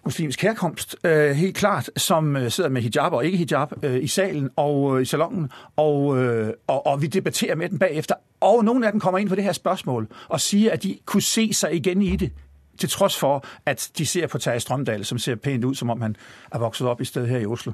muslimsk 0.06 0.42
herkomst, 0.42 0.96
øh, 1.04 1.30
helt 1.30 1.56
klart, 1.56 1.90
som 1.96 2.36
øh, 2.36 2.50
sidder 2.50 2.70
med 2.70 2.82
hijab 2.82 3.12
og 3.12 3.24
ikke 3.24 3.38
hijab 3.38 3.84
øh, 3.84 4.04
i 4.04 4.06
salen 4.06 4.50
og 4.56 4.96
øh, 4.96 5.02
i 5.02 5.04
salongen, 5.04 5.50
og, 5.76 6.18
øh, 6.18 6.52
og, 6.66 6.86
og 6.86 7.02
vi 7.02 7.06
debatterer 7.06 7.54
med 7.54 7.68
dem 7.68 7.78
bagefter. 7.78 8.14
Og 8.40 8.64
nogle 8.64 8.86
af 8.86 8.92
dem 8.92 9.00
kommer 9.00 9.18
ind 9.18 9.28
på 9.28 9.34
det 9.34 9.44
her 9.44 9.52
spørgsmål 9.52 10.08
og 10.28 10.40
siger, 10.40 10.72
at 10.72 10.82
de 10.82 10.98
kunne 11.04 11.22
se 11.22 11.52
sig 11.52 11.74
igen 11.74 12.02
i 12.02 12.16
det, 12.16 12.32
til 12.78 12.88
trods 12.88 13.18
for, 13.18 13.44
at 13.66 13.90
de 13.98 14.06
ser 14.06 14.26
på 14.26 14.38
Terje 14.38 14.60
Strømdal, 14.60 15.04
som 15.04 15.18
ser 15.18 15.34
pænt 15.34 15.64
ud, 15.64 15.74
som 15.74 15.90
om 15.90 16.00
han 16.00 16.16
er 16.52 16.58
vokset 16.58 16.86
op 16.86 17.00
i 17.00 17.04
stedet 17.04 17.28
her 17.28 17.38
i 17.38 17.46
Oslo. 17.46 17.72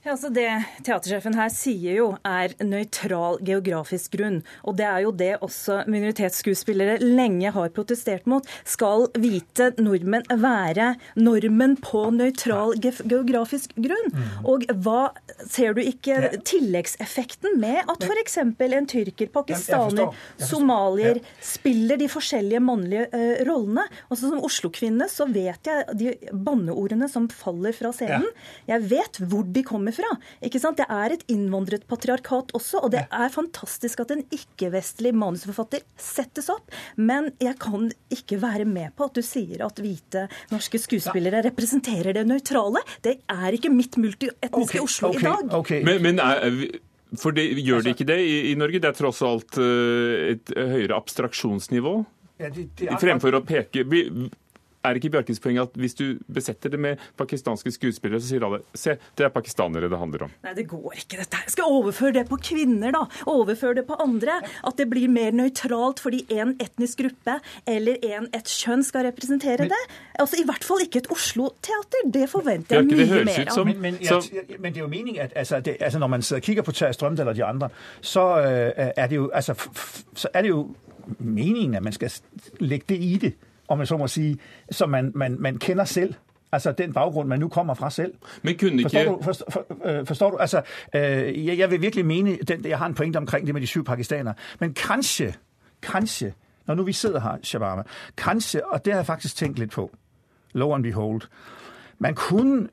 Ja, 0.00 0.14
altså 0.14 0.30
Det 0.32 0.46
teatersjefen 0.86 1.34
her 1.36 1.50
sier 1.52 1.96
jo 1.98 2.04
er 2.24 2.54
nøytral 2.64 3.36
geografisk 3.44 4.14
grunn. 4.16 4.38
Og 4.64 4.78
det 4.78 4.86
er 4.88 5.02
jo 5.04 5.10
det 5.12 5.34
også 5.44 5.82
minoritetsskuespillere 5.92 6.94
lenge 7.04 7.50
har 7.52 7.72
protestert 7.76 8.24
mot. 8.30 8.46
Skal 8.64 9.10
hvite 9.20 9.74
nordmenn 9.76 10.24
være 10.40 10.94
normen 11.20 11.76
på 11.84 12.06
nøytral 12.16 12.72
ge 12.80 12.94
geografisk 13.04 13.74
grunn? 13.76 14.08
Og 14.48 14.64
hva 14.80 15.10
ser 15.44 15.76
du 15.76 15.82
ikke 15.84 16.32
tilleggseffekten 16.48 17.60
med 17.60 17.82
at 17.84 18.08
f.eks. 18.08 18.38
en 18.40 18.88
tyrker, 18.88 19.28
pakistaner. 19.36 20.16
Somalier 20.40 21.20
spiller 21.44 22.00
de 22.00 22.08
forskjellige 22.08 22.62
mannlige 22.64 23.04
eh, 23.12 23.44
rollene? 23.44 23.84
Altså 24.08 24.32
Som 24.32 24.40
Oslo-kvinne 24.48 25.10
så 25.12 25.28
vet 25.28 25.68
jeg 25.68 26.00
de 26.00 26.16
banneordene 26.32 27.12
som 27.12 27.28
faller 27.28 27.76
fra 27.76 27.92
scenen. 27.92 28.32
Jeg 28.70 28.88
vet 28.88 29.20
hvor 29.28 29.44
de 29.44 29.66
kommer 29.66 29.89
fra. 29.94 30.10
ikke 30.44 30.60
sant? 30.62 30.80
Det 30.80 30.86
er 30.90 31.14
et 31.14 31.24
innvandret 31.32 31.86
patriarkat 31.90 32.52
også, 32.56 32.84
og 32.84 32.92
det 32.94 33.04
er 33.06 33.32
fantastisk 33.32 34.02
at 34.04 34.14
en 34.14 34.22
ikke-vestlig 34.34 35.12
manusforfatter 35.16 35.84
settes 36.00 36.50
opp. 36.52 36.70
Men 36.96 37.30
jeg 37.42 37.56
kan 37.62 37.88
ikke 38.12 38.40
være 38.42 38.66
med 38.68 38.94
på 38.96 39.08
at 39.10 39.18
du 39.18 39.22
sier 39.26 39.64
at 39.66 39.80
hvite 39.82 40.26
norske 40.52 40.80
skuespillere 40.82 41.42
representerer 41.48 42.16
det 42.16 42.26
nøytrale. 42.28 42.82
Det 43.04 43.18
er 43.30 43.58
ikke 43.58 43.72
mitt 43.72 43.98
multietniske 44.00 44.58
Okay, 44.60 44.80
Oslo 44.84 45.10
okay, 45.10 45.20
i 45.20 45.28
dag. 45.28 45.52
okay. 45.56 45.82
Men, 45.86 46.02
men 46.04 46.20
er, 46.22 46.78
for 47.18 47.34
det, 47.34 47.48
gjør 47.58 47.84
det 47.84 47.96
ikke 47.96 48.08
det 48.10 48.20
i, 48.22 48.38
i 48.52 48.54
Norge? 48.58 48.80
Det 48.82 48.90
er 48.90 48.96
tross 48.98 49.22
alt 49.26 49.58
eh, 49.58 50.34
et 50.34 50.54
høyere 50.54 50.98
abstraksjonsnivå? 50.98 51.94
Fremfor 53.00 53.36
å 53.36 53.42
peke 53.44 53.84
Er 54.84 54.96
ikke 54.96 55.10
Bjørkens 55.12 55.40
poeng 55.44 55.58
at 55.60 55.74
hvis 55.76 55.92
du 55.98 56.04
besetter 56.32 56.70
det 56.72 56.78
med 56.80 57.00
pakistanske 57.20 57.68
skuespillere, 57.74 58.20
så 58.22 58.30
sier 58.30 58.44
alle 58.46 58.62
se, 58.74 58.94
det 59.18 59.26
er 59.26 59.32
pakistanere 59.34 59.90
det 59.92 59.98
handler 60.00 60.22
om? 60.24 60.30
Nei, 60.46 60.54
det 60.56 60.64
går 60.70 60.94
ikke 60.96 61.18
dette. 61.20 61.36
her. 61.36 61.44
Jeg 61.44 61.52
skal 61.52 61.64
overføre 61.68 62.12
det 62.16 62.22
på 62.30 62.38
kvinner, 62.40 62.94
da. 62.96 63.02
Overføre 63.28 63.74
det 63.80 63.84
på 63.90 63.98
andre. 64.00 64.38
At 64.64 64.78
det 64.80 64.86
blir 64.88 65.10
mer 65.12 65.36
nøytralt 65.36 66.00
fordi 66.00 66.22
en 66.32 66.54
etnisk 66.64 67.02
gruppe 67.02 67.34
eller 67.68 68.00
en, 68.08 68.30
et 68.32 68.48
kjønn 68.48 68.80
skal 68.88 69.04
representere 69.10 69.68
det. 69.68 69.82
Altså 70.18 70.40
I 70.40 70.46
hvert 70.48 70.64
fall 70.64 70.80
ikke 70.86 71.02
et 71.04 71.10
Oslo-teater. 71.12 72.08
Det 72.16 72.24
forventer 72.32 72.80
jeg 72.80 72.88
mye 72.88 73.06
høres 73.12 73.28
mer 73.28 73.42
ut 73.44 73.52
av. 73.58 73.66
Men, 73.66 73.80
men, 73.84 74.00
jeg, 74.00 74.56
men 74.58 74.72
det 74.72 74.80
er 74.80 74.86
jo 74.86 74.88
meningen, 74.96 75.20
at 75.28 75.36
altså, 75.36 75.60
det, 75.60 75.76
altså, 75.80 75.98
når 75.98 76.06
man 76.16 76.22
sidder 76.22 76.40
og 76.40 76.48
kigger 76.48 76.62
på 76.62 76.72
Terje 76.72 76.96
Strømdal 76.96 77.28
og 77.28 77.36
de 77.36 77.44
andre, 77.44 77.68
så, 78.00 78.24
uh, 78.40 78.88
er 78.96 79.06
det 79.12 79.16
jo, 79.20 79.28
altså, 79.34 79.52
f- 79.52 79.70
f- 79.76 80.02
så 80.14 80.28
er 80.34 80.42
det 80.42 80.48
jo 80.56 80.74
meningen, 81.18 81.74
at 81.74 81.82
man 81.82 81.92
skal 81.92 82.10
legge 82.60 82.84
det 82.88 82.96
i 83.04 83.16
det, 83.28 83.32
om 83.70 83.78
man 83.78 83.86
så 83.86 83.96
må 83.96 84.06
sige, 84.06 84.38
som 84.70 84.90
man, 84.90 85.12
man, 85.14 85.36
man 85.38 85.58
kender 85.58 85.84
selv. 85.84 86.14
Altså 86.52 86.72
den 86.72 86.92
baggrund, 86.92 87.28
man 87.28 87.40
nu 87.40 87.48
kommer 87.48 87.74
fra 87.74 87.90
selv. 87.90 88.14
Men 88.42 88.58
kunne 88.58 88.82
Forstår 88.82 88.98
ikke 88.98 89.10
du? 89.10 89.22
Forstår, 89.22 89.50
for, 89.50 89.66
øh, 89.84 90.06
forstår 90.06 90.30
du? 90.30 90.36
Altså, 90.36 90.62
øh, 90.94 91.46
jeg, 91.46 91.58
jeg 91.58 91.70
vil 91.70 91.80
virkelig 91.82 92.06
mene, 92.06 92.36
den, 92.36 92.64
jeg 92.64 92.78
har 92.78 92.86
en 92.86 92.94
pointe 92.94 93.16
omkring 93.16 93.46
det 93.46 93.54
med 93.54 93.62
de 93.62 93.66
syv 93.66 93.84
pakistanere. 93.84 94.34
Men 94.60 94.74
kanskje, 94.74 95.34
kanskje, 95.82 96.34
når 96.66 96.74
nu 96.74 96.82
vi 96.82 96.92
sidder 96.92 97.20
her, 97.20 97.36
Shabama, 97.42 97.82
kanskje, 98.16 98.66
og 98.66 98.84
det 98.84 98.92
har 98.92 98.98
jeg 98.98 99.06
faktisk 99.06 99.36
tænkt 99.36 99.58
lidt 99.58 99.70
på, 99.70 99.90
low 100.52 100.74
and 100.74 100.82
behold, 100.82 101.20
man 101.98 102.14
kunne 102.14 102.68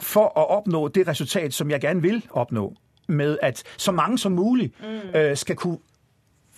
for 0.00 0.38
at 0.40 0.48
opnå 0.50 0.88
det 0.88 1.08
resultat, 1.08 1.54
som 1.54 1.70
jeg 1.70 1.80
gerne 1.80 2.02
vil 2.02 2.26
opnå, 2.30 2.74
med 3.08 3.38
at 3.42 3.62
så 3.76 3.92
mange 3.92 4.18
som 4.18 4.32
muligt 4.32 4.74
øh, 5.14 5.36
skal 5.36 5.56
kunne 5.56 5.78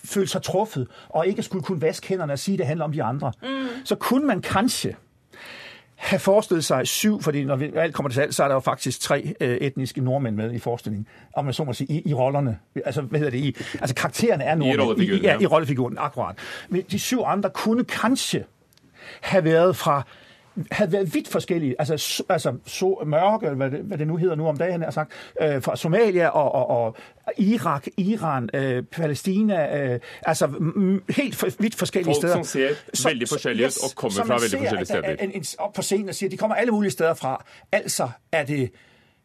føle 0.05 0.27
sig 0.27 0.43
truffet, 0.43 0.89
og 1.09 1.27
ikke 1.27 1.43
skulle 1.43 1.65
kunne 1.65 1.83
vaske 1.83 2.09
hænderne 2.09 2.33
og 2.33 2.39
sige, 2.39 2.55
at 2.55 2.59
det 2.59 2.67
handler 2.67 2.85
om 2.85 2.93
de 2.93 3.03
andre, 3.03 3.33
mm. 3.43 3.49
så 3.85 3.95
kunne 3.95 4.27
man 4.27 4.43
kanskje 4.43 4.97
have 6.01 6.21
forestillet 6.21 6.65
sig 6.65 6.87
syv, 6.87 7.23
fordi 7.23 7.45
når 7.45 7.57
vi, 7.57 7.73
alt 7.75 7.95
kommer 7.95 8.11
til 8.11 8.21
alt, 8.21 8.35
så 8.35 8.45
er 8.45 8.49
der 8.49 8.55
jo 8.55 8.61
faktisk 8.61 9.01
tre 9.01 9.35
øh, 9.41 9.57
etniske 9.57 10.01
nordmænd 10.01 10.37
med 10.37 10.53
i 10.53 10.59
forestillingen, 10.59 11.07
om 11.37 11.45
man 11.45 11.55
så 11.55 11.65
må 11.65 11.73
sige, 11.73 11.93
i, 11.93 12.09
i 12.09 12.15
rollerne. 12.15 12.59
Altså, 12.85 13.03
hvad 13.03 13.21
hedder 13.21 13.31
det? 13.31 13.39
I, 13.39 13.57
altså, 13.81 13.95
karaktererne 13.95 14.45
er 14.45 14.55
nordmænd. 14.55 14.81
rollefiguren, 14.81 15.23
I, 15.23 15.27
ja. 15.27 15.39
i 15.39 15.47
rollefiguren, 15.47 15.97
akkurat. 15.99 16.37
Men 16.69 16.83
de 16.91 16.99
syv 16.99 17.23
andre 17.27 17.51
kunne 17.51 17.85
kanskje 17.85 18.45
have 19.21 19.45
været 19.45 19.77
fra 19.77 20.07
havde 20.71 20.93
været 20.93 21.15
vidt 21.15 21.29
forskellige, 21.29 21.75
altså, 21.79 22.25
altså 22.29 22.55
so, 22.67 23.03
mørke, 23.07 23.49
hva 23.49 23.55
hvad 23.55 23.71
det, 23.71 23.81
hvad 23.81 23.99
det 23.99 24.07
nu 24.07 24.17
hedder 24.17 24.35
nu 24.35 24.49
om 24.49 24.57
dagen, 24.57 24.83
har 24.83 24.91
sagt, 24.91 25.13
øh, 25.41 25.63
fra 25.63 25.77
Somalia 25.77 26.29
og, 26.29 26.53
og, 26.53 26.85
og 26.85 26.97
Irak, 27.39 27.87
Iran, 27.97 28.51
øh, 28.55 28.83
Palæstina, 28.83 29.79
øh, 29.79 30.01
altså 30.23 30.47
helt 31.17 31.37
for, 31.37 31.49
vidt 31.59 31.75
forskellige 31.75 32.15
Folk 32.15 32.17
steder. 32.17 32.35
som 32.35 32.45
ser 32.45 33.09
veldig 33.09 33.29
forskjellige 33.29 33.67
ut 33.67 33.85
og 33.85 33.97
kommer 33.97 34.25
fra 34.25 34.35
veldig 34.35 34.51
ser, 34.51 34.77
der 34.77 34.85
steder. 34.85 35.03
er 35.03 35.17
En, 35.17 35.31
en, 35.35 35.45
op 35.59 35.73
på 35.73 35.83
scenen 35.83 36.09
og 36.09 36.15
siger, 36.15 36.31
de 36.31 36.37
kommer 36.37 36.57
alle 36.57 36.73
mulige 36.73 36.91
steder 36.91 37.15
fra. 37.15 37.45
Altså 37.73 38.09
er 38.33 38.45
det, 38.45 38.71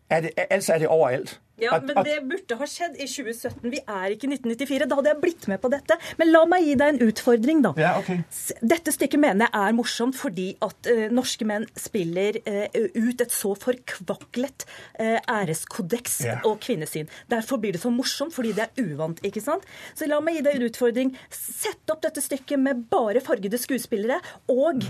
er 0.10 0.28
det, 0.28 0.36
ellers 0.50 0.70
er 0.70 0.84
det 0.84 0.92
overalt. 0.92 1.40
Ja, 1.56 1.78
men 1.80 1.96
det 2.04 2.18
burde 2.28 2.58
ha 2.60 2.66
skjedd 2.68 2.98
i 3.00 3.06
2017. 3.08 3.70
Vi 3.72 3.80
er 3.80 4.12
ikke 4.12 4.28
i 4.28 4.34
1994. 4.34 4.88
Da 4.92 4.98
hadde 5.00 5.12
jeg 5.14 5.22
blitt 5.22 5.46
med 5.48 5.62
på 5.64 5.72
dette. 5.72 5.96
Men 6.20 6.32
la 6.34 6.42
meg 6.52 6.66
gi 6.68 6.74
deg 6.82 6.92
en 6.92 7.00
utfordring, 7.08 7.62
da. 7.64 7.72
Ja, 7.80 7.94
okay. 8.02 8.26
Dette 8.60 8.92
stykket 8.92 9.22
mener 9.24 9.48
jeg 9.48 9.70
er 9.72 9.78
morsomt 9.78 10.20
fordi 10.20 10.50
at 10.66 10.92
uh, 10.92 11.06
norske 11.16 11.48
menn 11.48 11.68
spiller 11.80 12.42
uh, 12.44 12.68
ut 12.76 13.24
et 13.24 13.34
så 13.34 13.54
forkvaklet 13.60 14.68
uh, 14.68 15.20
æreskodeks 15.32 16.20
yeah. 16.28 16.44
og 16.44 16.60
kvinnesyn. 16.66 17.08
Derfor 17.32 17.64
blir 17.64 17.78
det 17.78 17.84
så 17.86 17.94
morsomt, 17.94 18.36
fordi 18.36 18.52
det 18.58 18.68
er 18.68 18.92
uvant. 18.92 19.24
ikke 19.24 19.44
sant? 19.44 19.64
Så 19.96 20.12
la 20.12 20.20
meg 20.24 20.42
gi 20.42 20.48
deg 20.50 20.60
en 20.60 20.68
utfordring. 20.68 21.16
Sett 21.32 21.88
opp 21.94 22.04
dette 22.04 22.24
stykket 22.24 22.60
med 22.60 22.84
bare 22.92 23.24
fargede 23.24 23.62
skuespillere, 23.62 24.20
og 24.52 24.84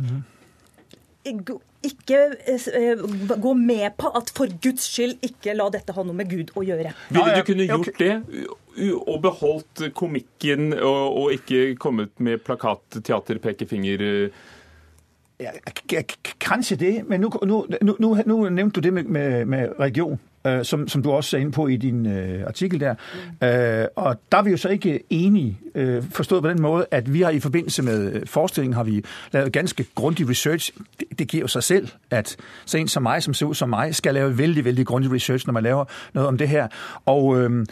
ikke 1.26 2.19
eh, 2.49 3.01
gå 3.41 3.53
med 3.57 3.95
på 3.97 4.11
at 4.17 4.32
for 4.36 4.51
Guds 4.61 4.88
skyld 4.89 5.23
ikke 5.26 5.55
la 5.57 5.69
dette 5.73 5.95
ha 5.95 6.05
noe 6.05 6.17
med 6.17 6.30
Gud 6.32 6.53
å 6.57 6.65
gjøre. 6.65 6.93
Ville 7.09 7.39
du 7.39 7.47
kunne 7.47 7.67
gjort 7.69 7.99
det 8.01 8.13
og 8.76 9.21
beholdt 9.23 9.86
komikken 9.95 10.73
og, 10.76 11.03
og 11.21 11.36
ikke 11.38 11.78
kommet 11.80 12.11
med 12.19 12.43
plakat, 12.43 12.99
teater, 12.99 13.39
pekefinger? 13.43 14.03
Kanskje 16.43 16.80
det, 16.80 16.93
men 17.09 17.23
nå, 17.23 17.32
nå, 17.43 17.61
nå, 17.84 18.11
nå 18.26 18.38
nevnte 18.49 18.80
du 18.80 18.89
det 18.89 18.95
med, 18.99 19.11
med, 19.11 19.45
med 19.51 19.76
religion. 19.80 20.19
Øh, 20.46 20.66
som, 20.66 20.88
som, 20.88 21.04
du 21.04 21.12
også 21.12 21.38
er 21.38 21.41
inne 21.41 21.52
på 21.52 21.68
i 21.68 21.76
din 21.76 22.06
øh, 22.06 22.43
artikkel 22.48 22.80
der. 22.80 22.96
Øh, 23.43 23.88
og 23.96 24.18
der 24.32 24.38
er 24.38 24.41
vi 24.41 24.52
jo 24.52 24.58
så 24.58 24.70
ikke 24.70 25.00
enige, 25.10 25.58
uh, 25.76 26.04
forstået 26.12 26.41
på 26.41 26.50
den 26.50 26.62
måde, 26.62 26.86
at 26.91 27.14
vi 27.14 27.22
har 27.22 27.30
i 27.30 27.39
forbindelse 27.39 27.84
med 27.84 28.26
forestillingen 28.26 28.76
har 28.76 28.84
vi 28.84 29.04
lavet 29.32 29.54
ganske 29.54 29.86
grundig 29.96 30.30
research. 30.30 30.72
Det, 31.00 31.20
det 31.20 31.28
giver 31.28 31.41
jo 31.41 31.48
sig 31.48 31.64
selv, 31.64 31.88
at 32.12 32.36
så 32.66 32.78
en 32.78 32.88
som 32.88 33.04
mig, 33.04 33.24
som 33.24 33.34
ser 33.34 33.46
ud 33.46 33.54
som 33.54 33.70
mig, 33.70 33.96
skal 33.96 34.14
lave 34.14 34.38
vældig, 34.38 34.66
vældig 34.66 34.86
grundig 34.86 35.12
research, 35.12 35.48
når 35.48 35.54
man 35.54 35.64
laver 35.64 35.86
noget 36.14 36.28
om 36.28 36.38
det 36.38 36.50
her. 36.50 36.68
Og 37.06 37.41
øh, 37.41 37.66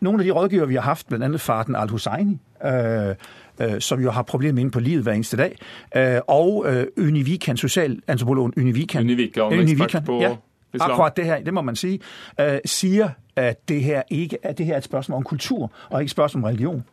nogle 0.00 0.18
af 0.18 0.24
de 0.24 0.30
rådgiver, 0.30 0.66
vi 0.66 0.74
har 0.74 0.82
haft, 0.82 1.08
blandt 1.08 1.24
andet 1.24 1.40
Farten 1.40 1.76
Al-Husseini, 1.76 2.38
uh, 2.64 3.78
som 3.78 4.00
jo 4.00 4.10
har 4.10 4.22
problemer 4.22 4.60
inde 4.60 4.70
på 4.70 4.80
livet 4.80 5.02
hver 5.02 5.12
eneste 5.12 5.36
dag, 5.36 5.56
Øh, 5.96 6.20
og 6.28 6.64
øh, 6.68 6.86
Univikan, 6.98 7.56
socialantropologen 7.56 8.52
Univikan. 8.56 9.02
Univikan, 9.02 9.42
Univikan 9.42 10.04
på... 10.04 10.20
Ja, 10.20 10.36
Islam. 10.74 10.90
Akkurat 10.90 11.16
det 11.16 11.24
her, 11.24 11.40
det 11.40 11.54
må 11.54 11.62
man 11.62 11.76
sige, 11.76 12.00
øh, 12.40 12.58
siger, 12.64 13.08
at 13.36 13.68
det 13.68 13.82
her 13.82 14.02
ikke 14.10 14.38
at 14.42 14.58
det 14.58 14.66
her 14.66 14.72
er 14.72 14.78
et 14.78 14.84
spørgsmål 14.84 15.16
om 15.16 15.22
kultur, 15.22 15.70
og 15.90 16.00
ikke 16.00 16.08
et 16.08 16.10
spørgsmål 16.10 16.44
om 16.44 16.44
religion. 16.44 16.84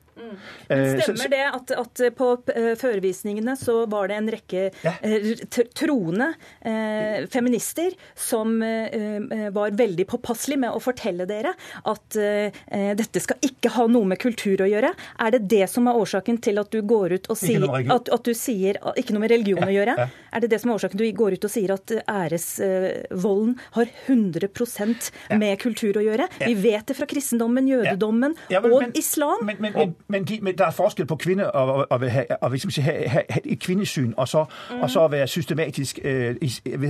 Eh, 0.68 1.00
stemmer 1.02 1.32
det 1.32 1.44
at, 1.48 1.74
at, 1.78 2.04
på 2.18 2.30
eh, 2.54 2.74
førevisningene 2.80 3.56
så 3.60 3.82
var 3.92 4.12
det 4.12 4.18
en 4.20 4.30
rekke 4.32 4.68
ja. 4.84 4.94
Eh, 5.02 5.32
troende 5.78 6.32
eh, 6.60 7.28
feminister 7.32 7.96
som 8.16 8.62
eh, 8.66 9.50
var 9.54 9.76
veldig 9.78 10.08
påpasselige 10.10 10.64
med 10.66 10.76
å 10.76 10.82
fortelle 10.84 11.28
dere 11.30 11.54
at 11.90 12.18
eh, 12.20 12.62
dette 12.98 13.22
skal 13.24 13.42
ikke 13.46 13.74
ha 13.76 13.88
noe 13.92 14.10
med 14.12 14.22
kultur 14.22 14.64
å 14.64 14.70
gjøre? 14.70 14.94
Er 15.22 15.36
det 15.36 15.44
det 15.52 15.68
som 15.72 15.90
er 15.90 16.00
årsaken 16.00 16.42
til 16.44 16.62
at 16.62 16.72
du 16.74 16.82
går 16.88 17.18
ut 17.18 17.32
og 17.32 17.40
sier 17.40 17.68
at, 17.72 18.10
at, 18.12 18.22
du 18.26 18.38
sier 18.38 18.78
Ikke 19.00 19.16
noe 19.16 19.24
med 19.24 19.34
religion 19.34 19.62
ja. 19.64 19.70
å 19.70 19.76
gjøre? 19.76 19.96
Ja. 20.00 20.08
Er 20.32 20.44
det 20.44 20.52
det 20.54 20.62
som 20.62 20.72
er 20.72 20.80
årsaken 20.80 21.00
til 21.00 21.08
at 21.10 21.14
du 21.14 21.20
går 21.22 21.38
ut 21.38 21.48
og 21.48 21.54
sier 21.54 21.74
at 21.76 21.94
æresvolden 22.02 23.58
har 23.78 23.92
100% 24.08 25.12
med 25.42 25.60
kultur 25.62 26.00
å 26.00 26.06
gjøre? 26.06 26.28
Vi 26.42 26.54
vet 26.62 26.88
det 26.88 26.98
fra 26.98 27.08
kristendommen, 27.10 27.68
jødedommen 27.70 28.36
men, 28.38 28.70
og 28.72 28.98
islam. 28.98 29.46
Men, 29.48 29.96
men, 30.08 30.21
men 30.22 30.28
de, 30.28 30.40
men 30.42 30.58
der 30.58 30.66
er 30.66 30.72
forskel 30.72 31.06
på 31.06 31.16
kvinner 31.16 31.46
og, 31.46 31.74
og, 31.74 31.88
og, 31.90 32.02
og 32.42 32.52
have, 32.52 33.10
have, 33.10 33.24
have 33.30 33.48
et 33.48 33.60
kvindesyn, 33.60 34.14
og 34.18 34.28
så, 34.28 34.46
mm. 34.72 34.82
og 34.82 34.90
så 34.90 35.08
være 35.08 35.28
systematisk 35.28 36.00
øh, 36.04 36.36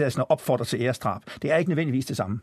sådan, 0.10 0.26
opfordre 0.30 0.66
til 0.66 0.82
ærestrap. 0.82 1.22
Det 1.42 1.52
er 1.52 1.58
ikke 1.58 1.70
nødvendigvis 1.70 2.06
det 2.06 2.18
samme. 2.18 2.40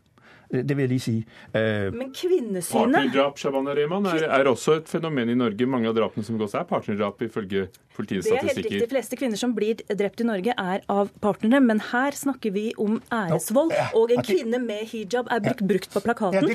Det 0.49 0.73
vil 0.73 0.83
jeg 0.83 0.89
lige 0.89 0.99
sige. 0.99 1.25
Uh, 1.53 1.93
Men 1.93 2.09
kvinnesynet 2.09 2.71
Partnerdrap 2.73 3.37
Shabana 3.37 3.75
Rehman, 3.77 4.05
er, 4.09 4.23
er, 4.33 4.47
også 4.49 4.79
et 4.79 4.87
fenomen 4.89 5.29
i 5.29 5.35
Norge. 5.37 5.65
Mange 5.69 5.89
av 5.91 5.93
drapene 5.93 6.25
som 6.25 6.39
begås, 6.39 6.55
er 6.57 6.65
partnerdrap, 6.65 7.21
ifølge 7.21 7.67
politiets 7.93 8.25
statistikker. 8.25 8.39
Det 8.39 8.49
er 8.49 8.55
helt 8.55 8.65
riktig. 8.65 8.79
De 8.81 8.89
fleste 8.89 9.19
kvinner 9.19 9.37
som 9.37 9.53
blir 9.53 9.83
drept 9.99 10.23
i 10.23 10.25
Norge, 10.25 10.55
er 10.57 10.81
av 10.89 11.11
partnere. 11.21 11.61
Men 11.61 11.83
her 11.91 12.17
snakker 12.17 12.53
vi 12.55 12.71
om 12.81 12.97
æresvold. 13.13 13.75
Og 13.99 14.15
en 14.15 14.25
kvinne 14.25 14.61
med 14.63 14.89
hijab 14.89 15.29
er 15.29 15.43
brukt, 15.45 15.61
brukt 15.69 15.93
på 15.93 16.03
plakaten. 16.07 16.49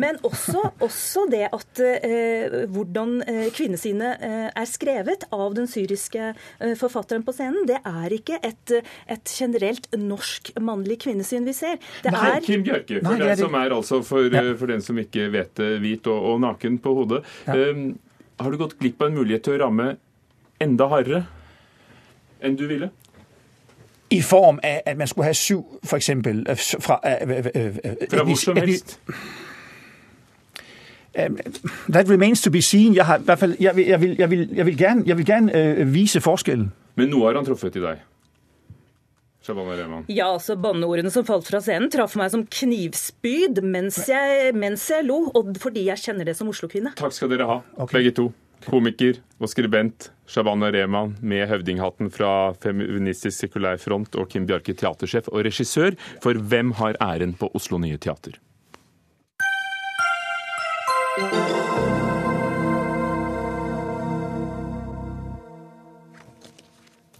Men 0.00 0.16
også, 0.24 0.70
også 0.80 1.26
det 1.32 1.44
at 1.50 1.84
uh, 1.84 2.56
hvordan 2.72 3.18
uh, 3.20 3.44
kvinnesynet 3.52 4.24
er 4.56 4.70
skrevet 4.70 5.28
av 5.34 5.52
den 5.58 5.68
syriske 5.68 6.32
forfatteren 6.80 7.24
på 7.26 7.34
scenen, 7.36 7.66
det 7.68 7.82
er 7.84 8.16
ikke 8.16 8.40
et, 8.44 8.78
et 9.12 9.28
generelt 9.28 9.90
norsk 10.00 10.54
mannlig 10.62 11.02
kvinnesyn 11.04 11.44
vi 11.44 11.52
ser. 11.56 11.76
Det 12.04 12.12
er 12.16 12.40
Kim 12.46 12.64
Bjørke, 12.64 13.02
for 13.04 13.25
det 13.30 13.38
som 13.40 13.54
er 13.58 13.74
altså 13.74 14.02
for, 14.06 14.26
ja. 14.32 14.42
for 14.58 14.70
den 14.70 14.82
som 14.84 14.98
ikke 14.98 15.30
vet 15.32 15.54
det, 15.60 15.70
hvit 15.82 16.06
og, 16.12 16.32
og 16.32 16.42
naken 16.44 16.78
på 16.82 16.94
hodet. 17.00 17.22
Ja. 17.46 17.56
Um, 17.70 17.98
har 18.40 18.52
du 18.52 18.60
gått 18.60 18.76
glipp 18.78 19.00
av 19.02 19.10
en 19.10 19.18
mulighet 19.18 19.46
til 19.46 19.56
å 19.56 19.64
ramme 19.64 19.96
enda 20.62 20.88
hardere 20.92 21.24
enn 22.44 22.56
du 22.58 22.66
ville? 22.68 22.90
I 24.12 24.20
form 24.22 24.60
av 24.62 24.86
at 24.86 24.98
man 24.98 25.08
skulle 25.10 25.32
ha 25.32 25.34
syv, 25.34 25.64
f.eks. 25.82 26.10
fra 26.84 27.00
Fra 28.10 28.22
hvor 28.22 28.38
som 28.38 28.60
helst? 28.60 29.00
That 31.88 32.10
remains 32.10 32.42
to 32.42 32.50
be 32.50 32.62
seen. 32.62 32.94
Jeg, 32.94 33.06
har, 33.06 33.18
i 33.18 33.24
hvert 33.24 33.38
fall, 33.38 33.56
jeg, 33.60 33.76
vil, 33.76 33.86
jeg, 33.86 34.00
vil, 34.00 34.16
jeg, 34.18 34.30
vil, 34.30 34.48
jeg 34.52 34.66
vil, 34.66 34.78
gerne, 34.78 35.02
jeg 35.06 35.16
vil 35.16 35.26
gerne 35.26 35.80
uh, 35.80 35.94
vise 35.94 36.20
forskjellen. 36.20 36.72
Men 36.94 37.08
nå 37.08 37.24
har 37.24 37.36
han 37.36 37.44
truffet 37.44 37.76
i 37.76 37.82
deg? 37.82 38.04
Ja, 40.12 40.32
altså 40.32 40.56
Banneordene 40.60 41.12
som 41.14 41.26
falt 41.28 41.46
fra 41.48 41.60
scenen, 41.64 41.90
traff 41.92 42.16
meg 42.18 42.32
som 42.32 42.46
knivspyd 42.46 43.62
mens 43.66 44.00
jeg, 44.10 44.50
mens 44.56 44.88
jeg 44.90 45.06
lo, 45.06 45.26
og 45.36 45.54
fordi 45.62 45.86
jeg 45.90 46.02
kjenner 46.02 46.28
det 46.28 46.36
som 46.38 46.50
Oslo-kvinne. 46.50 46.96
Takk 46.98 47.14
skal 47.14 47.32
dere 47.32 47.48
ha, 47.50 47.60
okay. 47.76 48.00
begge 48.00 48.16
to. 48.18 48.30
Komiker 48.66 49.20
og 49.38 49.50
skribent 49.52 50.08
Shabana 50.26 50.70
Rehman 50.74 51.12
med 51.20 51.44
høvdinghatten 51.50 52.08
fra 52.10 52.54
Feministisk 52.62 53.36
Sekulær 53.44 53.78
Front 53.78 54.16
og 54.18 54.30
Kim 54.32 54.48
Bjarke, 54.48 54.74
teatersjef 54.74 55.28
og 55.30 55.44
regissør 55.46 55.94
for 56.24 56.40
Hvem 56.40 56.74
har 56.80 56.98
æren 57.04 57.36
på 57.38 57.50
Oslo 57.54 57.78
Nye 57.82 58.00
Teater? 58.00 58.40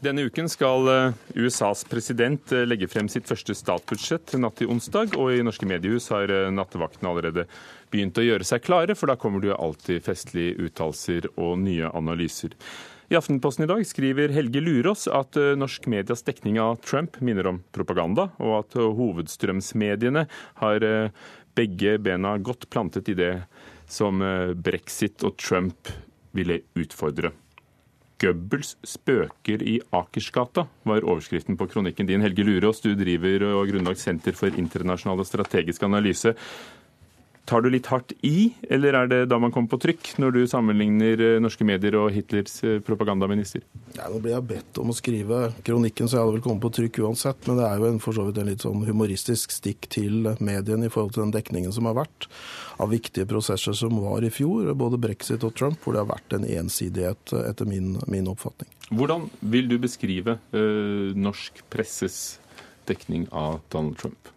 Denne 0.06 0.22
uken 0.22 0.46
skal 0.46 0.86
eh, 0.86 1.14
USAs 1.34 1.80
president 1.90 2.52
eh, 2.54 2.62
legge 2.62 2.86
frem 2.86 3.08
sitt 3.10 3.26
første 3.26 3.56
statsbudsjett 3.58 4.36
natt 4.38 4.60
til 4.60 4.68
onsdag, 4.70 5.16
og 5.18 5.32
i 5.34 5.42
norske 5.42 5.66
mediehus 5.66 6.06
har 6.14 6.30
nattevaktene 6.54 7.10
allerede 7.10 7.46
begynt 7.90 8.20
å 8.20 8.22
gjøre 8.22 8.46
seg 8.46 8.62
klare, 8.62 8.94
for 8.94 9.10
da 9.10 9.16
kommer 9.18 9.42
det 9.42 9.50
jo 9.50 9.56
alltid 9.58 10.04
festlige 10.06 10.68
uttalelser 10.68 11.26
og 11.34 11.56
nye 11.64 11.90
analyser. 11.90 12.54
I 13.10 13.18
Aftenposten 13.18 13.66
i 13.66 13.68
dag 13.70 13.82
skriver 13.86 14.34
Helge 14.34 14.62
Lurås 14.62 15.06
at 15.10 15.38
norsk 15.58 15.88
medias 15.90 16.22
dekning 16.26 16.58
av 16.62 16.78
Trump 16.86 17.18
minner 17.22 17.50
om 17.50 17.58
propaganda, 17.74 18.28
og 18.42 18.54
at 18.60 18.76
hovedstrømsmediene 18.78 20.26
har 20.62 20.86
begge 21.58 21.96
bena 22.02 22.34
godt 22.38 22.66
plantet 22.70 23.10
i 23.10 23.18
det 23.18 23.32
som 23.90 24.22
brexit 24.58 25.22
og 25.26 25.38
Trump 25.38 25.94
ville 26.34 26.62
utfordre. 26.78 27.30
Goebbels 28.16 28.76
spøker 28.86 29.60
i 29.60 29.76
Akersgata, 29.92 30.64
var 30.88 31.04
overskriften 31.04 31.58
på 31.60 31.66
kronikken 31.68 32.08
din. 32.08 32.22
Helge 32.24 32.46
Lurås, 32.48 32.80
du 32.80 32.94
driver 32.96 33.44
og 33.50 33.68
grunnlagt 33.68 34.00
Senter 34.00 34.36
for 34.36 34.56
internasjonal 34.56 35.20
og 35.20 35.28
strategisk 35.28 35.84
analyse. 35.84 36.32
Tar 37.46 37.62
du 37.62 37.68
litt 37.70 37.86
hardt 37.86 38.10
i, 38.26 38.50
eller 38.74 38.96
er 38.98 39.10
det 39.10 39.18
da 39.30 39.36
man 39.38 39.52
kommer 39.54 39.70
på 39.70 39.78
trykk, 39.84 40.08
når 40.18 40.32
du 40.34 40.38
sammenligner 40.50 41.20
eh, 41.22 41.36
norske 41.42 41.62
medier 41.66 41.94
og 41.94 42.08
Hitlers 42.10 42.56
eh, 42.66 42.80
propagandaminister? 42.82 43.62
Ja, 43.94 44.08
nå 44.10 44.18
ble 44.22 44.32
jeg 44.32 44.46
bedt 44.48 44.80
om 44.82 44.90
å 44.90 44.96
skrive 44.96 45.38
kronikken, 45.66 46.10
så 46.10 46.18
jeg 46.18 46.24
hadde 46.24 46.34
vel 46.40 46.42
kommet 46.42 46.64
på 46.64 46.72
trykk 46.80 46.98
uansett. 47.06 47.46
Men 47.46 47.60
det 47.60 47.68
er 47.68 47.78
jo 47.78 47.86
en, 47.92 48.00
for 48.02 48.18
så 48.18 48.24
vidt 48.26 48.40
en 48.42 48.50
litt 48.50 48.64
sånn 48.66 48.82
humoristisk 48.88 49.54
stikk 49.54 49.86
til 49.94 50.32
mediene 50.42 50.88
i 50.88 50.92
forhold 50.92 51.14
til 51.14 51.22
den 51.22 51.34
dekningen 51.36 51.74
som 51.74 51.86
har 51.86 51.94
vært 52.00 52.26
av 52.82 52.90
viktige 52.90 53.28
prosesser 53.30 53.76
som 53.78 53.94
var 54.02 54.26
i 54.26 54.32
fjor, 54.34 54.72
både 54.74 54.98
brexit 55.00 55.46
og 55.46 55.54
Trump, 55.54 55.78
hvor 55.84 55.94
det 55.94 56.02
har 56.02 56.10
vært 56.10 56.34
en 56.34 56.48
ensidighet, 56.50 57.36
etter 57.46 57.68
min, 57.68 57.94
min 58.10 58.26
oppfatning. 58.32 58.72
Hvordan 58.90 59.28
vil 59.54 59.70
du 59.70 59.76
beskrive 59.82 60.40
øh, 60.50 61.14
norsk 61.14 61.62
presses 61.70 62.40
dekning 62.90 63.28
av 63.30 63.60
Donald 63.70 63.98
Trump? 64.02 64.34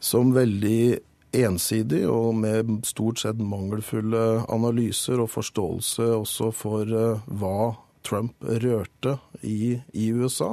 Som 0.00 0.32
veldig 0.36 1.04
ensidig 1.44 2.04
og 2.08 2.34
med 2.40 2.78
stort 2.86 3.20
sett 3.22 3.40
mangelfulle 3.42 4.44
analyser 4.52 5.20
og 5.22 5.32
forståelse 5.34 6.08
også 6.20 6.52
for 6.54 6.96
eh, 6.96 7.26
hva 7.40 7.74
Trump 8.06 8.44
rørte 8.44 9.16
i, 9.40 9.80
i, 9.92 10.10
USA, 10.12 10.52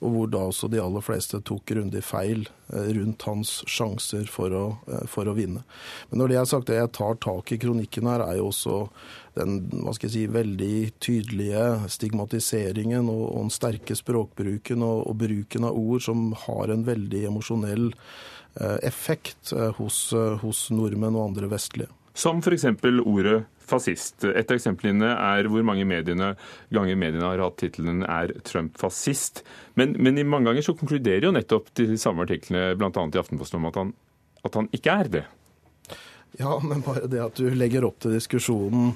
og 0.00 0.14
hvor 0.14 0.28
da 0.30 0.44
også 0.48 0.68
de 0.70 0.80
aller 0.82 1.02
fleste 1.04 1.40
tok 1.42 1.64
grundig 1.72 2.02
feil 2.06 2.44
eh, 2.72 2.92
rundt 2.96 3.26
hans 3.26 3.54
sjanser 3.70 4.28
for 4.30 4.54
å, 4.54 4.62
eh, 4.86 5.04
for 5.10 5.28
å, 5.28 5.34
vinne. 5.36 5.64
Men 6.10 6.22
når 6.22 6.32
det 6.32 6.38
er 6.38 6.50
sagt, 6.52 6.70
det 6.70 6.78
jeg 6.78 6.92
tar 6.98 7.18
tak 7.22 7.54
i 7.54 7.58
kronikken 7.62 8.10
her, 8.10 8.24
er 8.26 8.38
jo 8.38 8.50
også 8.52 8.78
den 9.38 9.58
hva 9.72 9.94
skal 9.96 10.10
jeg 10.10 10.14
si, 10.14 10.26
veldig 10.30 10.76
tydelige 11.02 11.66
stigmatiseringen 11.96 13.08
og, 13.08 13.24
og 13.30 13.46
den 13.46 13.54
sterke 13.54 13.96
språkbruken 13.98 14.84
og, 14.86 15.06
og 15.08 15.18
bruken 15.24 15.66
av 15.68 15.78
ord 15.78 16.04
som 16.06 16.30
har 16.46 16.72
en 16.72 16.86
veldig 16.86 17.26
emosjonell 17.32 17.90
effekt 18.82 19.52
eh, 19.52 19.72
hos, 19.78 20.12
eh, 20.12 20.38
hos 20.42 20.66
nordmenn 20.74 21.16
og 21.16 21.30
andre 21.30 21.50
vestlige. 21.52 21.90
Som 22.14 22.42
f.eks. 22.44 22.66
ordet 23.00 23.38
fascist. 23.64 24.24
Et 24.26 24.50
av 24.50 24.58
eksemplene 24.58 25.14
er 25.14 25.48
hvor 25.48 25.64
mange 25.64 25.86
mediene, 25.88 26.34
ganger 26.74 26.98
mediene 27.00 27.24
har 27.24 27.40
hatt 27.40 27.56
tittelen 27.62 28.02
'Er 28.04 28.34
Trump 28.44 28.76
fascist?'. 28.76 29.42
Men, 29.74 29.96
men 29.98 30.18
i 30.18 30.24
mange 30.24 30.50
ganger 30.50 30.66
så 30.66 30.76
konkluderer 30.76 31.24
jo 31.24 31.32
nettopp 31.32 31.72
de 31.78 31.96
samme 31.96 32.26
artiklene, 32.26 32.74
bl.a. 32.76 32.90
i 32.92 33.22
Aftenposten, 33.22 33.62
om 33.62 33.70
at 33.70 33.78
han, 33.80 33.94
at 34.44 34.58
han 34.60 34.68
ikke 34.76 34.98
er 35.04 35.08
det. 35.08 35.24
Ja, 36.40 36.58
men 36.64 36.84
bare 36.84 37.08
det 37.08 37.20
at 37.20 37.36
du 37.36 37.48
legger 37.52 37.84
opp 37.84 37.98
til 38.00 38.14
diskusjonen 38.16 38.94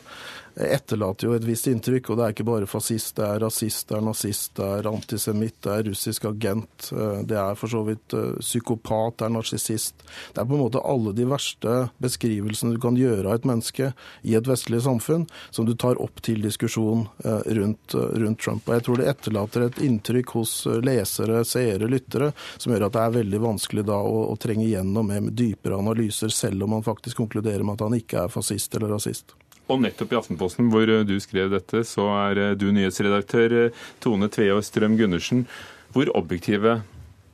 etterlater 0.56 1.28
jo 1.28 1.34
et 1.36 1.44
visst 1.44 1.68
inntrykk. 1.68 2.10
Og 2.10 2.18
det 2.18 2.24
er 2.24 2.34
ikke 2.34 2.48
bare 2.48 2.68
fascist, 2.70 3.16
det 3.18 3.26
er 3.26 3.42
rasist, 3.44 3.88
det 3.90 3.98
er 3.98 4.06
nazist, 4.06 4.54
det 4.56 4.68
er 4.78 4.88
antisemitt, 4.90 5.58
det 5.66 5.74
er 5.74 5.86
russisk 5.90 6.28
agent, 6.30 6.90
eh, 6.92 7.20
det 7.28 7.38
er 7.40 7.58
for 7.60 7.72
så 7.72 7.82
vidt 7.86 8.16
eh, 8.16 8.38
psykopat, 8.40 9.18
det 9.20 9.28
er 9.28 9.34
narsissist. 9.36 10.06
Det 10.32 10.42
er 10.42 10.48
på 10.48 10.56
en 10.56 10.64
måte 10.64 10.82
alle 10.82 11.12
de 11.16 11.28
verste 11.28 11.76
beskrivelsene 12.02 12.76
du 12.76 12.80
kan 12.82 12.98
gjøre 12.98 13.28
av 13.28 13.40
et 13.40 13.48
menneske 13.48 13.92
i 14.24 14.36
et 14.38 14.48
vestlig 14.48 14.82
samfunn, 14.86 15.26
som 15.50 15.68
du 15.68 15.74
tar 15.76 16.00
opp 16.02 16.22
til 16.24 16.42
diskusjon 16.44 17.06
eh, 17.24 17.52
rundt, 17.60 17.94
rundt 17.94 18.42
Trump. 18.42 18.66
Og 18.68 18.78
jeg 18.78 18.86
tror 18.88 19.00
det 19.00 19.10
etterlater 19.12 19.66
et 19.68 19.80
inntrykk 19.84 20.36
hos 20.38 20.58
lesere, 20.84 21.42
seere, 21.48 21.90
lyttere, 21.90 22.32
som 22.56 22.72
gjør 22.72 22.88
at 22.88 22.96
det 22.96 23.04
er 23.04 23.18
veldig 23.20 23.42
vanskelig 23.44 23.86
da 23.88 24.00
å, 24.00 24.26
å 24.32 24.36
trenge 24.40 24.68
gjennom 24.68 25.06
med 25.06 25.34
dypere 25.36 25.78
analyser, 25.78 26.32
selv 26.34 26.64
om 26.66 26.76
man 26.78 26.86
faktisk 26.86 27.20
konkluderer 27.20 27.62
med 27.62 27.76
at 27.76 27.86
han 27.86 27.98
ikke 27.98 28.24
er 28.24 28.32
fascist 28.32 28.74
eller 28.74 28.96
rasist. 28.96 29.36
Og 29.66 29.80
nettopp 29.82 30.12
i 30.14 30.18
Aftenposten, 30.18 30.68
hvor 30.70 30.86
du 30.86 31.16
skrev 31.22 31.50
dette, 31.50 31.82
så 31.86 32.06
er 32.30 32.54
du 32.54 32.68
nyhetsredaktør 32.70 33.72
Tone 34.02 34.28
Tveå 34.30 34.60
Strøm 34.62 34.94
Gundersen. 34.98 35.46
Hvor 35.94 36.10
objektive 36.14 36.80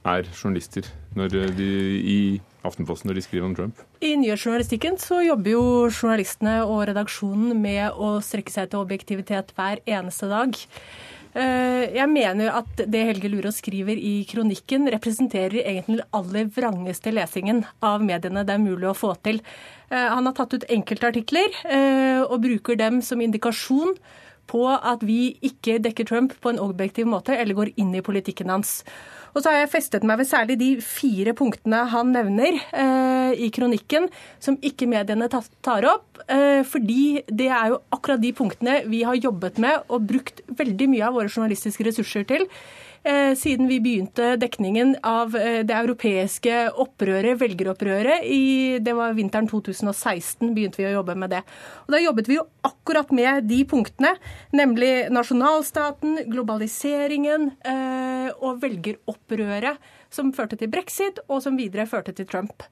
er 0.04 0.28
journalister 0.32 0.88
de, 1.12 1.70
i 2.00 2.40
Aftenposten 2.64 3.10
når 3.10 3.18
de 3.18 3.24
skriver 3.26 3.46
om 3.46 3.54
Trump? 3.58 3.80
I 4.00 4.14
nyhetsjournalistikken 4.16 4.98
så 5.02 5.20
jobber 5.26 5.54
jo 5.54 5.64
journalistene 5.90 6.60
og 6.64 6.86
redaksjonen 6.88 7.56
med 7.60 7.98
å 7.98 8.16
strekke 8.24 8.54
seg 8.54 8.70
til 8.70 8.82
objektivitet 8.84 9.52
hver 9.56 9.82
eneste 9.84 10.30
dag. 10.30 10.56
Eh, 11.32 11.84
jeg 11.96 12.08
mener 12.12 12.50
at 12.52 12.82
det 12.92 13.04
Helge 13.08 13.30
Lurås 13.32 13.62
skriver 13.62 13.96
i 13.96 14.24
kronikken, 14.28 14.90
representerer 14.92 15.62
egentlig 15.62 16.00
den 16.00 16.10
aller 16.12 16.50
vrangeste 16.52 17.12
lesingen 17.14 17.62
av 17.80 18.04
mediene 18.04 18.44
det 18.44 18.56
er 18.56 18.60
mulig 18.64 18.90
å 18.90 18.96
få 18.96 19.14
til. 19.24 19.40
Eh, 19.88 20.08
han 20.12 20.28
har 20.28 20.36
tatt 20.36 20.58
ut 20.58 20.68
enkeltartikler 20.68 21.48
artikler 21.52 22.28
og 22.28 22.42
bruker 22.44 22.76
dem 22.78 23.00
som 23.02 23.20
indikasjon 23.20 23.96
på 24.50 24.62
at 24.68 25.02
vi 25.06 25.34
ikke 25.44 25.78
dekker 25.82 26.06
Trump 26.08 26.36
på 26.40 26.52
en 26.52 26.60
objektiv 26.60 27.08
måte 27.08 27.34
eller 27.36 27.56
går 27.56 27.72
inn 27.80 27.94
i 27.96 28.04
politikken 28.04 28.52
hans. 28.52 28.82
Og 29.32 29.40
så 29.40 29.48
har 29.48 29.62
jeg 29.62 29.72
festet 29.72 30.04
meg 30.06 30.20
ved 30.20 30.28
særlig 30.28 30.58
de 30.60 30.70
fire 30.84 31.32
punktene 31.36 31.82
han 31.92 32.12
nevner 32.12 32.58
eh, 32.76 33.32
i 33.46 33.48
kronikken, 33.54 34.10
som 34.42 34.58
ikke 34.60 34.88
mediene 34.90 35.28
tar 35.32 35.88
opp. 35.88 36.20
Eh, 36.28 36.60
fordi 36.68 37.22
det 37.32 37.48
er 37.48 37.72
jo 37.72 37.80
akkurat 37.94 38.22
de 38.22 38.34
punktene 38.36 38.82
vi 38.92 39.02
har 39.08 39.18
jobbet 39.18 39.60
med 39.62 39.88
og 39.88 40.08
brukt 40.10 40.44
veldig 40.52 40.90
mye 40.92 41.08
av 41.08 41.16
våre 41.16 41.32
journalistiske 41.32 41.88
ressurser 41.88 42.28
til 42.28 42.46
siden 43.34 43.66
vi 43.66 43.80
begynte 43.82 44.36
dekningen 44.38 44.94
av 45.02 45.34
eh, 45.34 45.62
det 45.66 45.74
europeiske 45.74 46.68
opprøret, 46.78 47.34
velgeropprøret. 47.40 48.22
I, 48.22 48.78
det 48.78 48.94
var 48.94 49.16
vinteren 49.16 49.48
2016 49.50 50.52
begynte 50.54 50.78
vi 50.78 50.86
å 50.86 50.94
jobbe 51.00 51.16
med 51.18 51.34
det. 51.34 51.42
Og 51.86 51.96
Da 51.96 52.02
jobbet 52.02 52.30
vi 52.30 52.38
jo 52.38 52.46
akkurat 52.62 53.10
med 53.10 53.48
de 53.50 53.58
punktene, 53.66 54.14
nemlig 54.54 55.10
nasjonalstaten, 55.10 56.20
globaliseringen 56.30 57.50
eh, 57.66 58.30
og 58.38 58.62
velgeropprøret 58.62 59.82
som 60.12 60.30
førte 60.36 60.60
til 60.60 60.70
brexit, 60.70 61.18
og 61.26 61.42
som 61.42 61.58
videre 61.58 61.88
førte 61.90 62.14
til 62.14 62.28
Trump. 62.30 62.62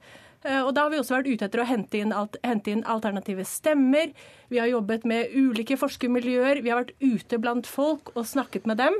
Og 0.41 0.71
Da 0.73 0.87
har 0.87 0.89
vi 0.89 0.97
også 0.97 1.13
vært 1.19 1.27
ute 1.29 1.45
etter 1.45 1.61
å 1.61 1.67
hente 1.69 1.99
inn, 2.01 2.13
hente 2.41 2.71
inn, 2.71 2.79
alternative 2.89 3.43
stemmer. 3.45 4.09
Vi 4.49 4.57
har 4.57 4.71
jobbet 4.71 5.05
med 5.05 5.35
ulike 5.37 5.77
forskermiljøer. 5.77 6.63
Vi 6.65 6.71
har 6.71 6.81
vært 6.81 6.95
ute 6.97 7.37
blant 7.37 7.69
folk 7.69 8.09
og 8.15 8.25
snakket 8.25 8.65
med 8.65 8.81
dem. 8.81 8.97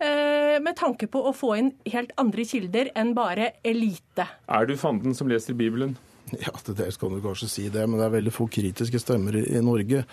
Eh, 0.00 0.56
med 0.64 0.76
tanke 0.80 1.04
på 1.12 1.20
å 1.28 1.32
få 1.36 1.50
inn 1.58 1.74
helt 1.92 2.14
andre 2.20 2.46
kilder 2.48 2.88
enn 2.96 3.12
bare 3.16 3.50
elite. 3.68 4.24
Er 4.48 4.64
du 4.64 4.72
fanden 4.80 5.12
som 5.16 5.28
leser 5.28 5.56
Bibelen? 5.58 5.98
Ja, 6.38 6.52
dels 6.66 6.96
kan 6.96 7.12
du 7.14 7.20
kanskje 7.22 7.48
si 7.48 7.68
det, 7.68 7.82
men 7.86 7.98
det 7.98 8.06
er 8.06 8.14
veldig 8.14 8.32
få 8.32 8.46
kritiske 8.52 9.00
stemmer 9.02 9.36
i, 9.36 9.42
i 9.56 9.62
Norge. 9.64 10.04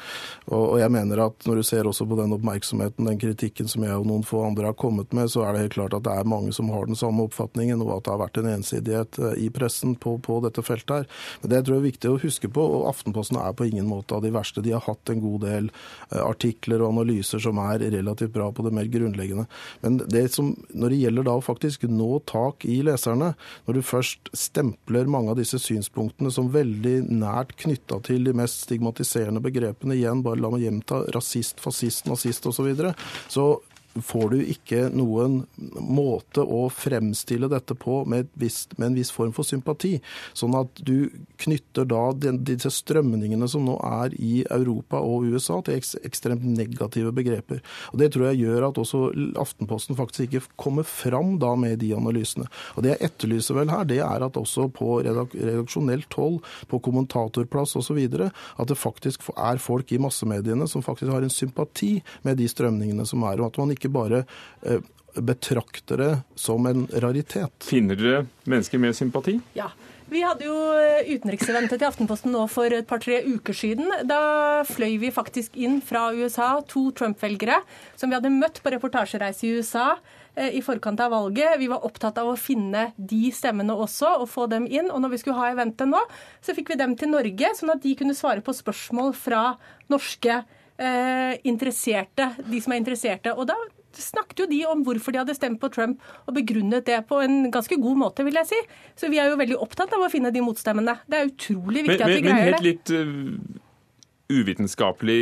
Og, 0.48 0.64
og, 0.64 0.76
jeg 0.82 0.92
mener 0.94 1.22
at 1.28 1.46
når 1.48 1.60
du 1.60 1.66
ser 1.68 1.90
også 1.90 2.08
på 2.10 2.18
den 2.20 2.34
oppmerksomheten, 2.36 3.08
den 3.10 3.20
kritikken 3.22 3.70
som 3.70 3.86
jeg 3.86 3.98
og 3.98 4.08
noen 4.10 4.26
få 4.26 4.42
andre 4.48 4.72
har 4.72 4.78
kommet 4.80 5.14
med, 5.16 5.30
så 5.32 5.46
er 5.46 5.54
det 5.54 5.66
helt 5.66 5.78
klart 5.78 5.98
at 5.98 6.06
det 6.08 6.16
er 6.16 6.30
mange 6.30 6.54
som 6.56 6.72
har 6.74 6.90
den 6.90 6.98
samme 6.98 7.28
oppfatningen, 7.28 7.84
og 7.86 7.94
at 7.98 8.08
det 8.08 8.14
har 8.14 8.22
vært 8.24 8.42
en 8.42 8.50
ensidighet 8.56 9.20
eh, 9.22 9.36
i 9.46 9.50
pressen 9.54 9.94
på, 10.00 10.16
på 10.24 10.40
dette 10.46 10.64
feltet 10.66 10.96
her. 10.96 11.10
Men 11.44 11.54
det 11.54 11.62
tror 11.64 11.78
jeg 11.78 11.84
er 11.84 11.90
viktig 11.92 12.12
å 12.12 12.22
huske 12.24 12.52
på, 12.54 12.66
og 12.78 12.90
Aftenposten 12.92 13.40
er 13.42 13.56
på 13.58 13.70
ingen 13.70 13.90
måte 13.90 14.18
av 14.18 14.26
de 14.26 14.34
verste. 14.34 14.64
De 14.66 14.74
har 14.76 14.86
hatt 14.88 15.14
en 15.14 15.24
god 15.24 15.46
del 15.46 15.70
eh, 15.70 16.24
artikler 16.24 16.82
og 16.82 16.96
analyser 16.96 17.44
som 17.44 17.62
er 17.68 17.86
relativt 17.94 18.34
bra 18.36 18.50
på 18.52 18.66
det 18.66 18.74
mer 18.76 18.90
grunnleggende. 18.92 19.48
Men 19.86 20.02
det 20.08 20.28
som, 20.34 20.56
når 20.74 20.94
det 20.94 21.02
gjelder 21.04 21.30
da 21.30 21.38
å 21.38 21.46
faktisk 21.46 21.86
nå 21.92 22.10
tak 22.30 22.66
i 22.68 22.82
leserne, 22.86 23.34
når 23.68 23.78
du 23.78 23.86
først 23.86 24.32
stempler 24.38 25.10
mange 25.12 25.34
av 25.34 25.40
disse 25.40 25.60
synspunktene 25.62 26.07
synspunktene 26.08 26.32
som 26.32 26.50
veldig 26.52 27.10
nært 27.12 27.56
knytta 27.60 28.00
til 28.06 28.24
de 28.24 28.34
mest 28.34 28.66
stigmatiserende 28.66 29.42
begrepene. 29.42 29.96
Igjen, 29.96 30.24
bare 30.24 30.40
la 30.40 30.50
meg 30.50 30.64
gjenta 30.64 31.04
rasist, 31.14 31.60
fascist, 31.60 32.08
nazist 32.08 32.46
osv. 32.46 32.58
Så, 32.58 32.64
videre. 32.64 32.94
så 33.30 33.62
får 34.06 34.30
du 34.34 34.38
ikke 34.44 34.88
noen 34.94 35.42
måte 35.82 36.44
å 36.44 36.68
fremstille 36.74 37.50
dette 37.52 37.76
på 37.78 38.02
med, 38.10 38.30
visst, 38.40 38.78
med, 38.78 38.92
en 38.92 38.98
viss 39.00 39.12
form 39.14 39.34
for 39.36 39.48
sympati. 39.48 39.98
Sånn 40.38 40.56
at 40.58 40.82
du 40.86 41.10
knytter 41.42 41.88
da 41.90 42.04
disse 42.18 42.72
strømningene 42.74 43.48
som 43.50 43.66
nå 43.68 43.78
er 43.88 44.16
i 44.20 44.42
Europa 44.54 45.02
og 45.04 45.28
USA 45.32 45.60
til 45.66 45.80
ek, 45.80 45.90
ekstremt 46.08 46.46
negative 46.48 47.14
begreper. 47.16 47.64
Og 47.94 48.02
Det 48.02 48.12
tror 48.14 48.30
jeg 48.30 48.44
gjør 48.46 48.70
at 48.70 48.82
også 48.82 49.06
Aftenposten 49.38 49.98
faktisk 49.98 50.28
ikke 50.28 50.56
kommer 50.60 50.86
fram 50.88 51.36
da 51.42 51.54
med 51.60 51.80
de 51.84 51.94
analysene. 51.96 52.48
Og 52.76 52.84
Det 52.84 52.94
jeg 52.94 53.10
etterlyser 53.10 53.58
vel 53.58 53.72
her, 53.72 53.86
det 53.88 54.00
er 54.04 54.26
at 54.26 54.40
også 54.40 54.68
på 54.74 55.00
redak 55.06 55.34
redaksjonelt 55.36 56.14
hold, 56.18 56.40
på 56.68 56.80
kommentatorplass 56.84 57.76
osv., 57.80 58.00
at 58.18 58.70
det 58.70 58.78
faktisk 58.80 59.28
er 59.36 59.62
folk 59.62 59.92
i 59.92 60.02
massemediene 60.02 60.68
som 60.70 60.84
faktisk 60.86 61.12
har 61.14 61.26
en 61.26 61.34
sympati 61.34 61.98
med 62.26 62.38
de 62.40 62.48
strømningene 62.50 63.06
som 63.08 63.24
er, 63.28 63.42
og 63.42 63.52
at 63.52 63.60
man 63.62 63.74
ikke 63.74 63.87
ikke 63.88 63.96
bare 63.98 64.24
eh, 64.68 64.84
betrakter 65.18 65.98
det 65.98 66.14
som 66.36 66.66
en 66.70 66.88
raritet. 67.02 67.54
Finner 67.64 67.98
dere 67.98 68.26
mennesker 68.46 68.82
med 68.82 68.96
sympati? 68.96 69.40
Ja. 69.58 69.72
Vi 70.08 70.22
hadde 70.24 70.46
jo 70.48 70.56
eh, 70.72 71.10
utenrikseventet 71.18 71.82
i 71.84 71.88
Aftenposten 71.88 72.32
nå 72.32 72.46
for 72.48 72.72
et 72.72 72.88
par-tre 72.88 73.20
uker 73.28 73.56
siden. 73.56 73.90
Da 74.08 74.64
fløy 74.68 74.96
vi 75.02 75.12
faktisk 75.12 75.58
inn 75.60 75.82
fra 75.84 76.08
USA 76.16 76.62
to 76.68 76.86
Trump-velgere 76.96 77.60
som 78.00 78.08
vi 78.08 78.16
hadde 78.16 78.32
møtt 78.32 78.62
på 78.64 78.72
reportasjereise 78.72 79.44
i 79.44 79.58
USA 79.58 79.90
eh, 80.38 80.56
i 80.56 80.64
forkant 80.64 81.04
av 81.04 81.12
valget. 81.12 81.58
Vi 81.60 81.68
var 81.68 81.84
opptatt 81.84 82.22
av 82.24 82.32
å 82.32 82.38
finne 82.40 82.94
de 82.96 83.34
stemmene 83.36 83.76
også 83.76 84.14
og 84.22 84.32
få 84.32 84.48
dem 84.48 84.70
inn. 84.72 84.88
Og 84.94 85.04
når 85.04 85.18
vi 85.18 85.22
skulle 85.26 85.42
ha 85.42 85.52
eventet 85.52 85.92
nå, 85.92 86.00
så 86.40 86.56
fikk 86.56 86.72
vi 86.72 86.80
dem 86.80 86.96
til 86.96 87.12
Norge, 87.12 87.52
sånn 87.60 87.76
at 87.76 87.84
de 87.84 87.98
kunne 88.00 88.16
svare 88.16 88.46
på 88.46 88.56
spørsmål 88.56 89.12
fra 89.18 89.50
norske 89.92 90.40
eh, 90.40 91.36
interesserte, 91.44 92.32
de 92.48 92.64
som 92.64 92.72
er 92.72 92.80
interesserte. 92.80 93.36
Og 93.36 93.52
da 93.52 93.60
snakket 94.04 94.44
jo 94.44 94.48
de 94.50 94.62
om 94.70 94.84
hvorfor 94.86 95.14
de 95.14 95.22
hadde 95.22 95.36
stemt 95.38 95.60
på 95.62 95.70
Trump, 95.74 96.02
og 96.26 96.36
begrunnet 96.38 96.88
det 96.88 97.00
på 97.10 97.22
en 97.24 97.52
ganske 97.54 97.80
god 97.82 98.02
måte, 98.02 98.26
vil 98.28 98.40
jeg 98.42 98.52
si. 98.52 98.60
Så 99.00 99.12
vi 99.12 99.22
er 99.22 99.32
jo 99.32 99.40
veldig 99.40 99.60
opptatt 99.64 99.94
av 99.96 100.06
å 100.06 100.12
finne 100.14 100.34
de 100.34 100.44
motstemmene. 100.46 101.00
Det 101.08 101.20
er 101.20 101.32
utrolig 101.32 101.88
viktig 101.88 101.98
men, 102.02 102.06
at 102.06 102.14
vi 102.14 102.22
men, 102.22 102.30
greier 102.30 102.46
det. 102.46 102.46
Men 102.46 102.58
helt 102.58 102.68
litt 102.68 102.94
uh, 102.94 104.38
uvitenskapelig, 104.38 105.20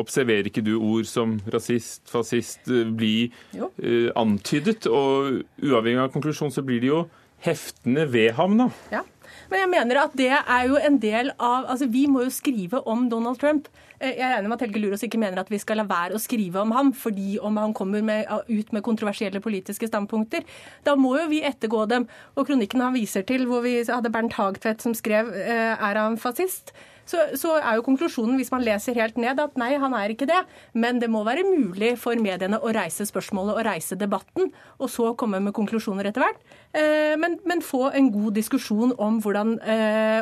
observerer 0.00 0.50
ikke 0.50 0.64
du 0.66 0.74
ord 0.76 1.08
som 1.08 1.38
rasist, 1.52 2.04
fascist 2.10 2.68
uh, 2.72 2.84
bli 2.96 3.30
uh, 3.58 4.10
antydet? 4.18 4.88
Og 4.90 5.42
uavhengig 5.64 6.04
av 6.04 6.12
konklusjon 6.14 6.54
så 6.54 6.64
blir 6.66 6.84
de 6.84 6.92
jo 6.92 7.04
heftende 7.44 8.06
ved 8.12 8.32
ham, 8.38 8.56
da. 8.60 8.70
Ja. 8.92 9.04
Men 9.50 9.62
jeg 9.62 9.70
mener 9.72 10.00
at 10.02 10.14
det 10.18 10.32
er 10.34 10.64
jo 10.68 10.78
en 10.80 10.96
del 11.02 11.30
av 11.36 11.66
Altså, 11.70 11.88
vi 11.90 12.06
må 12.10 12.24
jo 12.26 12.32
skrive 12.34 12.80
om 12.88 13.06
Donald 13.10 13.38
Trump. 13.40 13.68
Eh, 13.98 14.16
jeg 14.18 14.24
regner 14.24 14.48
med 14.48 14.56
at 14.58 14.66
Helge 14.66 14.82
Lurås 14.82 15.04
ikke 15.06 15.20
mener 15.20 15.40
at 15.40 15.50
vi 15.52 15.60
skal 15.62 15.80
la 15.80 15.86
være 15.88 16.16
å 16.16 16.22
skrive 16.22 16.62
om 16.62 16.74
ham 16.76 16.92
fordi 16.96 17.36
om 17.42 17.58
han 17.60 17.74
kommer 17.76 18.04
med, 18.04 18.26
ut 18.48 18.74
med 18.74 18.84
kontroversielle 18.86 19.42
politiske 19.44 19.88
standpunkter. 19.90 20.44
Da 20.86 20.96
må 20.98 21.16
jo 21.20 21.30
vi 21.32 21.44
ettergå 21.46 21.86
dem. 21.90 22.08
Og 22.36 22.48
kronikken 22.48 22.84
han 22.84 22.96
viser 22.96 23.26
til, 23.26 23.46
hvor 23.50 23.64
vi 23.66 23.78
hadde 23.86 24.12
Bernt 24.12 24.36
Hagtvedt 24.38 24.84
som 24.84 24.94
skrev 24.96 25.32
eh, 25.34 25.74
'Er 25.76 26.02
han 26.02 26.20
fascist?' 26.20 26.74
Så, 27.06 27.22
så, 27.38 27.54
er 27.60 27.78
jo 27.78 27.84
konklusjonen, 27.86 28.34
hvis 28.40 28.50
man 28.52 28.64
leser 28.66 28.98
helt 28.98 29.18
ned, 29.20 29.38
at 29.42 29.54
nei, 29.60 29.72
han 29.80 29.94
er 29.96 30.12
ikke 30.12 30.28
det. 30.28 30.42
Men 30.74 31.00
det 31.02 31.10
må 31.12 31.22
være 31.26 31.46
mulig 31.46 31.94
for 32.02 32.18
mediene 32.20 32.58
å 32.58 32.72
reise 32.74 33.06
spørsmålet 33.08 33.56
og 33.56 33.66
reise 33.68 33.98
debatten, 33.98 34.50
og 34.82 34.90
så 34.92 35.12
komme 35.18 35.40
med 35.44 35.54
konklusjoner 35.56 36.10
etter 36.10 36.24
hvert. 36.24 36.42
Eh, 36.74 37.14
men, 37.20 37.38
men, 37.46 37.64
få 37.66 37.88
en 37.96 38.10
god 38.14 38.36
diskusjon 38.36 38.92
om, 39.02 39.16
hvordan, 39.24 39.56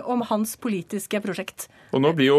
om 0.09 0.23
hans 0.31 0.55
politiske 0.61 1.19
prosjekt. 1.25 1.67
Og 1.93 2.05
nå 2.05 2.13
blir 2.17 2.31
jo 2.31 2.39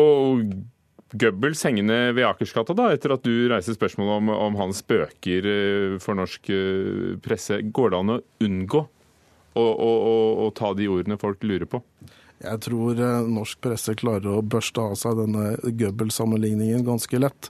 Goebbels 1.16 1.62
hengende 1.64 2.12
ved 2.16 2.26
Akersgata, 2.28 2.74
da, 2.76 2.89
etter 2.93 3.14
at 3.16 3.24
du 3.24 3.48
reiser 3.52 3.76
spørsmål 3.78 4.10
om, 4.18 4.32
om 4.34 4.58
hans 4.60 4.82
bøker 4.88 5.48
eh, 5.48 5.96
for 6.04 6.18
norsk 6.18 6.50
eh, 6.52 7.16
presse. 7.24 7.62
Går 7.76 7.93
det 7.93 8.00
an 8.00 8.14
å 8.16 8.20
unngå 8.43 8.82
å, 8.82 9.64
å, 9.64 9.91
å, 9.93 10.16
å 10.43 10.50
ta 10.58 10.74
de 10.76 10.89
ordene 10.91 11.20
folk 11.22 11.46
lurer 11.48 11.70
på? 11.70 11.80
Jeg 12.44 12.60
tror 12.66 13.00
eh, 13.00 13.28
norsk 13.32 13.62
presse 13.64 13.94
klarer 13.96 14.28
å 14.38 14.42
børste 14.44 14.82
av 14.84 14.96
seg 15.00 15.16
denne 15.22 15.54
Goebbels-sammenligningen 15.64 16.84
ganske 16.86 17.20
lett. 17.22 17.48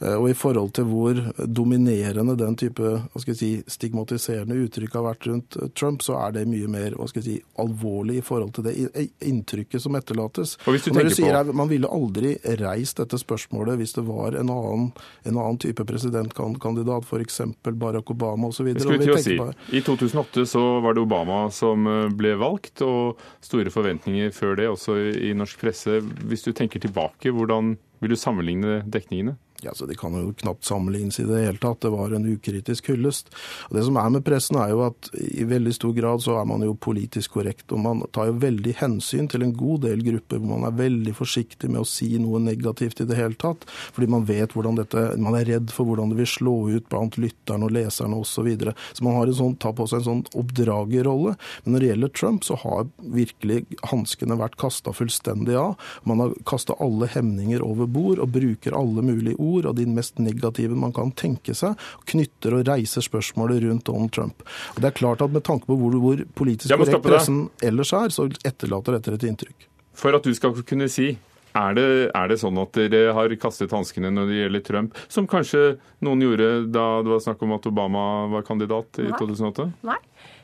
Eh, 0.00 0.12
og 0.18 0.28
i 0.30 0.36
forhold 0.36 0.74
til 0.76 0.84
hvor 0.90 1.20
dominerende 1.48 2.36
den 2.38 2.56
type 2.60 2.90
si, 3.32 3.62
stigmatiserende 3.66 4.58
uttrykk 4.66 4.98
har 4.98 5.06
vært 5.08 5.28
rundt 5.30 5.56
eh, 5.56 5.70
Trump, 5.78 6.04
så 6.04 6.18
er 6.20 6.36
det 6.36 6.44
mye 6.50 6.68
mer 6.70 6.96
si, 7.24 7.38
alvorlig 7.62 8.18
i 8.20 8.24
forhold 8.26 8.52
til 8.58 8.68
det 8.68 8.76
inntrykket 9.24 9.82
som 9.82 9.96
etterlates. 9.98 10.56
Og 10.66 10.76
hvis 10.76 10.84
du 10.86 10.90
tenker 10.92 11.08
du 11.10 11.16
sier 11.16 11.40
på- 11.48 11.56
Man 11.56 11.72
ville 11.72 11.88
aldri 11.88 12.36
reist 12.60 13.00
dette 13.00 13.18
spørsmålet 13.18 13.80
hvis 13.80 13.96
det 13.96 14.04
var 14.06 14.36
en 14.36 14.52
annen, 14.52 14.92
en 15.24 15.36
annen 15.40 15.58
type 15.64 15.84
presidentkandidat, 15.88 17.08
f.eks. 17.08 17.40
Barack 17.76 18.10
Obama 18.12 18.52
osv. 18.52 18.68
Si, 18.76 19.38
I 19.72 19.80
2008 19.80 20.46
så 20.46 20.62
var 20.84 20.94
det 20.94 21.02
Obama 21.06 21.46
som 21.50 21.88
ble 22.16 22.36
valgt, 22.38 22.84
og 22.84 23.16
store 23.44 23.72
forventninger 23.72 24.32
før 24.36 24.58
det 24.60 24.68
også 24.70 24.98
i 25.16 25.32
norsk 25.36 25.64
presse. 25.64 25.98
Hvis 26.28 26.44
du 26.46 26.52
tenker 26.52 26.82
tilbake, 26.82 27.32
hvordan 27.32 27.74
vil 28.00 28.12
du 28.12 28.18
sammenligne 28.20 28.82
dekningene? 28.92 29.36
Ja, 29.66 29.74
så 29.74 29.86
Det 29.86 29.98
kan 29.98 30.14
jo 30.14 30.32
knapt 30.32 30.64
sammenlignes 30.64 31.18
i 31.20 31.24
det 31.26 31.42
hele 31.42 31.58
tatt. 31.58 31.80
Det 31.80 31.90
var 31.90 32.12
en 32.14 32.26
ukritisk 32.26 32.90
hyllest. 32.92 33.32
Og 33.68 33.76
Det 33.76 33.84
som 33.84 33.96
er 33.98 34.10
med 34.14 34.24
pressen, 34.24 34.58
er 34.62 34.70
jo 34.70 34.84
at 34.86 35.10
i 35.14 35.42
veldig 35.42 35.74
stor 35.74 35.92
grad 35.96 36.22
så 36.22 36.36
er 36.40 36.46
man 36.46 36.62
jo 36.62 36.76
politisk 36.78 37.34
korrekt. 37.34 37.72
Og 37.74 37.82
man 37.82 38.04
tar 38.14 38.30
jo 38.30 38.38
veldig 38.38 38.76
hensyn 38.78 39.26
til 39.28 39.42
en 39.42 39.54
god 39.56 39.82
del 39.88 40.04
grupper 40.06 40.38
hvor 40.38 40.52
man 40.54 40.68
er 40.68 40.78
veldig 40.78 41.14
forsiktig 41.18 41.70
med 41.72 41.82
å 41.82 41.88
si 41.88 42.12
noe 42.22 42.38
negativt 42.38 43.02
i 43.02 43.08
det 43.10 43.18
hele 43.18 43.34
tatt. 43.34 43.66
Fordi 43.66 44.06
man 44.12 44.26
vet 44.28 44.54
hvordan 44.54 44.78
dette 44.78 45.04
Man 45.16 45.34
er 45.34 45.46
redd 45.48 45.72
for 45.72 45.88
hvordan 45.88 46.12
det 46.12 46.18
vil 46.20 46.28
slå 46.28 46.54
ut 46.76 46.88
blant 46.92 47.16
lytterne 47.18 47.66
og 47.66 47.74
leserne 47.74 48.16
osv. 48.20 48.36
Så, 48.36 48.42
videre. 48.44 48.74
så 48.92 49.02
man 49.02 49.14
har 49.16 49.30
en 49.30 49.34
sånn, 49.34 49.54
tar 49.56 49.72
på 49.72 49.86
seg 49.88 50.02
en 50.02 50.06
sånn 50.06 50.24
oppdragerrolle. 50.36 51.36
Men 51.64 51.72
når 51.72 51.80
det 51.80 51.88
gjelder 51.88 52.10
Trump, 52.12 52.44
så 52.44 52.58
har 52.60 52.90
virkelig 53.00 53.62
hanskene 53.88 54.36
vært 54.36 54.58
kasta 54.60 54.92
fullstendig 54.92 55.56
av. 55.56 55.74
Man 56.04 56.20
har 56.20 56.34
kasta 56.44 56.76
alle 56.84 57.08
hemninger 57.08 57.64
over 57.64 57.88
bord 57.88 58.20
og 58.20 58.34
bruker 58.36 58.76
alle 58.76 59.02
mulige 59.06 59.40
ord 59.40 59.55
og 59.64 59.78
de 59.78 59.86
mest 59.88 60.20
negative 60.20 60.76
man 60.76 60.92
kan 60.92 61.14
tenke 61.16 61.54
seg, 61.56 61.78
knytter 62.10 62.58
og 62.58 62.66
reiser 62.68 63.04
spørsmålet 63.04 63.64
rundt 63.64 63.86
Donald 63.88 64.12
Trump. 64.12 64.44
Og 64.74 64.82
det 64.82 64.90
er 64.90 64.98
klart 64.98 65.22
at 65.24 65.32
Med 65.36 65.42
tanke 65.44 65.66
på 65.66 65.76
hvor, 65.76 65.92
hvor 66.00 66.20
politisk 66.34 66.70
korrekt 66.76 67.02
pressen 67.02 67.48
ellers 67.64 67.92
er, 67.92 68.12
så 68.14 68.28
etterlater 68.44 68.96
dette 68.96 69.14
et 69.16 69.26
inntrykk. 69.28 69.66
For 69.96 70.14
at 70.16 70.24
du 70.24 70.32
skal 70.36 70.54
kunne 70.64 70.88
si 70.92 71.16
er 71.56 71.76
det, 71.76 71.86
er 72.12 72.28
det 72.28 72.38
sånn 72.40 72.58
at 72.60 72.76
dere 72.92 73.14
har 73.16 73.34
kastet 73.40 73.72
hanskene 73.72 74.10
når 74.12 74.30
det 74.30 74.40
gjelder 74.40 74.64
Trump, 74.66 74.98
som 75.08 75.28
kanskje 75.30 75.62
noen 76.04 76.24
gjorde 76.24 76.48
da 76.74 76.86
det 77.04 77.12
var 77.14 77.22
snakk 77.24 77.44
om 77.46 77.54
at 77.56 77.68
Obama 77.70 78.02
var 78.34 78.44
kandidat 78.46 79.00
i 79.00 79.08
Nei. 79.08 79.20
2008? 79.20 79.68
Nei. 79.88 79.98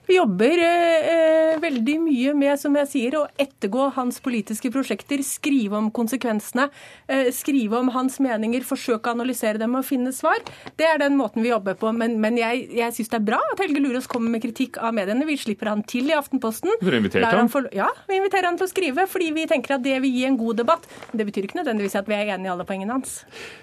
Vi 0.06 0.16
jobber 0.16 0.58
eh, 0.58 1.10
eh, 1.12 1.58
veldig 1.62 1.94
mye 2.02 2.32
med 2.34 2.58
som 2.58 2.74
jeg 2.80 2.88
sier, 2.90 3.16
å 3.20 3.26
ettergå 3.40 3.86
hans 3.94 4.18
politiske 4.24 4.70
prosjekter, 4.74 5.22
skrive 5.22 5.78
om 5.78 5.92
konsekvensene, 5.94 6.66
eh, 7.06 7.30
skrive 7.34 7.78
om 7.78 7.92
hans 7.94 8.18
meninger, 8.22 8.66
forsøke 8.66 9.08
å 9.08 9.14
analysere 9.14 9.62
dem 9.62 9.76
og 9.78 9.86
finne 9.86 10.10
svar. 10.16 10.42
Det 10.80 10.88
er 10.88 10.98
den 11.04 11.16
måten 11.20 11.44
vi 11.46 11.52
jobber 11.52 11.78
på. 11.78 11.94
Men, 11.94 12.18
men 12.22 12.40
jeg, 12.40 12.66
jeg 12.82 12.98
syns 12.98 13.12
det 13.14 13.20
er 13.20 13.26
bra 13.30 13.40
at 13.52 13.62
Helge 13.62 13.82
Lurås 13.84 14.10
kommer 14.10 14.34
med 14.34 14.42
kritikk 14.42 14.80
av 14.82 14.94
mediene. 14.98 15.26
Vi 15.28 15.38
slipper 15.38 15.70
han 15.70 15.86
til 15.86 16.10
i 16.10 16.18
Aftenposten. 16.18 16.74
Dere 16.82 16.98
inviterte 16.98 17.24
Lar 17.28 17.38
ham? 17.44 17.52
for, 17.52 17.70
ja, 17.76 17.90
vi 18.10 18.18
inviterer 18.18 18.50
han 18.50 18.58
til 18.58 18.66
å 18.66 18.72
skrive, 18.74 19.06
fordi 19.10 19.30
vi 19.38 19.48
tenker 19.50 19.78
at 19.78 19.86
det 19.86 20.00
vil 20.02 20.18
gi 20.18 20.26
en 20.26 20.40
god 20.40 20.64
debatt. 20.64 20.88
Det 21.14 21.28
betyr 21.30 21.46
ikke 21.46 21.62
nødvendigvis 21.62 22.00
at 22.02 22.10
vi 22.10 22.18
er 22.18 22.34
enige 22.34 22.50
i 22.50 22.56
alle 22.56 22.66
poengene 22.66 22.98
hans. 22.98 23.20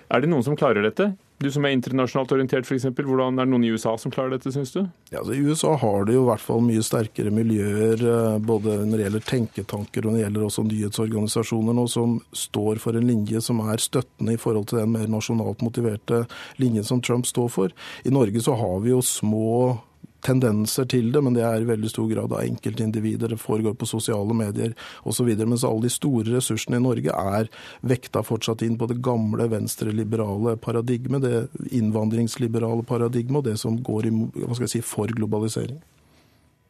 Er 0.08 0.24
det 0.24 0.32
noen 0.32 0.48
som 0.48 0.56
klarer 0.60 0.88
dette? 0.88 1.12
Du 1.40 1.48
som 1.52 1.64
er 1.64 1.72
internasjonalt 1.72 2.34
orientert, 2.36 2.68
f.eks. 2.68 2.90
Hvordan 2.98 3.40
Er 3.40 3.48
det 3.48 3.54
noen 3.54 3.64
i 3.64 3.72
USA 3.72 3.94
som 4.02 4.12
klarer 4.12 4.34
dette, 4.36 4.52
syns 4.52 4.74
du? 4.76 4.82
Ja, 5.08 5.22
altså 5.22 5.38
I 5.38 5.44
USA 5.48 5.72
har 5.80 6.08
det 6.08 6.18
jo 6.18 6.26
i 6.26 6.28
hvert 6.28 6.44
fall 6.44 6.66
mye 6.66 6.84
sterkere 6.84 7.32
miljøer, 7.32 8.04
eh, 8.04 8.40
både 8.44 8.82
når 8.84 8.92
det 9.00 9.06
gjelder 9.06 9.28
tenketanker 9.30 10.04
og 10.04 10.12
når 10.12 10.18
det 10.18 10.26
gjelder 10.26 10.48
også 10.50 10.66
nyhetsorganisasjoner 10.68 11.78
nå, 11.80 11.86
som 11.88 12.18
står 12.36 12.84
for 12.84 13.00
en 13.00 13.08
linje 13.08 13.40
som 13.46 13.64
er 13.64 13.80
støttende 13.80 14.36
i 14.36 14.42
forhold 14.42 14.68
til 14.72 14.82
den 14.82 14.92
mer 14.98 15.08
nasjonalt 15.08 15.64
motiverte 15.64 16.26
linjen 16.60 16.88
som 16.88 17.00
Trump 17.00 17.30
står 17.30 17.48
for. 17.56 17.78
I 18.04 18.12
Norge 18.12 18.44
så 18.44 18.58
har 18.60 18.84
vi 18.84 18.92
jo 18.92 19.00
små 19.06 19.78
tendenser 20.26 20.88
til 20.90 21.12
det, 21.14 21.22
men 21.24 21.36
det 21.36 21.44
er 21.48 21.64
i 21.64 21.68
veldig 21.70 21.90
stor 21.92 22.08
grad 22.12 22.34
av 22.34 22.44
enkeltindivider. 22.44 23.34
Det 23.34 23.42
foregår 23.42 23.76
på 23.80 23.88
sosiale 23.90 24.36
medier 24.36 24.74
osv. 25.08 25.30
Mens 25.40 25.66
alle 25.68 25.86
de 25.88 25.94
store 25.94 26.36
ressursene 26.36 26.80
i 26.80 26.84
Norge 26.84 27.14
er 27.14 27.50
vekta 27.82 28.24
fortsatt 28.26 28.64
inn 28.66 28.78
på 28.80 28.90
det 28.92 29.00
gamle 29.06 29.50
venstreliberale 29.52 30.58
paradigmet, 30.62 31.24
det 31.24 31.72
innvandringsliberale 31.76 32.86
paradigmet 32.88 33.42
og 33.42 33.48
det 33.52 33.58
som 33.62 33.80
går 33.84 34.10
i, 34.10 34.16
hva 34.44 34.58
skal 34.58 34.68
jeg 34.68 34.76
si, 34.78 34.84
for 34.86 35.12
globalisering. 35.16 35.80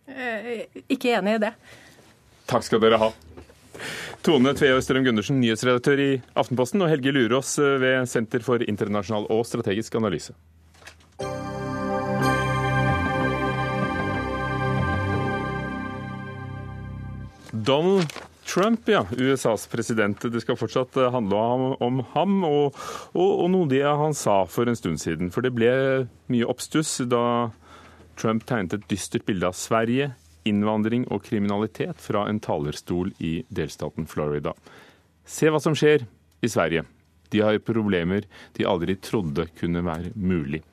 Eh, 0.09 0.67
Ikke 0.89 1.15
enig 1.17 1.37
i 1.37 1.43
det. 1.47 1.53
Takk 2.49 2.65
skal 2.65 2.81
dere 2.81 3.01
ha. 3.01 3.11
Tone 4.25 4.51
Tveø 4.57 4.79
Strøm 4.83 5.05
Gundersen, 5.05 5.39
nyhetsredaktør 5.39 6.01
i 6.03 6.09
Aftenposten, 6.37 6.81
og 6.83 6.89
Helge 6.91 7.13
Lurås 7.15 7.53
eh, 7.61 7.77
ved 7.79 8.09
Senter 8.11 8.43
for 8.43 8.63
internasjonal 8.65 9.29
og 9.31 9.45
strategisk 9.47 9.95
analyse. 9.95 10.35
Donald 17.66 18.14
Trump, 18.49 18.88
ja. 18.89 19.05
USAs 19.18 19.68
president. 19.68 20.22
Det 20.22 20.41
skal 20.41 20.57
fortsatt 20.57 20.97
eh, 20.97 21.12
handle 21.14 21.38
om, 21.86 21.99
ham 22.16 22.43
og, 22.47 22.78
og, 23.14 23.30
og 23.43 23.49
noe 23.53 23.70
det 23.70 23.84
han 23.86 24.16
sa 24.18 24.41
for 24.49 24.70
en 24.70 24.78
stund 24.78 25.01
siden. 25.01 25.30
For 25.34 25.45
det 25.45 25.53
ble 25.57 25.72
mye 26.32 26.47
oppstuss 26.49 26.97
da 27.12 27.51
Trump 28.20 28.47
tegnet 28.49 28.78
et 28.80 28.88
dystert 28.91 29.28
bilde 29.28 29.51
av 29.51 29.57
Sverige, 29.57 30.12
innvandring 30.49 31.05
og 31.14 31.24
kriminalitet 31.28 31.99
fra 32.01 32.26
en 32.30 32.39
talerstol 32.41 33.12
i 33.22 33.39
delstaten 33.53 34.07
Florida. 34.10 34.55
Se 35.30 35.51
hva 35.51 35.62
som 35.62 35.78
skjer 35.78 36.07
i 36.41 36.49
Sverige. 36.49 36.88
De 37.30 37.43
har 37.45 37.60
problemer 37.62 38.26
de 38.57 38.66
aldri 38.66 38.95
trodde 38.97 39.45
kunne 39.60 39.86
være 39.86 40.16
mulig. 40.18 40.64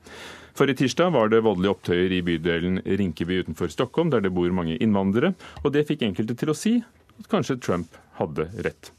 Forrige 0.57 0.77
tirsdag 0.77 1.11
var 1.13 1.29
det 1.29 1.43
voldelige 1.45 1.69
opptøyer 1.75 2.13
i 2.17 2.23
bydelen 2.25 2.79
Rinkeby 2.81 3.43
utenfor 3.43 3.69
Stockholm, 3.69 4.09
der 4.09 4.23
det 4.25 4.31
bor 4.33 4.49
mange 4.49 4.73
innvandrere, 4.81 5.35
og 5.61 5.73
det 5.75 5.83
fikk 5.85 6.07
enkelte 6.07 6.33
til 6.33 6.49
å 6.49 6.55
si 6.57 6.71
at 6.81 7.27
kanskje 7.29 7.59
Trump 7.61 7.99
hadde 8.17 8.47
rett. 8.65 8.89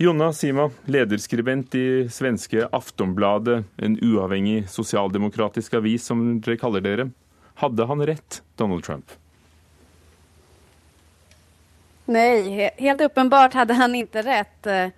Jonna 0.00 0.30
Sima, 0.32 0.70
lederskribent 0.88 1.74
i 1.76 2.06
svenske 2.08 2.64
Aftonbladet, 2.72 3.66
en 3.76 3.98
uavhengig 4.00 4.62
sosialdemokratisk 4.72 5.76
avis 5.76 6.08
som 6.08 6.22
dere 6.40 6.56
kaller 6.56 6.86
dere. 6.86 7.08
Hadde 7.60 7.88
han 7.90 8.06
rett, 8.08 8.40
Donald 8.56 8.86
Trump? 8.86 9.12
Nei, 12.08 12.70
helt 12.78 13.04
åpenbart 13.04 13.58
hadde 13.60 13.76
han 13.76 13.98
ikke 13.98 14.24
rett. 14.24 14.72
Eh, 14.72 14.88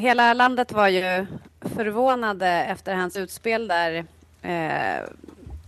Hela 0.00 0.32
landet 0.32 0.72
var 0.72 0.88
jo 0.88 1.26
forvirret 1.74 2.48
efter 2.70 2.94
hans 2.94 3.16
utspill 3.16 3.68
där. 3.68 4.04
Eh, 4.44 5.02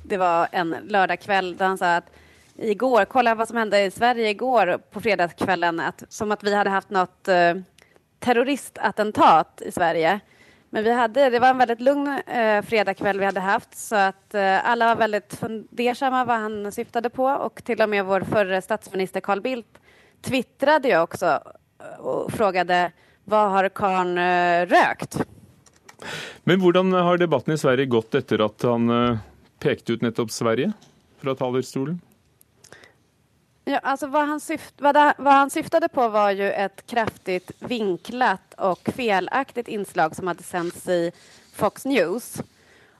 Det 0.08 0.16
var 0.16 0.48
en 0.52 0.76
lördagkväll 0.88 1.56
där 1.56 1.66
han 1.66 1.78
sa 1.78 1.96
att 1.96 2.10
igår, 2.56 3.04
kolla 3.04 3.34
vad 3.34 3.48
som 3.48 3.56
hände 3.56 3.84
i 3.84 3.90
Sverige 3.90 4.30
igår 4.30 4.78
på 4.90 5.00
fredagskvällen, 5.00 5.80
att, 5.80 6.02
som 6.08 6.32
att 6.32 6.42
vi 6.44 6.54
hade 6.54 6.70
haft 6.70 6.90
något 6.90 7.28
eh, 7.28 7.54
terroristattentat 8.18 9.62
i 9.66 9.72
Sverige. 9.72 10.20
Men 10.70 10.84
vi 10.84 10.92
hade, 10.92 11.30
det 11.30 11.38
var 11.38 11.48
en 11.48 11.58
väldigt 11.58 11.80
lugn 11.80 12.08
eh, 12.26 12.62
fredagkväll 12.62 13.18
vi 13.18 13.24
hade 13.24 13.40
haft 13.40 13.76
så 13.76 13.96
att 13.96 14.34
eh, 14.34 14.70
alla 14.70 14.86
var 14.86 14.96
väldigt 14.96 15.34
fundersamma 15.34 16.24
vad 16.24 16.36
han 16.36 16.72
syftade 16.72 17.10
på 17.10 17.24
och 17.24 17.64
till 17.64 17.82
och 17.82 17.88
med 17.88 18.04
vår 18.04 18.20
förre 18.20 18.62
statsminister 18.62 19.20
Carl 19.20 19.40
Bildt 19.40 19.78
twittrade 20.22 20.88
ju 20.88 21.00
också 21.00 21.26
eh, 21.80 22.00
och 22.00 22.32
frågade 22.32 22.92
vad 23.24 23.50
har 23.50 23.68
Karn 23.68 24.18
eh, 24.18 24.66
rökt? 24.66 25.26
Men 26.44 26.60
hvordan 26.60 26.92
har 26.92 27.18
debatten 27.18 27.54
i 27.54 27.58
Sverige 27.58 27.86
gått 27.86 28.14
etter 28.14 28.44
at 28.44 28.62
han 28.62 28.90
eh, 28.90 29.18
pekte 29.58 29.92
ut 29.92 30.02
nettopp 30.02 30.30
Sverige 30.30 30.72
fra 31.20 31.34
talerstolen? 31.34 32.00
Ja, 33.64 33.78
alltså 33.78 34.06
vad, 34.06 34.28
han 34.28 34.40
syft, 34.40 34.74
vad, 34.78 34.94
det, 34.94 35.14
vad 35.18 35.34
han 35.34 35.50
syftade 35.50 35.88
på 35.88 36.08
var 36.08 36.30
ju 36.30 36.52
ett 36.52 36.86
kraftigt 36.86 37.50
vinklat 37.58 38.54
och 38.58 38.88
felaktigt 38.94 39.68
inslag 39.68 40.16
som 40.16 40.26
hade 40.26 40.42
sänts 40.42 40.88
i 40.88 41.12
Fox 41.52 41.84
News. 41.84 42.42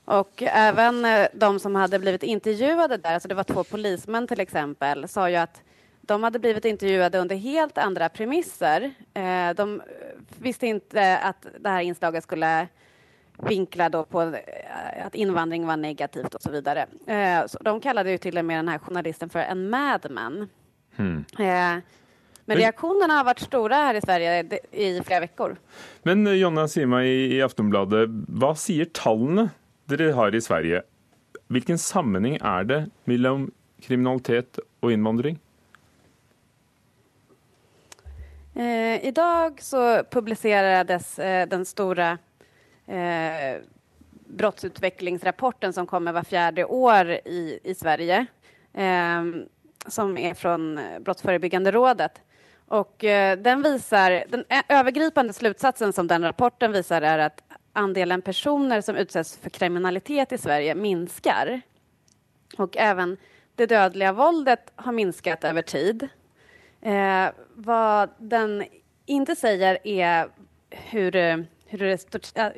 Och 0.05 0.43
även 0.43 1.05
eh, 1.05 1.27
de 1.33 1.59
som 1.59 1.75
hade 1.75 1.99
blivit 1.99 2.23
intervjuade 2.23 2.97
där, 2.97 3.13
alltså 3.13 3.29
det 3.29 3.35
var 3.35 3.43
två 3.43 3.63
polismän 3.63 4.27
till 4.27 4.39
exempel, 4.39 5.07
sa 5.07 5.29
ju 5.29 5.35
att 5.35 5.61
de 6.01 6.23
hade 6.23 6.39
blivit 6.39 6.65
intervjuade 6.65 7.17
under 7.17 7.35
helt 7.35 7.77
andra 7.77 8.09
premisser. 8.09 8.91
Eh, 9.13 9.49
de 9.55 9.81
visste 10.39 10.67
inte 10.67 11.17
att 11.17 11.47
det 11.59 11.69
här 11.69 11.81
inslaget 11.81 12.23
skulle 12.23 12.67
vinkla 13.37 13.89
då 13.89 14.03
på 14.03 14.21
eh, 14.21 15.05
att 15.05 15.15
invandring 15.15 15.67
var 15.67 15.77
negativt 15.77 16.35
och 16.35 16.41
så 16.41 16.51
vidare. 16.51 16.87
Eh, 17.05 17.45
så 17.47 17.57
de 17.61 17.79
kallade 17.81 18.11
ju 18.11 18.17
till 18.17 18.37
och 18.37 18.45
med 18.45 18.57
den 18.59 18.67
här 18.67 18.77
journalisten 18.77 19.29
för 19.29 19.39
en 19.39 19.69
madman. 19.69 20.49
Hmm. 20.95 21.25
Eh, 21.39 21.83
men 22.47 22.57
reaksjonene 22.57 22.65
reaktionerna 22.65 23.13
har 23.13 23.23
varit 23.23 23.39
stora 23.39 23.75
här 23.75 23.93
i 23.93 24.01
Sverige 24.01 24.59
i 24.71 25.01
flera 25.01 25.19
veckor. 25.19 25.55
Men 26.03 26.39
Jonna 26.39 26.67
Sima 26.67 27.03
i, 27.05 27.35
i 27.35 27.41
Aftonbladet, 27.41 28.09
hva 28.09 28.53
sier 28.55 28.87
tallene 28.95 29.49
dere 29.91 30.13
har 30.15 30.35
i 30.35 30.41
Sverige? 30.41 30.81
Hvilken 31.51 31.77
sammenheng 31.77 32.37
er 32.39 32.63
det 32.63 32.79
mellom 33.03 33.49
kriminalitet 33.83 34.61
og 34.79 34.95
innvandring? 34.95 35.41
Eh, 38.55 39.05
idag 39.05 39.61
så 39.61 40.03
publicerades 40.03 41.19
eh, 41.19 41.47
den 41.47 41.65
stora 41.65 42.17
eh, 42.87 43.61
brottsutvecklingsrapporten 44.29 45.73
som 45.73 45.87
kommer 45.87 46.11
var 46.11 46.23
fjärde 46.23 46.65
år 46.65 47.09
i, 47.11 47.59
i 47.63 47.75
Sverige, 47.75 48.25
eh, 48.73 49.23
som 49.87 50.17
är 50.17 50.33
från 50.33 50.79
Brottsförebyggande 50.99 51.71
rådet. 51.71 52.21
Och 52.67 53.03
eh, 53.03 53.37
den 53.37 53.61
visar, 53.61 54.23
den 54.29 54.45
övergripande 54.69 55.33
slutsatsen 55.33 55.93
som 55.93 56.07
den 56.07 56.23
rapporten 56.23 56.71
visar 56.71 57.01
är 57.01 57.19
att 57.19 57.43
andelen 57.73 58.21
personer 58.21 58.81
som 58.81 58.95
utsätts 58.95 59.37
för 59.37 59.49
kriminalitet 59.49 60.31
i 60.31 60.37
Sverige 60.37 60.75
minskar. 60.75 61.61
Och 62.57 62.77
även 62.77 63.17
det 63.55 63.65
dödliga 63.65 64.13
våldet 64.13 64.71
har 64.75 64.91
minskat 64.91 65.43
över 65.43 65.61
tid. 65.61 66.07
Eh, 66.81 67.27
vad 67.53 68.09
den 68.17 68.63
inte 69.05 69.35
säger 69.35 69.87
är 69.87 70.29
hur, 70.69 71.45
hur, 71.67 71.79
det, 71.79 72.53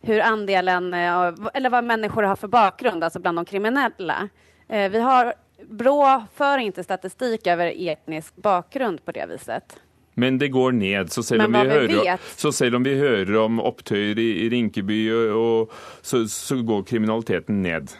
hur 0.00 0.20
andelen, 0.20 0.94
eh, 0.94 1.34
eller 1.54 1.70
vad 1.70 1.84
människor 1.84 2.22
har 2.22 2.36
för 2.36 2.48
bakgrund, 2.48 3.04
alltså 3.04 3.20
bland 3.20 3.38
de 3.38 3.44
kriminella. 3.44 4.28
Eh, 4.68 4.90
vi 4.90 5.00
har, 5.00 5.34
Brå 5.68 6.24
för 6.34 6.58
inte 6.58 6.84
statistik 6.84 7.46
över 7.46 7.74
etnisk 7.88 8.36
bakgrund 8.36 9.04
på 9.04 9.12
det 9.12 9.26
viset. 9.26 9.80
Men 10.14 10.38
det 10.38 10.48
går 10.48 10.72
ned. 10.72 11.12
Så 11.12 11.22
selv, 11.22 11.42
om 11.42 11.52
vi, 11.52 11.58
hører, 11.58 12.18
så 12.36 12.52
selv 12.52 12.76
om 12.76 12.82
vi 12.82 12.94
hører 12.98 13.36
om 13.36 13.60
opptøyer 13.60 14.18
i, 14.18 14.28
i 14.44 14.48
Rinkeby, 14.48 14.98
og, 15.32 15.72
så, 16.02 16.26
så, 16.28 16.56
går 16.62 16.82
kriminaliteten 16.82 17.62
ned? 17.62 17.94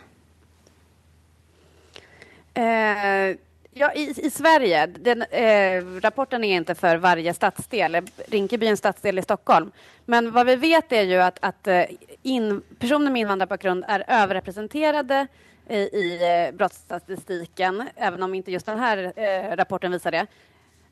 Eh, 2.55 3.37
ja, 3.81 3.93
i, 3.93 4.27
i, 4.27 4.31
Sverige. 4.31 4.87
Den, 4.87 5.23
eh, 5.23 6.01
rapporten 6.01 6.45
är 6.45 6.57
inte 6.57 6.75
för 6.75 6.97
varje 6.97 7.35
stadsdel. 7.35 7.97
Rinkeby 8.27 8.67
är 8.67 8.71
en 8.71 8.77
stadsdel 8.77 9.19
i 9.19 9.23
Stockholm. 9.23 9.73
Men 10.05 10.33
vad 10.33 10.47
vi 10.47 10.57
vet 10.57 10.93
är 10.93 11.03
ju 11.03 11.17
att, 11.17 11.39
att 11.43 11.67
eh, 11.67 11.85
in, 12.23 12.63
personer 12.79 13.11
med 13.11 13.21
invandrarbakgrund 13.21 13.85
är 13.89 14.05
överrepresenterade 14.09 15.27
i, 15.69 15.77
i 15.77 16.19
eh, 16.49 16.57
brottsstatistiken, 16.57 17.89
även 17.97 18.23
om 18.23 18.35
inte 18.35 18.51
just 18.51 18.67
den 18.67 18.79
här 18.79 19.13
eh, 19.17 19.57
rapporten 19.57 19.93
visar 19.93 20.11
det. 20.11 20.27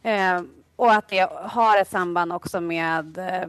Eh, 0.02 0.42
och 0.76 0.92
att 0.92 1.08
det 1.08 1.28
har 1.32 1.80
ett 1.80 1.90
samband 1.90 2.32
också 2.32 2.60
med, 2.60 3.18
eh, 3.18 3.48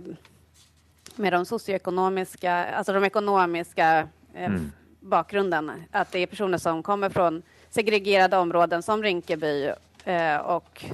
med 1.16 1.34
de 1.34 1.46
socioekonomiska, 1.46 2.66
alltså 2.66 2.94
de 2.94 3.04
ekonomiska 3.04 4.08
mm. 4.36 4.72
bakgrunden. 5.00 5.72
Att 5.92 6.12
det 6.12 6.20
är 6.20 6.28
personer 6.28 6.58
som 6.58 6.84
kommer 6.84 7.10
från 7.10 7.42
segregerade 7.70 8.38
områden 8.38 8.84
som 8.84 9.04
Rinkeby 9.04 9.72
eh, 10.04 10.38
och 10.38 10.86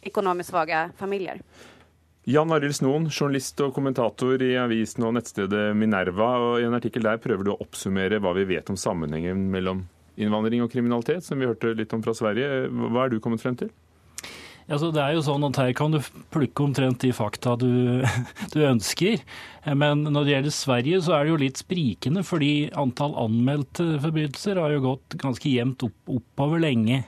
ekonomiskt 0.00 0.50
familier. 0.50 0.90
familjer. 0.98 1.40
Jan 2.24 2.52
Arild 2.52 2.76
Snoen, 2.76 3.08
journalist 3.10 3.58
og 3.60 3.72
kommentator 3.74 4.42
i 4.42 4.52
avisen 4.54 5.02
og 5.02 5.16
nettstedet 5.16 5.72
Minerva. 5.74 6.36
og 6.38 6.60
I 6.60 6.68
en 6.68 6.76
artikkel 6.78 7.02
der 7.02 7.18
prøver 7.18 7.42
du 7.42 7.50
å 7.50 7.58
oppsummere 7.64 8.20
hva 8.22 8.30
vi 8.36 8.44
vet 8.46 8.70
om 8.70 8.78
sammenhengen 8.78 9.48
mellom 9.50 9.88
innvandring 10.14 10.62
og 10.62 10.70
kriminalitet, 10.70 11.24
som 11.26 11.40
vi 11.40 11.48
hørte 11.50 11.74
litt 11.74 11.92
om 11.96 12.02
fra 12.04 12.14
Sverige. 12.14 12.68
Hva 12.70 13.04
er 13.04 13.10
du 13.10 13.18
kommet 13.18 13.42
frem 13.42 13.58
til? 13.58 13.72
Altså, 14.68 14.90
det 14.94 15.02
er 15.02 15.16
jo 15.16 15.24
sånn 15.26 15.44
at 15.48 15.58
Her 15.58 15.72
kan 15.76 15.94
du 15.94 15.98
plukke 16.32 16.64
omtrent 16.64 17.02
de 17.02 17.10
fakta 17.14 17.56
du, 17.60 18.02
du, 18.54 18.58
ønsker. 18.66 19.22
Men 19.78 20.04
når 20.06 20.26
det 20.26 20.34
gjelder 20.34 20.54
Sverige, 20.56 21.02
så 21.02 21.16
er 21.16 21.24
det 21.24 21.32
jo 21.32 21.42
litt 21.42 21.60
sprikende, 21.62 22.24
fordi 22.26 22.52
antall 22.78 23.14
anmeldte 23.20 23.86
forbrytelser 24.02 24.58
har 24.62 24.74
jo 24.74 24.84
gått 24.88 25.18
ganske 25.22 25.50
jevnt 25.50 25.86
opp, 25.86 25.98
oppover 26.18 26.62
lenge. 26.62 27.02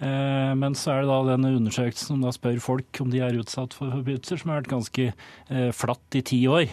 Eh, 0.00 0.52
men 0.58 0.74
så 0.78 0.94
er 0.94 1.04
det 1.04 1.12
da 1.12 1.20
denne 1.34 1.54
undersøkelsen 1.58 2.14
som 2.14 2.24
da 2.24 2.32
spør 2.34 2.58
folk 2.64 3.02
om 3.04 3.12
de 3.12 3.22
er 3.24 3.38
utsatt 3.38 3.76
for 3.76 3.92
forbrytelser, 3.92 4.42
som 4.42 4.52
har 4.52 4.62
vært 4.62 4.74
ganske 4.74 5.06
eh, 5.12 5.70
flatt 5.76 6.18
i 6.18 6.24
ti 6.32 6.42
år. 6.50 6.66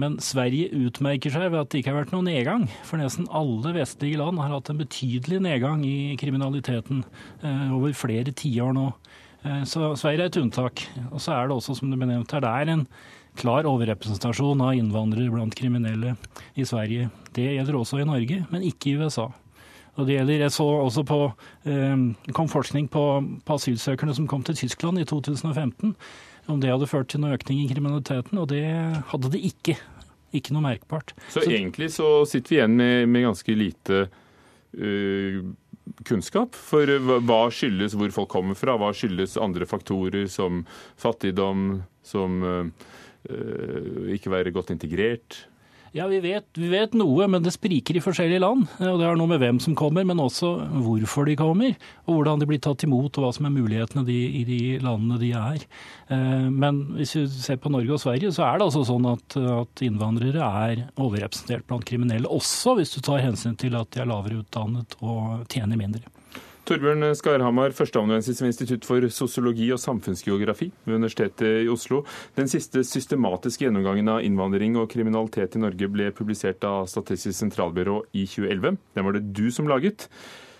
Men 0.00 0.16
Sverige 0.22 0.74
utmerker 0.74 1.30
seg 1.30 1.52
ved 1.52 1.60
at 1.60 1.70
det 1.70 1.80
ikke 1.80 1.92
har 1.92 2.00
vært 2.00 2.14
noen 2.14 2.26
nedgang. 2.26 2.64
For 2.86 2.98
nesten 2.98 3.28
alle 3.30 3.74
vestlige 3.76 4.18
land 4.18 4.40
har 4.42 4.50
hatt 4.56 4.70
en 4.72 4.80
betydelig 4.80 5.38
nedgang 5.44 5.84
i 5.86 6.16
kriminaliteten 6.18 7.04
eh, 7.46 7.68
over 7.74 7.94
flere 7.94 8.34
tiår 8.34 8.74
nå. 8.74 8.88
Eh, 9.44 9.62
så 9.68 9.92
Sverige 9.98 10.26
er 10.26 10.32
et 10.32 10.40
unntak. 10.40 10.86
Og 11.10 11.20
så 11.22 11.36
er 11.36 11.48
det 11.48 11.58
også, 11.58 11.76
som 11.78 11.92
du 11.92 11.98
benevnte 12.00 12.36
her, 12.36 12.44
det 12.44 12.50
er 12.50 12.72
en 12.74 12.86
klar 13.38 13.66
overrepresentasjon 13.68 14.62
av 14.62 14.76
innvandrere 14.78 15.32
blant 15.32 15.54
kriminelle 15.58 16.14
i 16.56 16.66
Sverige. 16.66 17.10
Det 17.34 17.48
gjelder 17.56 17.78
også 17.78 18.00
i 18.00 18.08
Norge, 18.08 18.44
men 18.50 18.66
ikke 18.66 18.92
i 18.92 18.98
USA. 19.02 19.30
Og 19.94 20.06
det 20.08 20.16
gjelder, 20.16 20.40
Jeg 20.46 20.50
så 20.50 20.64
også 20.64 21.04
på 21.06 21.18
eh, 21.70 21.96
kom 22.32 22.48
forskning 22.48 22.88
på, 22.90 23.04
på 23.44 23.54
asylsøkerne 23.54 24.14
som 24.14 24.26
kom 24.26 24.42
til 24.42 24.56
Tyskland 24.56 24.98
i 24.98 25.04
2015. 25.04 25.94
Om 26.46 26.60
det 26.60 26.70
hadde 26.70 26.86
ført 26.86 27.08
til 27.08 27.22
noe 27.22 27.36
økning 27.38 27.62
i 27.62 27.68
kriminaliteten, 27.70 28.38
og 28.38 28.48
det 28.50 28.64
hadde 29.12 29.30
det 29.32 29.40
ikke. 29.40 29.78
Ikke 30.34 30.52
noe 30.52 30.64
merkbart. 30.64 31.14
Så, 31.30 31.44
så 31.44 31.50
egentlig 31.50 31.92
så 31.94 32.24
sitter 32.26 32.50
vi 32.50 32.58
igjen 32.58 32.76
med, 32.76 33.08
med 33.08 33.24
ganske 33.28 33.54
lite 33.54 34.00
uh, 34.74 35.38
kunnskap. 36.06 36.56
For 36.56 36.88
hva 37.26 37.40
skyldes 37.54 37.96
hvor 37.98 38.12
folk 38.14 38.30
kommer 38.34 38.58
fra? 38.58 38.76
Hva 38.80 38.92
skyldes 38.96 39.38
andre 39.40 39.68
faktorer 39.68 40.28
som 40.32 40.64
fattigdom, 41.00 41.82
som 42.04 42.40
uh, 42.44 42.68
ikke 44.14 44.32
være 44.32 44.54
godt 44.54 44.74
integrert? 44.74 45.44
Ja, 45.94 46.08
vi 46.10 46.16
vet, 46.18 46.48
vi 46.58 46.66
vet, 46.72 46.94
noe, 46.98 47.28
men 47.30 47.44
det 47.44 47.52
spriker 47.54 47.94
i 47.94 48.00
forskjellige 48.02 48.42
land. 48.42 48.64
og 48.82 48.96
Det 48.98 49.06
har 49.06 49.14
noe 49.14 49.30
med 49.30 49.38
hvem 49.38 49.60
som 49.62 49.76
kommer, 49.78 50.02
men 50.02 50.18
også 50.18 50.48
hvorfor 50.82 51.28
de 51.28 51.36
kommer. 51.38 51.76
Og 52.08 52.16
hvordan 52.16 52.42
de 52.42 52.48
blir 52.50 52.58
tatt 52.58 52.82
imot, 52.82 53.14
og 53.14 53.22
hva 53.22 53.30
som 53.36 53.46
er 53.46 53.54
mulighetene 53.54 54.02
de, 54.08 54.16
i 54.40 54.42
de 54.48 54.58
landene 54.82 55.20
de 55.22 55.30
er. 55.38 55.62
Eh, 56.10 56.48
men 56.50 56.80
hvis 56.96 57.14
vi 57.14 57.22
ser 57.30 57.60
på 57.62 57.70
Norge 57.70 57.94
og 57.94 58.02
Sverige, 58.02 58.32
så 58.34 58.42
er 58.48 58.58
det 58.58 58.66
altså 58.66 58.82
sånn 58.90 59.06
at, 59.12 59.38
at 59.38 59.84
innvandrere 59.86 60.50
er 60.66 60.82
overrepresentert 60.98 61.68
blant 61.70 61.86
kriminelle. 61.86 62.26
Også 62.26 62.74
hvis 62.74 62.96
du 62.96 62.98
tar 62.98 63.22
hensyn 63.22 63.54
til 63.54 63.78
at 63.78 63.94
de 63.94 64.02
er 64.02 64.10
lavere 64.10 64.42
utdannet 64.42 64.98
og 64.98 65.46
tjener 65.46 65.78
mindre. 65.78 66.02
Torbjørn 66.64 67.10
Skarhamar, 67.12 67.74
førsteamanuensis 67.76 68.38
ved 68.40 68.48
Institutt 68.48 68.86
for 68.88 69.04
sosiologi 69.12 69.66
og 69.74 69.80
samfunnsgeografi 69.82 70.70
ved 70.86 70.94
Universitetet 70.96 71.66
i 71.66 71.68
Oslo. 71.68 71.98
Den 72.38 72.48
siste 72.48 72.80
systematiske 72.88 73.66
gjennomgangen 73.66 74.08
av 74.08 74.22
innvandring 74.24 74.78
og 74.80 74.88
kriminalitet 74.94 75.58
i 75.58 75.60
Norge 75.60 75.90
ble 75.92 76.06
publisert 76.16 76.64
av 76.64 76.86
Statistisk 76.88 77.36
sentralbyrå 77.36 77.98
i 78.16 78.24
2011. 78.24 78.78
Den 78.96 79.04
var 79.04 79.18
det 79.18 79.26
du 79.36 79.50
som 79.52 79.68
laget. 79.68 80.06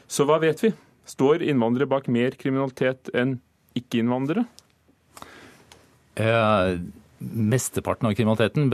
Så 0.05 0.29
hva 0.29 0.37
vet 0.45 0.61
vi? 0.67 0.75
Står 1.09 1.41
innvandrere 1.41 1.89
bak 1.89 2.13
mer 2.13 2.37
kriminalitet 2.37 3.09
enn 3.17 3.39
ikke-innvandrere? 3.81 4.45
Eh, 6.21 6.85
Mesteparten 7.33 8.09
av 8.09 8.15
kriminaliteten 8.17 8.69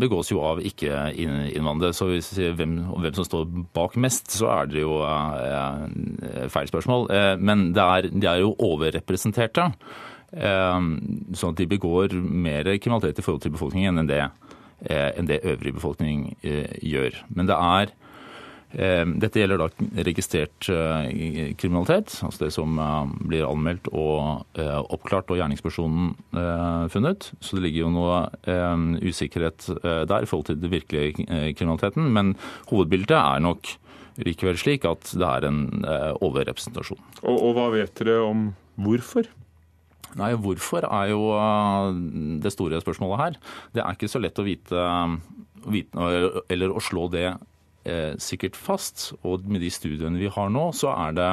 begås 0.00 0.30
jo 0.32 0.42
av 0.44 0.60
ikke-innvandrere. 0.64 1.96
Så 1.96 2.10
hvis 2.10 2.30
vi 2.32 2.40
sier 2.40 2.56
hvem, 2.58 2.78
hvem, 2.92 3.14
som 3.16 3.26
står 3.26 3.46
bak 3.76 3.96
mest, 4.02 4.30
så 4.36 4.50
er 4.58 4.70
det 4.72 4.82
jo 4.84 4.98
eh, 5.06 6.48
feil 6.52 6.70
spørsmål. 6.70 7.08
Eh, 7.14 7.32
men 7.40 7.70
er, 7.72 8.10
de 8.10 8.30
er 8.30 8.42
jo 8.42 8.54
overrepresenterte. 8.68 9.70
Eh, 10.36 10.88
sånn 11.36 11.54
at 11.54 11.62
de 11.62 11.70
begår 11.70 12.16
mer 12.20 12.72
kriminalitet 12.76 13.22
i 13.22 13.26
forhold 13.26 13.46
til 13.46 13.54
befolkningen 13.56 14.02
enn 14.02 14.10
det, 14.10 14.24
eh, 14.88 15.12
enn 15.16 15.30
det 15.30 15.44
øvrig 15.44 15.76
befolkning 15.78 16.28
eh, 16.42 16.76
gjør. 16.84 17.22
Men 17.32 17.52
det 17.52 17.56
er 17.56 17.94
Eh, 17.94 18.05
dette 18.76 19.40
gjelder 19.40 19.62
da 19.62 19.68
registrert 20.04 20.68
eh, 20.72 21.54
kriminalitet, 21.56 22.18
altså 22.26 22.44
det 22.44 22.50
som 22.52 22.76
eh, 22.82 23.14
blir 23.30 23.46
anmeldt 23.48 23.88
og 23.92 24.44
oppklart 24.92 25.32
og 25.32 25.40
gjerningspersonen 25.40 26.12
funnet. 26.92 27.30
Så 27.40 27.56
det 27.56 27.64
ligger 27.66 27.86
jo 27.86 27.94
noe 27.94 28.18
usikkerhet 29.00 29.68
der 29.82 30.24
i 30.24 30.28
forhold 30.28 30.50
til 30.50 30.60
den 30.60 30.72
virkelige 30.72 31.26
kriminaliteten. 31.56 32.10
Men 32.12 32.34
hovedbildet 32.70 33.16
er 33.16 33.42
nok 33.44 33.72
likevel 34.26 34.60
slik 34.60 34.86
at 34.88 35.10
det 35.12 35.26
er 35.28 35.48
en 35.48 35.60
overrepresentasjon. 36.24 37.00
Og, 37.24 37.34
og 37.34 37.56
hva 37.58 37.66
vet 37.74 37.96
dere 38.00 38.20
om 38.24 38.48
hvorfor? 38.80 39.28
Nei, 40.16 40.32
Hvorfor 40.40 40.86
er 40.86 41.10
jo 41.10 41.26
det 42.42 42.52
store 42.54 42.80
spørsmålet 42.80 43.20
her. 43.20 43.36
Det 43.74 43.82
er 43.82 43.96
ikke 43.96 44.08
så 44.10 44.22
lett 44.22 44.38
å 44.40 44.46
vite, 44.46 44.86
vite 45.66 46.08
eller 46.52 46.72
å 46.72 46.82
slå 46.82 47.08
det 47.12 47.28
eh, 47.34 47.36
sikkert 48.22 48.56
fast. 48.58 49.12
Og 49.22 49.46
med 49.46 49.62
de 49.64 49.70
studiene 49.72 50.20
vi 50.20 50.30
har 50.32 50.52
nå, 50.52 50.68
så 50.76 50.92
er 50.94 51.16
det 51.16 51.30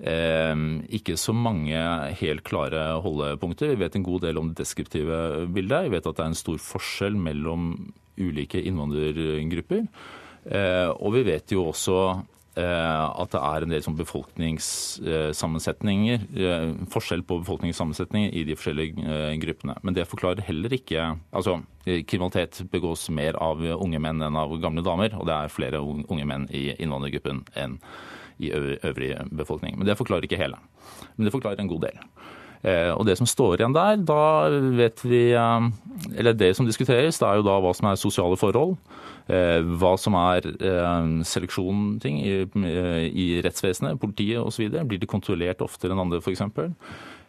eh, 0.00 0.54
ikke 1.00 1.18
så 1.20 1.34
mange 1.36 1.82
helt 2.20 2.44
klare 2.48 3.00
holdepunkter. 3.04 3.74
Vi 3.74 3.82
vet 3.84 3.98
en 3.98 4.06
god 4.06 4.26
del 4.28 4.40
om 4.40 4.52
det 4.52 4.62
deskriptive 4.62 5.48
bildet. 5.54 5.88
Vi 5.88 5.94
vet 5.96 6.08
at 6.08 6.16
det 6.16 6.24
er 6.24 6.32
en 6.32 6.42
stor 6.44 6.58
forskjell 6.62 7.18
mellom 7.18 7.70
ulike 8.18 8.62
innvandrergrupper. 8.64 9.86
Eh, 10.48 10.88
og 10.90 11.14
vi 11.18 11.26
vet 11.28 11.54
jo 11.54 11.68
også 11.70 12.00
Eh, 12.16 12.37
at 12.62 13.32
det 13.34 13.40
er 13.40 13.62
en 13.64 13.72
del 13.72 13.82
sånn 13.84 13.96
befolkningssammensetninger, 13.98 16.18
eh, 16.38 16.68
forskjell 16.92 17.22
på 17.28 17.34
befolkningssammensetninger 17.42 18.30
i 18.34 18.44
de 18.48 18.54
forskjellige 18.58 18.94
eh, 19.04 19.34
gruppene. 19.42 19.74
Men 19.82 19.92
det 19.96 20.10
forklarer 20.10 20.42
heller 20.48 20.70
ikke 20.74 21.00
Altså, 21.32 21.52
kriminalitet 21.84 22.70
begås 22.72 23.10
mer 23.14 23.34
av 23.40 23.56
unge 23.62 23.98
menn 24.02 24.22
enn 24.24 24.36
av 24.36 24.60
gamle 24.60 24.82
damer, 24.84 25.10
og 25.16 25.26
det 25.28 25.34
er 25.34 25.48
flere 25.52 25.78
unge 25.80 26.24
menn 26.26 26.48
i 26.52 26.74
innvandrergruppen 26.76 27.44
enn 27.56 27.78
i 28.38 28.52
øvrig 28.52 29.16
befolkning. 29.34 29.78
Men 29.78 29.86
det 29.88 29.98
forklarer 29.98 30.24
ikke 30.28 30.40
hele. 30.40 30.58
Men 31.16 31.24
det 31.26 31.34
forklarer 31.34 31.60
en 31.62 31.70
god 31.70 31.82
del. 31.86 31.96
Eh, 32.66 32.90
og 32.90 33.04
det 33.06 33.14
som 33.20 33.28
står 33.28 33.60
igjen 33.60 33.74
der, 33.76 34.00
da 34.02 34.22
vet 34.74 34.98
vi 35.06 35.28
eh, 35.30 35.68
Eller 36.18 36.34
det 36.34 36.56
som 36.58 36.66
diskuteres, 36.66 37.20
det 37.20 37.28
er 37.28 37.38
jo 37.38 37.46
da 37.46 37.58
hva 37.62 37.74
som 37.76 37.90
er 37.90 38.00
sosiale 38.00 38.38
forhold. 38.40 38.74
Eh, 39.28 39.60
hva 39.78 39.92
som 40.00 40.16
er 40.18 40.48
seleksjonting 41.28 42.18
i, 42.24 42.34
i 43.12 43.28
rettsvesenet, 43.44 44.00
politiet 44.00 44.42
osv. 44.42 44.72
Blir 44.88 44.98
det 44.98 45.10
kontrollert 45.10 45.62
oftere 45.64 45.94
enn 45.94 46.02
andre, 46.06 46.22
f.eks.? 46.22 46.46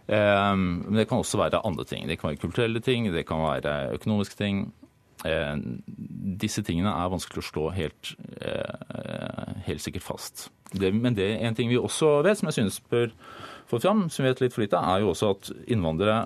Men 0.09 0.95
det 0.95 1.05
kan 1.05 1.19
også 1.21 1.37
være 1.37 1.59
andre 1.67 1.83
ting. 1.85 2.07
Det 2.09 2.17
kan 2.17 2.31
være 2.31 2.41
kulturelle 2.41 2.79
ting, 2.81 3.11
det 3.13 3.27
kan 3.29 3.43
være 3.43 3.93
økonomiske 3.99 4.39
ting. 4.39 4.63
Disse 6.41 6.63
tingene 6.65 6.95
er 6.95 7.11
vanskelig 7.11 7.43
å 7.43 7.45
slå 7.45 7.65
helt, 7.75 8.15
helt 9.67 9.83
sikkert 9.83 10.07
fast. 10.07 10.47
Men 10.79 11.13
det 11.19 11.27
er 11.27 11.45
en 11.45 11.59
ting 11.59 11.69
vi 11.69 11.77
også 11.77 12.23
vet, 12.25 12.39
som 12.39 12.49
jeg 12.49 12.57
synes 12.57 12.79
bør 12.89 13.11
fått 13.69 13.85
fram, 13.85 14.07
som 14.09 14.25
vi 14.25 14.31
vet 14.31 14.43
litt 14.43 14.55
for 14.55 14.65
lite, 14.65 14.81
er 14.81 15.03
jo 15.03 15.13
også 15.13 15.33
at 15.35 15.51
innvandrere 15.69 16.23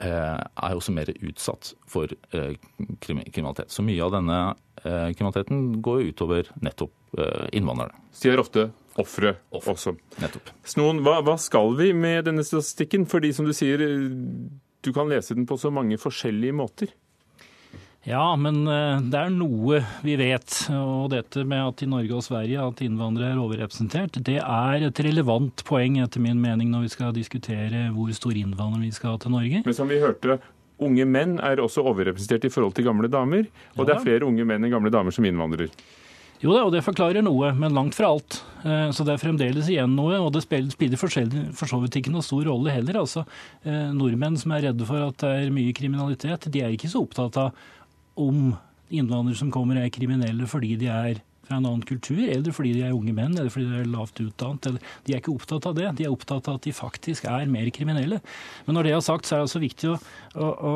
eh, 0.00 0.38
er 0.40 0.76
også 0.76 0.94
mer 0.96 1.12
utsatt 1.16 1.74
for 1.90 2.12
eh, 2.32 2.54
kriminalitet. 3.04 3.72
Så 3.72 3.84
mye 3.86 4.04
av 4.04 4.14
denne 4.16 4.38
eh, 4.82 5.10
kriminaliteten 5.12 5.80
går 5.84 6.00
jo 6.00 6.14
utover 6.14 6.52
nettopp 6.64 6.96
innvandrere. 7.50 7.96
Sier 8.14 8.38
ofte 8.38 8.68
ofre 9.00 9.32
også. 9.50 9.96
Nettopp. 10.22 10.52
Snoen, 10.68 11.00
hva, 11.02 11.16
hva, 11.26 11.34
skal 11.42 11.74
vi 11.78 11.88
med 11.96 12.28
denne 12.28 12.44
statistikken? 12.46 13.06
Fordi 13.10 13.32
som 13.34 13.48
du 13.48 13.54
sier, 13.56 13.82
du 13.82 14.90
kan 14.94 15.10
lese 15.10 15.34
den 15.34 15.48
på 15.50 15.58
så 15.58 15.72
mange 15.74 15.98
forskjellige 15.98 16.54
måter. 16.54 16.92
Ja, 18.08 18.32
men 18.40 18.62
eh, 18.64 19.02
det 19.12 19.18
er 19.18 19.32
noe 19.34 19.82
vi 20.00 20.14
vet. 20.16 20.54
Og 20.72 21.10
dette 21.12 21.44
med 21.44 21.60
at 21.60 21.82
i 21.84 21.88
Norge 21.90 22.16
og 22.16 22.24
Sverige 22.24 22.62
at 22.64 22.80
innvandrere 22.84 23.34
er 23.34 23.42
overrepresentert, 23.42 24.16
det 24.24 24.38
er 24.40 24.86
et 24.88 25.02
relevant 25.04 25.64
poeng 25.68 26.00
etter 26.00 26.24
min 26.24 26.40
mening 26.40 26.72
når 26.72 26.86
vi 26.86 26.94
skal 26.94 27.12
diskutere 27.16 27.88
hvor 27.92 28.12
stor 28.16 28.36
innvandring 28.36 28.88
vi 28.88 28.96
skal 28.96 29.14
ha 29.14 29.20
til 29.20 29.36
Norge. 29.36 29.62
Men 29.66 29.76
som 29.76 29.90
vi 29.90 30.00
hørte, 30.00 30.38
unge 30.80 31.04
menn 31.04 31.36
er 31.44 31.60
også 31.60 31.84
overrepresentert 31.84 32.48
i 32.48 32.52
forhold 32.52 32.78
til 32.78 32.88
gamle 32.88 33.10
damer. 33.12 33.50
Og 33.76 33.84
ja. 33.84 33.90
det 33.90 33.96
er 33.98 34.06
flere 34.06 34.28
unge 34.28 34.48
menn 34.48 34.64
enn 34.64 34.72
gamle 34.72 34.92
damer 34.94 35.12
som 35.12 35.28
innvandrer. 35.28 35.68
Jo 36.40 36.54
da, 36.54 36.62
og 36.64 36.72
det 36.72 36.80
forklarer 36.80 37.20
noe, 37.20 37.50
men 37.52 37.74
langt 37.76 37.98
fra 37.98 38.14
alt. 38.14 38.38
Eh, 38.64 38.86
så 38.96 39.04
det 39.04 39.12
er 39.12 39.20
fremdeles 39.20 39.68
igjen 39.68 39.92
noe, 39.92 40.16
og 40.24 40.32
det 40.32 40.40
spiller 40.46 40.96
for 40.96 41.12
så 41.12 41.80
vidt 41.82 41.98
ikke 42.00 42.12
noe 42.14 42.24
stor 42.24 42.48
rolle 42.48 42.72
heller. 42.72 43.02
Altså, 43.02 43.26
eh, 43.60 43.90
nordmenn 43.92 44.40
som 44.40 44.56
er 44.56 44.70
redde 44.70 44.88
for 44.88 45.04
at 45.04 45.20
det 45.20 45.34
er 45.36 45.52
mye 45.52 45.76
kriminalitet, 45.76 46.48
de 46.48 46.64
er 46.64 46.72
ikke 46.72 46.88
så 46.88 47.04
opptatt 47.04 47.36
av 47.44 47.52
om 48.20 48.52
innvandrere 48.90 49.38
som 49.38 49.50
kommer 49.54 49.78
er 49.80 49.92
kriminelle 49.94 50.48
fordi 50.50 50.76
de 50.80 50.90
er 50.92 51.20
fra 51.50 51.58
en 51.58 51.66
annen 51.66 51.82
kultur, 51.82 52.20
eller 52.30 52.54
fordi 52.54 52.76
de 52.76 52.84
er 52.86 52.94
unge 52.94 53.12
menn, 53.16 53.34
eller 53.34 53.50
fordi 53.50 53.66
de 53.66 53.80
er 53.82 53.90
lavt 53.90 54.20
utdannet. 54.22 54.78
De 55.06 55.14
er 55.14 55.18
ikke 55.18 55.34
opptatt 55.34 55.66
av 55.66 55.74
det. 55.74 55.88
De 55.98 56.06
er 56.06 56.12
opptatt 56.14 56.46
av 56.46 56.60
at 56.60 56.66
de 56.66 56.74
faktisk 56.74 57.26
er 57.26 57.50
mer 57.50 57.66
kriminelle. 57.74 58.20
Men 58.68 58.78
når 58.78 58.86
det 58.86 58.92
er 58.94 59.02
sagt, 59.02 59.26
så 59.26 59.34
er 59.34 59.40
det 59.40 59.48
altså 59.48 59.62
viktig 59.64 59.90
å, 59.90 59.96
å, 60.36 60.50
å 60.70 60.74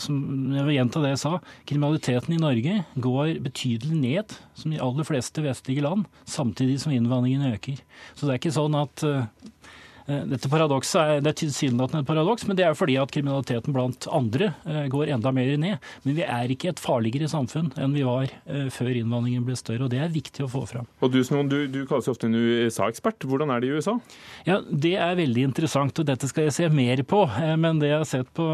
jeg 0.00 0.64
vil 0.64 0.78
gjenta 0.78 1.04
det 1.04 1.12
jeg 1.12 1.22
sa, 1.26 1.34
kriminaliteten 1.68 2.36
i 2.36 2.40
Norge 2.40 2.78
går 3.04 3.34
betydelig 3.44 4.00
ned, 4.00 4.36
som 4.56 4.72
i 4.72 4.80
aller 4.80 5.08
fleste 5.08 5.44
vestlige 5.44 5.84
land, 5.84 6.08
samtidig 6.24 6.80
som 6.80 6.94
innvandringen 6.96 7.52
øker. 7.52 7.84
Så 8.14 8.24
det 8.24 8.36
er 8.36 8.40
ikke 8.40 8.56
sånn 8.56 8.80
at 8.80 9.04
Eh, 9.04 9.63
dette 10.04 10.50
paradokset 10.52 10.98
er, 11.00 11.20
det 11.24 11.30
er 11.30 11.36
tilsynelatende 11.38 12.02
et 12.02 12.08
paradoks, 12.08 12.44
men 12.44 12.58
det 12.58 12.66
er 12.66 12.74
fordi 12.76 12.98
at 13.00 13.12
kriminaliteten 13.14 13.72
blant 13.72 14.04
andre 14.12 14.50
eh, 14.68 14.82
går 14.92 15.14
enda 15.14 15.30
mer 15.32 15.52
ned. 15.60 15.86
Men 16.04 16.16
vi 16.18 16.26
er 16.26 16.52
ikke 16.52 16.74
et 16.74 16.82
farligere 16.82 17.30
samfunn 17.32 17.70
enn 17.80 17.94
vi 17.96 18.04
var 18.04 18.28
eh, 18.28 18.66
før 18.74 18.92
innvandringen 18.92 19.46
ble 19.46 19.56
større, 19.56 19.86
og 19.86 19.92
det 19.94 20.02
er 20.04 20.12
viktig 20.12 20.44
å 20.44 20.50
få 20.52 20.66
fram. 20.68 20.88
Og 21.00 21.14
Du 21.14 21.22
Snoen, 21.24 21.48
du, 21.48 21.62
du 21.72 21.84
kalles 21.88 22.10
ofte 22.12 22.28
en 22.28 22.36
USA-ekspert. 22.36 23.24
Hvordan 23.24 23.54
er 23.54 23.64
det 23.64 23.70
i 23.70 23.78
USA? 23.78 23.96
Ja, 24.48 24.58
Det 24.60 24.92
er 25.00 25.16
veldig 25.16 25.46
interessant, 25.48 26.02
og 26.02 26.08
dette 26.10 26.28
skal 26.28 26.50
jeg 26.50 26.56
se 26.58 26.68
mer 26.68 27.00
på. 27.08 27.24
Men 27.60 27.80
det 27.80 27.94
jeg 27.94 28.02
har 28.02 28.10
sett 28.10 28.32
på, 28.36 28.46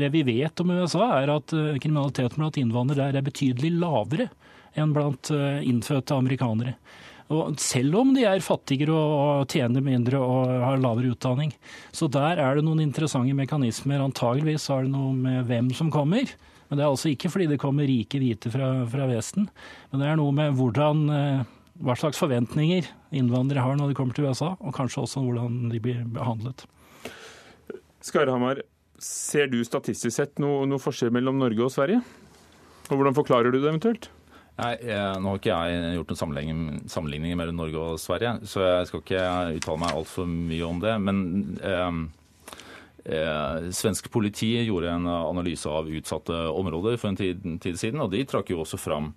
det 0.00 0.10
vi 0.14 0.24
vet 0.26 0.64
om 0.64 0.74
USA, 0.74 1.12
er 1.20 1.30
at 1.36 1.52
kriminaliteten 1.52 2.42
blant 2.42 2.58
innvandrere 2.58 3.12
der 3.12 3.22
er 3.22 3.26
betydelig 3.26 3.70
lavere 3.78 4.28
enn 4.78 4.94
blant 4.96 5.30
innfødte 5.30 6.16
amerikanere. 6.16 6.74
Og 7.32 7.58
selv 7.62 7.96
om 8.00 8.12
de 8.16 8.26
er 8.28 8.44
fattigere 8.44 8.94
og 8.94 9.48
tjener 9.52 9.84
mindre 9.84 10.20
og 10.20 10.50
har 10.62 10.80
lavere 10.80 11.14
utdanning. 11.14 11.52
Så 11.94 12.08
der 12.12 12.40
er 12.42 12.58
det 12.58 12.64
noen 12.66 12.82
interessante 12.84 13.34
mekanismer. 13.36 14.04
Antageligvis 14.04 14.68
har 14.72 14.84
det 14.84 14.92
noe 14.92 15.14
med 15.16 15.46
hvem 15.48 15.72
som 15.76 15.90
kommer. 15.92 16.28
Men 16.68 16.78
det 16.78 16.84
er 16.84 16.90
altså 16.90 17.10
ikke 17.12 17.28
fordi 17.28 17.50
det 17.50 17.60
kommer 17.60 17.88
rike 17.88 18.20
hvite 18.20 18.52
fra, 18.52 18.70
fra 18.88 19.08
Vesten. 19.10 19.48
Men 19.90 20.00
det 20.00 20.06
er 20.08 20.20
noe 20.20 20.32
med 20.32 20.54
hvordan, 20.56 21.02
eh, 21.12 21.42
hva 21.84 21.96
slags 22.00 22.20
forventninger 22.20 22.88
innvandrere 23.12 23.64
har 23.64 23.76
når 23.76 23.92
de 23.92 23.96
kommer 23.98 24.16
til 24.16 24.28
USA, 24.28 24.54
og 24.56 24.72
kanskje 24.72 25.02
også 25.02 25.20
hvordan 25.20 25.66
de 25.72 25.80
blir 25.84 26.00
behandlet. 26.14 26.64
Skarhamar, 28.02 28.62
ser 29.02 29.52
du 29.52 29.60
statistisk 29.66 30.16
sett 30.16 30.40
noe, 30.42 30.64
noe 30.66 30.80
forskjell 30.80 31.12
mellom 31.14 31.36
Norge 31.42 31.66
og 31.66 31.74
Sverige? 31.74 32.00
Og 32.88 32.96
hvordan 32.96 33.20
forklarer 33.20 33.52
du 33.52 33.60
det 33.60 33.68
eventuelt? 33.68 34.08
Nei, 34.52 34.74
Nå 34.84 35.30
har 35.30 35.38
ikke 35.40 35.54
jeg 35.54 35.94
gjort 35.96 36.12
noen 36.12 36.82
sammenligning 36.90 37.38
mellom 37.40 37.56
Norge 37.56 37.80
og 37.80 38.00
Sverige, 38.00 38.34
så 38.48 38.66
jeg 38.66 38.90
skal 38.90 39.00
ikke 39.02 39.22
uttale 39.56 39.80
meg 39.80 39.96
altfor 39.96 40.28
mye 40.28 40.66
om 40.68 40.82
det. 40.82 40.92
Men 41.00 41.22
eh, 41.56 42.00
eh, 43.16 43.70
svensk 43.74 44.10
politi 44.12 44.52
gjorde 44.66 44.92
en 44.92 45.08
analyse 45.08 45.68
av 45.70 45.88
utsatte 45.88 46.44
områder 46.52 47.00
for 47.00 47.12
en 47.12 47.18
tid, 47.18 47.44
tid 47.64 47.80
siden, 47.80 48.04
og 48.04 48.12
de 48.12 48.24
trakk 48.28 48.52
jo 48.52 48.60
også 48.62 48.80
fram 48.80 49.12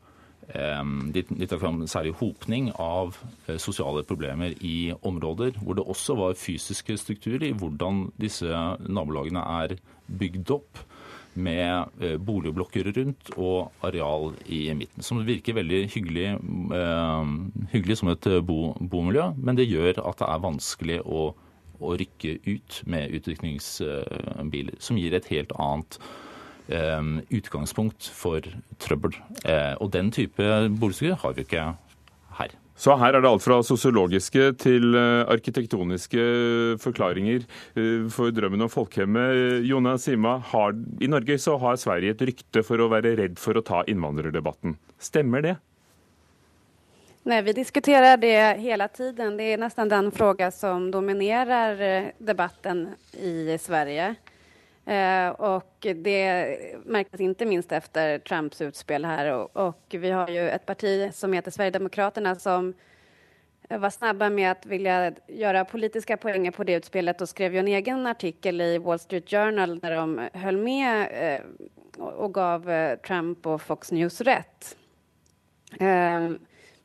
eh, 0.47 0.83
de, 1.13 1.25
de 1.27 1.59
fram 1.59 1.83
særlig 1.91 2.15
hopning 2.21 2.71
av 2.79 3.19
eh, 3.47 3.59
sosiale 3.61 4.05
problemer 4.07 4.55
i 4.63 4.93
områder 5.05 5.59
hvor 5.61 5.77
det 5.77 5.85
også 5.85 6.17
var 6.19 6.39
fysiske 6.39 6.97
strukturer 7.01 7.49
i 7.49 7.55
hvordan 7.55 8.07
disse 8.21 8.49
nabolagene 8.87 9.43
er 9.61 9.77
bygd 10.07 10.55
opp 10.57 10.85
med 11.35 12.01
eh, 12.01 12.15
boligblokker 12.21 12.89
rundt 12.95 13.31
og 13.35 13.71
areal 13.85 14.33
i 14.45 14.67
midten. 14.77 15.03
Som 15.03 15.23
virker 15.27 15.57
veldig 15.57 15.81
hyggelig, 15.93 16.27
eh, 16.79 17.31
hyggelig 17.73 17.99
som 18.01 18.11
et 18.13 18.29
bo, 18.47 18.73
bomiljø, 18.79 19.31
men 19.37 19.59
det 19.59 19.69
gjør 19.69 20.01
at 20.03 20.21
det 20.21 20.29
er 20.29 20.43
vanskelig 20.45 20.99
å, 21.05 21.29
å 21.79 21.95
rykke 21.99 22.37
ut 22.47 22.81
med 22.91 23.15
utrykningsbiler, 23.19 24.77
som 24.79 24.99
gir 24.99 25.15
et 25.17 25.31
helt 25.33 25.55
annet 25.59 25.99
eh, 26.67 27.15
utgangspunkt 27.39 28.11
for 28.15 28.45
trøbbel. 28.79 29.17
og 29.79 29.89
den 29.93 30.11
type 30.11 30.51
boligstykker 30.79 31.19
har 31.23 31.35
vi 31.35 31.47
ikke 31.47 31.71
her. 32.39 32.59
Så 32.75 32.97
her 32.99 33.15
er 33.15 33.23
det 33.23 33.29
alt 33.29 33.43
fra 33.43 33.61
sosiologiske 33.63 34.49
til 34.59 34.97
eh, 34.99 35.21
arkitektoniske 35.31 36.25
forklaringer 36.83 37.45
eh, 37.79 38.09
for 38.11 38.35
drømmen 38.35 38.65
om 38.67 38.71
folkehjemmet. 38.71 39.63
Jone 39.63 39.95
Sima, 40.01 40.35
har, 40.51 40.75
i 40.99 41.07
Norge 41.07 41.39
så 41.39 41.55
har 41.61 41.79
Sverige 41.79 42.17
et 42.17 42.25
rykte 42.31 42.65
for 42.67 42.83
å 42.83 42.89
være 42.91 43.15
redd 43.21 43.39
for 43.39 43.55
å 43.55 43.63
ta 43.63 43.85
innvandrerdebatten. 43.87 44.75
Stemmer 44.99 45.47
det? 45.47 45.55
Nei, 47.25 47.41
Vi 47.41 47.55
diskuterer 47.57 48.19
det 48.21 48.37
hele 48.61 48.87
tiden. 48.87 49.37
Det 49.39 49.53
er 49.53 49.57
nesten 49.57 49.89
den 49.89 50.11
fråga 50.13 50.51
som 50.51 50.91
dominerer 50.91 51.79
eh, 51.81 52.11
debatten 52.19 52.89
i 53.17 53.55
Sverige. 53.57 54.11
Eh, 54.85 55.29
och 55.29 55.87
det 55.95 56.57
märktes 56.85 57.21
inte 57.21 57.45
minst 57.45 57.71
efter 57.71 58.19
Trumps 58.19 58.61
utspel 58.61 59.05
här. 59.05 59.33
Och, 59.33 59.57
och, 59.57 59.85
vi 59.89 60.11
har 60.11 60.29
ju 60.29 60.49
ett 60.49 60.65
parti 60.65 61.13
som 61.13 61.33
heter 61.33 61.51
Sverigedemokraterna 61.51 62.35
som 62.35 62.73
var 63.69 63.89
snabba 63.89 64.29
med 64.29 64.51
att 64.51 64.65
vilja 64.65 65.13
göra 65.27 65.65
politiska 65.65 66.17
poänger 66.17 66.51
på 66.51 66.63
det 66.63 66.73
utspelet 66.73 67.21
och 67.21 67.29
skrev 67.29 67.53
ju 67.53 67.59
en 67.59 67.67
egen 67.67 68.07
artikel 68.07 68.61
i 68.61 68.77
Wall 68.77 68.99
Street 68.99 69.29
Journal 69.29 69.79
där 69.79 69.95
de 69.95 70.29
höll 70.33 70.57
med 70.57 71.07
eh, 71.11 71.41
och 72.03 72.33
gav 72.33 72.69
eh, 72.69 72.99
Trump 72.99 73.45
och 73.47 73.61
Fox 73.61 73.91
News 73.91 74.21
rätt. 74.21 74.77
Eh, 75.79 76.29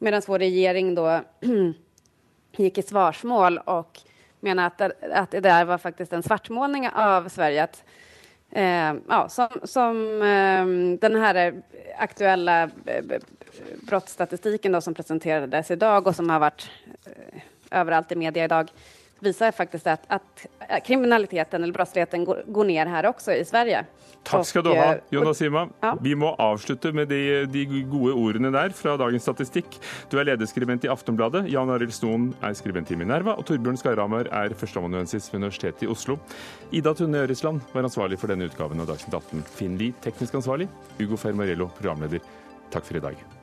Medan 0.03 0.23
vår 0.27 0.39
regering 0.39 0.95
då 0.95 1.21
gick 2.57 2.79
i 2.79 2.83
svarsmål 2.83 3.59
och 3.59 3.99
menar 4.41 4.67
att, 4.67 4.81
att 5.13 5.31
det 5.31 5.41
där 5.41 5.65
var 5.65 5.79
faktiskt 5.79 6.13
en 6.13 6.23
svartmålning 6.23 6.89
av 6.89 7.29
Sverige. 7.29 7.63
Att, 7.63 7.85
eh, 8.51 8.95
ja, 9.09 9.29
som, 9.29 9.49
som 9.65 10.23
eh, 10.23 10.99
den 11.01 11.21
här 11.21 11.63
aktuella 11.99 12.63
eh, 12.63 13.05
brottsstatistiken 13.83 14.73
då, 14.73 14.81
som 14.81 14.95
presenterades 14.95 15.71
idag 15.71 16.07
och 16.07 16.17
som 16.17 16.31
har 16.31 16.39
varit 16.39 16.71
eh, 17.05 17.41
överallt 17.71 18.13
i 18.13 18.17
media 18.17 18.45
idag 18.45 18.71
visar 19.21 19.53
faktiskt 19.53 19.87
att, 19.87 20.05
att 20.09 20.47
kriminaliteten 20.85 21.63
eller 21.63 21.73
brottsligheten 21.73 22.25
går, 22.25 22.45
går 22.47 22.65
ner 22.65 22.87
her 22.87 23.07
også 23.07 23.33
i 23.33 23.45
Sverige. 23.45 23.85
Takk 24.23 24.45
skal 24.47 24.65
du 24.65 24.71
ha, 24.77 24.99
Jonas 25.11 25.39
Sima. 25.41 25.65
Ja. 25.81 25.95
Vi 26.01 26.13
må 26.19 26.35
avslutte 26.37 26.93
med 26.93 27.09
de, 27.09 27.47
de, 27.49 27.65
gode 27.89 28.13
ordene 28.13 28.51
der 28.53 28.75
fra 28.77 28.97
dagens 29.01 29.25
statistikk. 29.25 29.79
Du 30.13 30.19
er 30.21 30.29
lederskribent 30.29 30.85
i 30.85 30.93
Aftenbladet, 30.93 31.47
Jan 31.53 31.73
Arild 31.73 31.95
Snoen 31.97 32.31
er 32.45 32.55
skribent 32.59 32.93
i 32.93 32.99
Minerva, 33.01 33.39
og 33.41 33.49
Torbjørn 33.49 33.81
Skarhamar 33.81 34.29
er 34.43 34.57
førsteamanuensis 34.61 35.31
ved 35.33 35.41
Universitetet 35.41 35.89
i 35.89 35.91
Oslo. 35.91 36.19
Ida 36.71 36.95
Tunne 36.97 37.25
Øresland 37.25 37.65
var 37.73 37.89
ansvarlig 37.89 38.21
for 38.21 38.33
denne 38.33 38.51
utgaven 38.51 38.85
av 38.85 38.93
Dagsnytt 38.93 39.17
18. 39.23 39.45
Finn 39.57 39.81
Lie, 39.81 39.97
teknisk 40.05 40.37
ansvarlig. 40.43 40.69
Ugo 41.01 41.21
Fermarello, 41.21 41.73
programleder. 41.81 42.25
Takk 42.71 42.87
for 42.87 43.01
i 43.01 43.07
dag. 43.09 43.40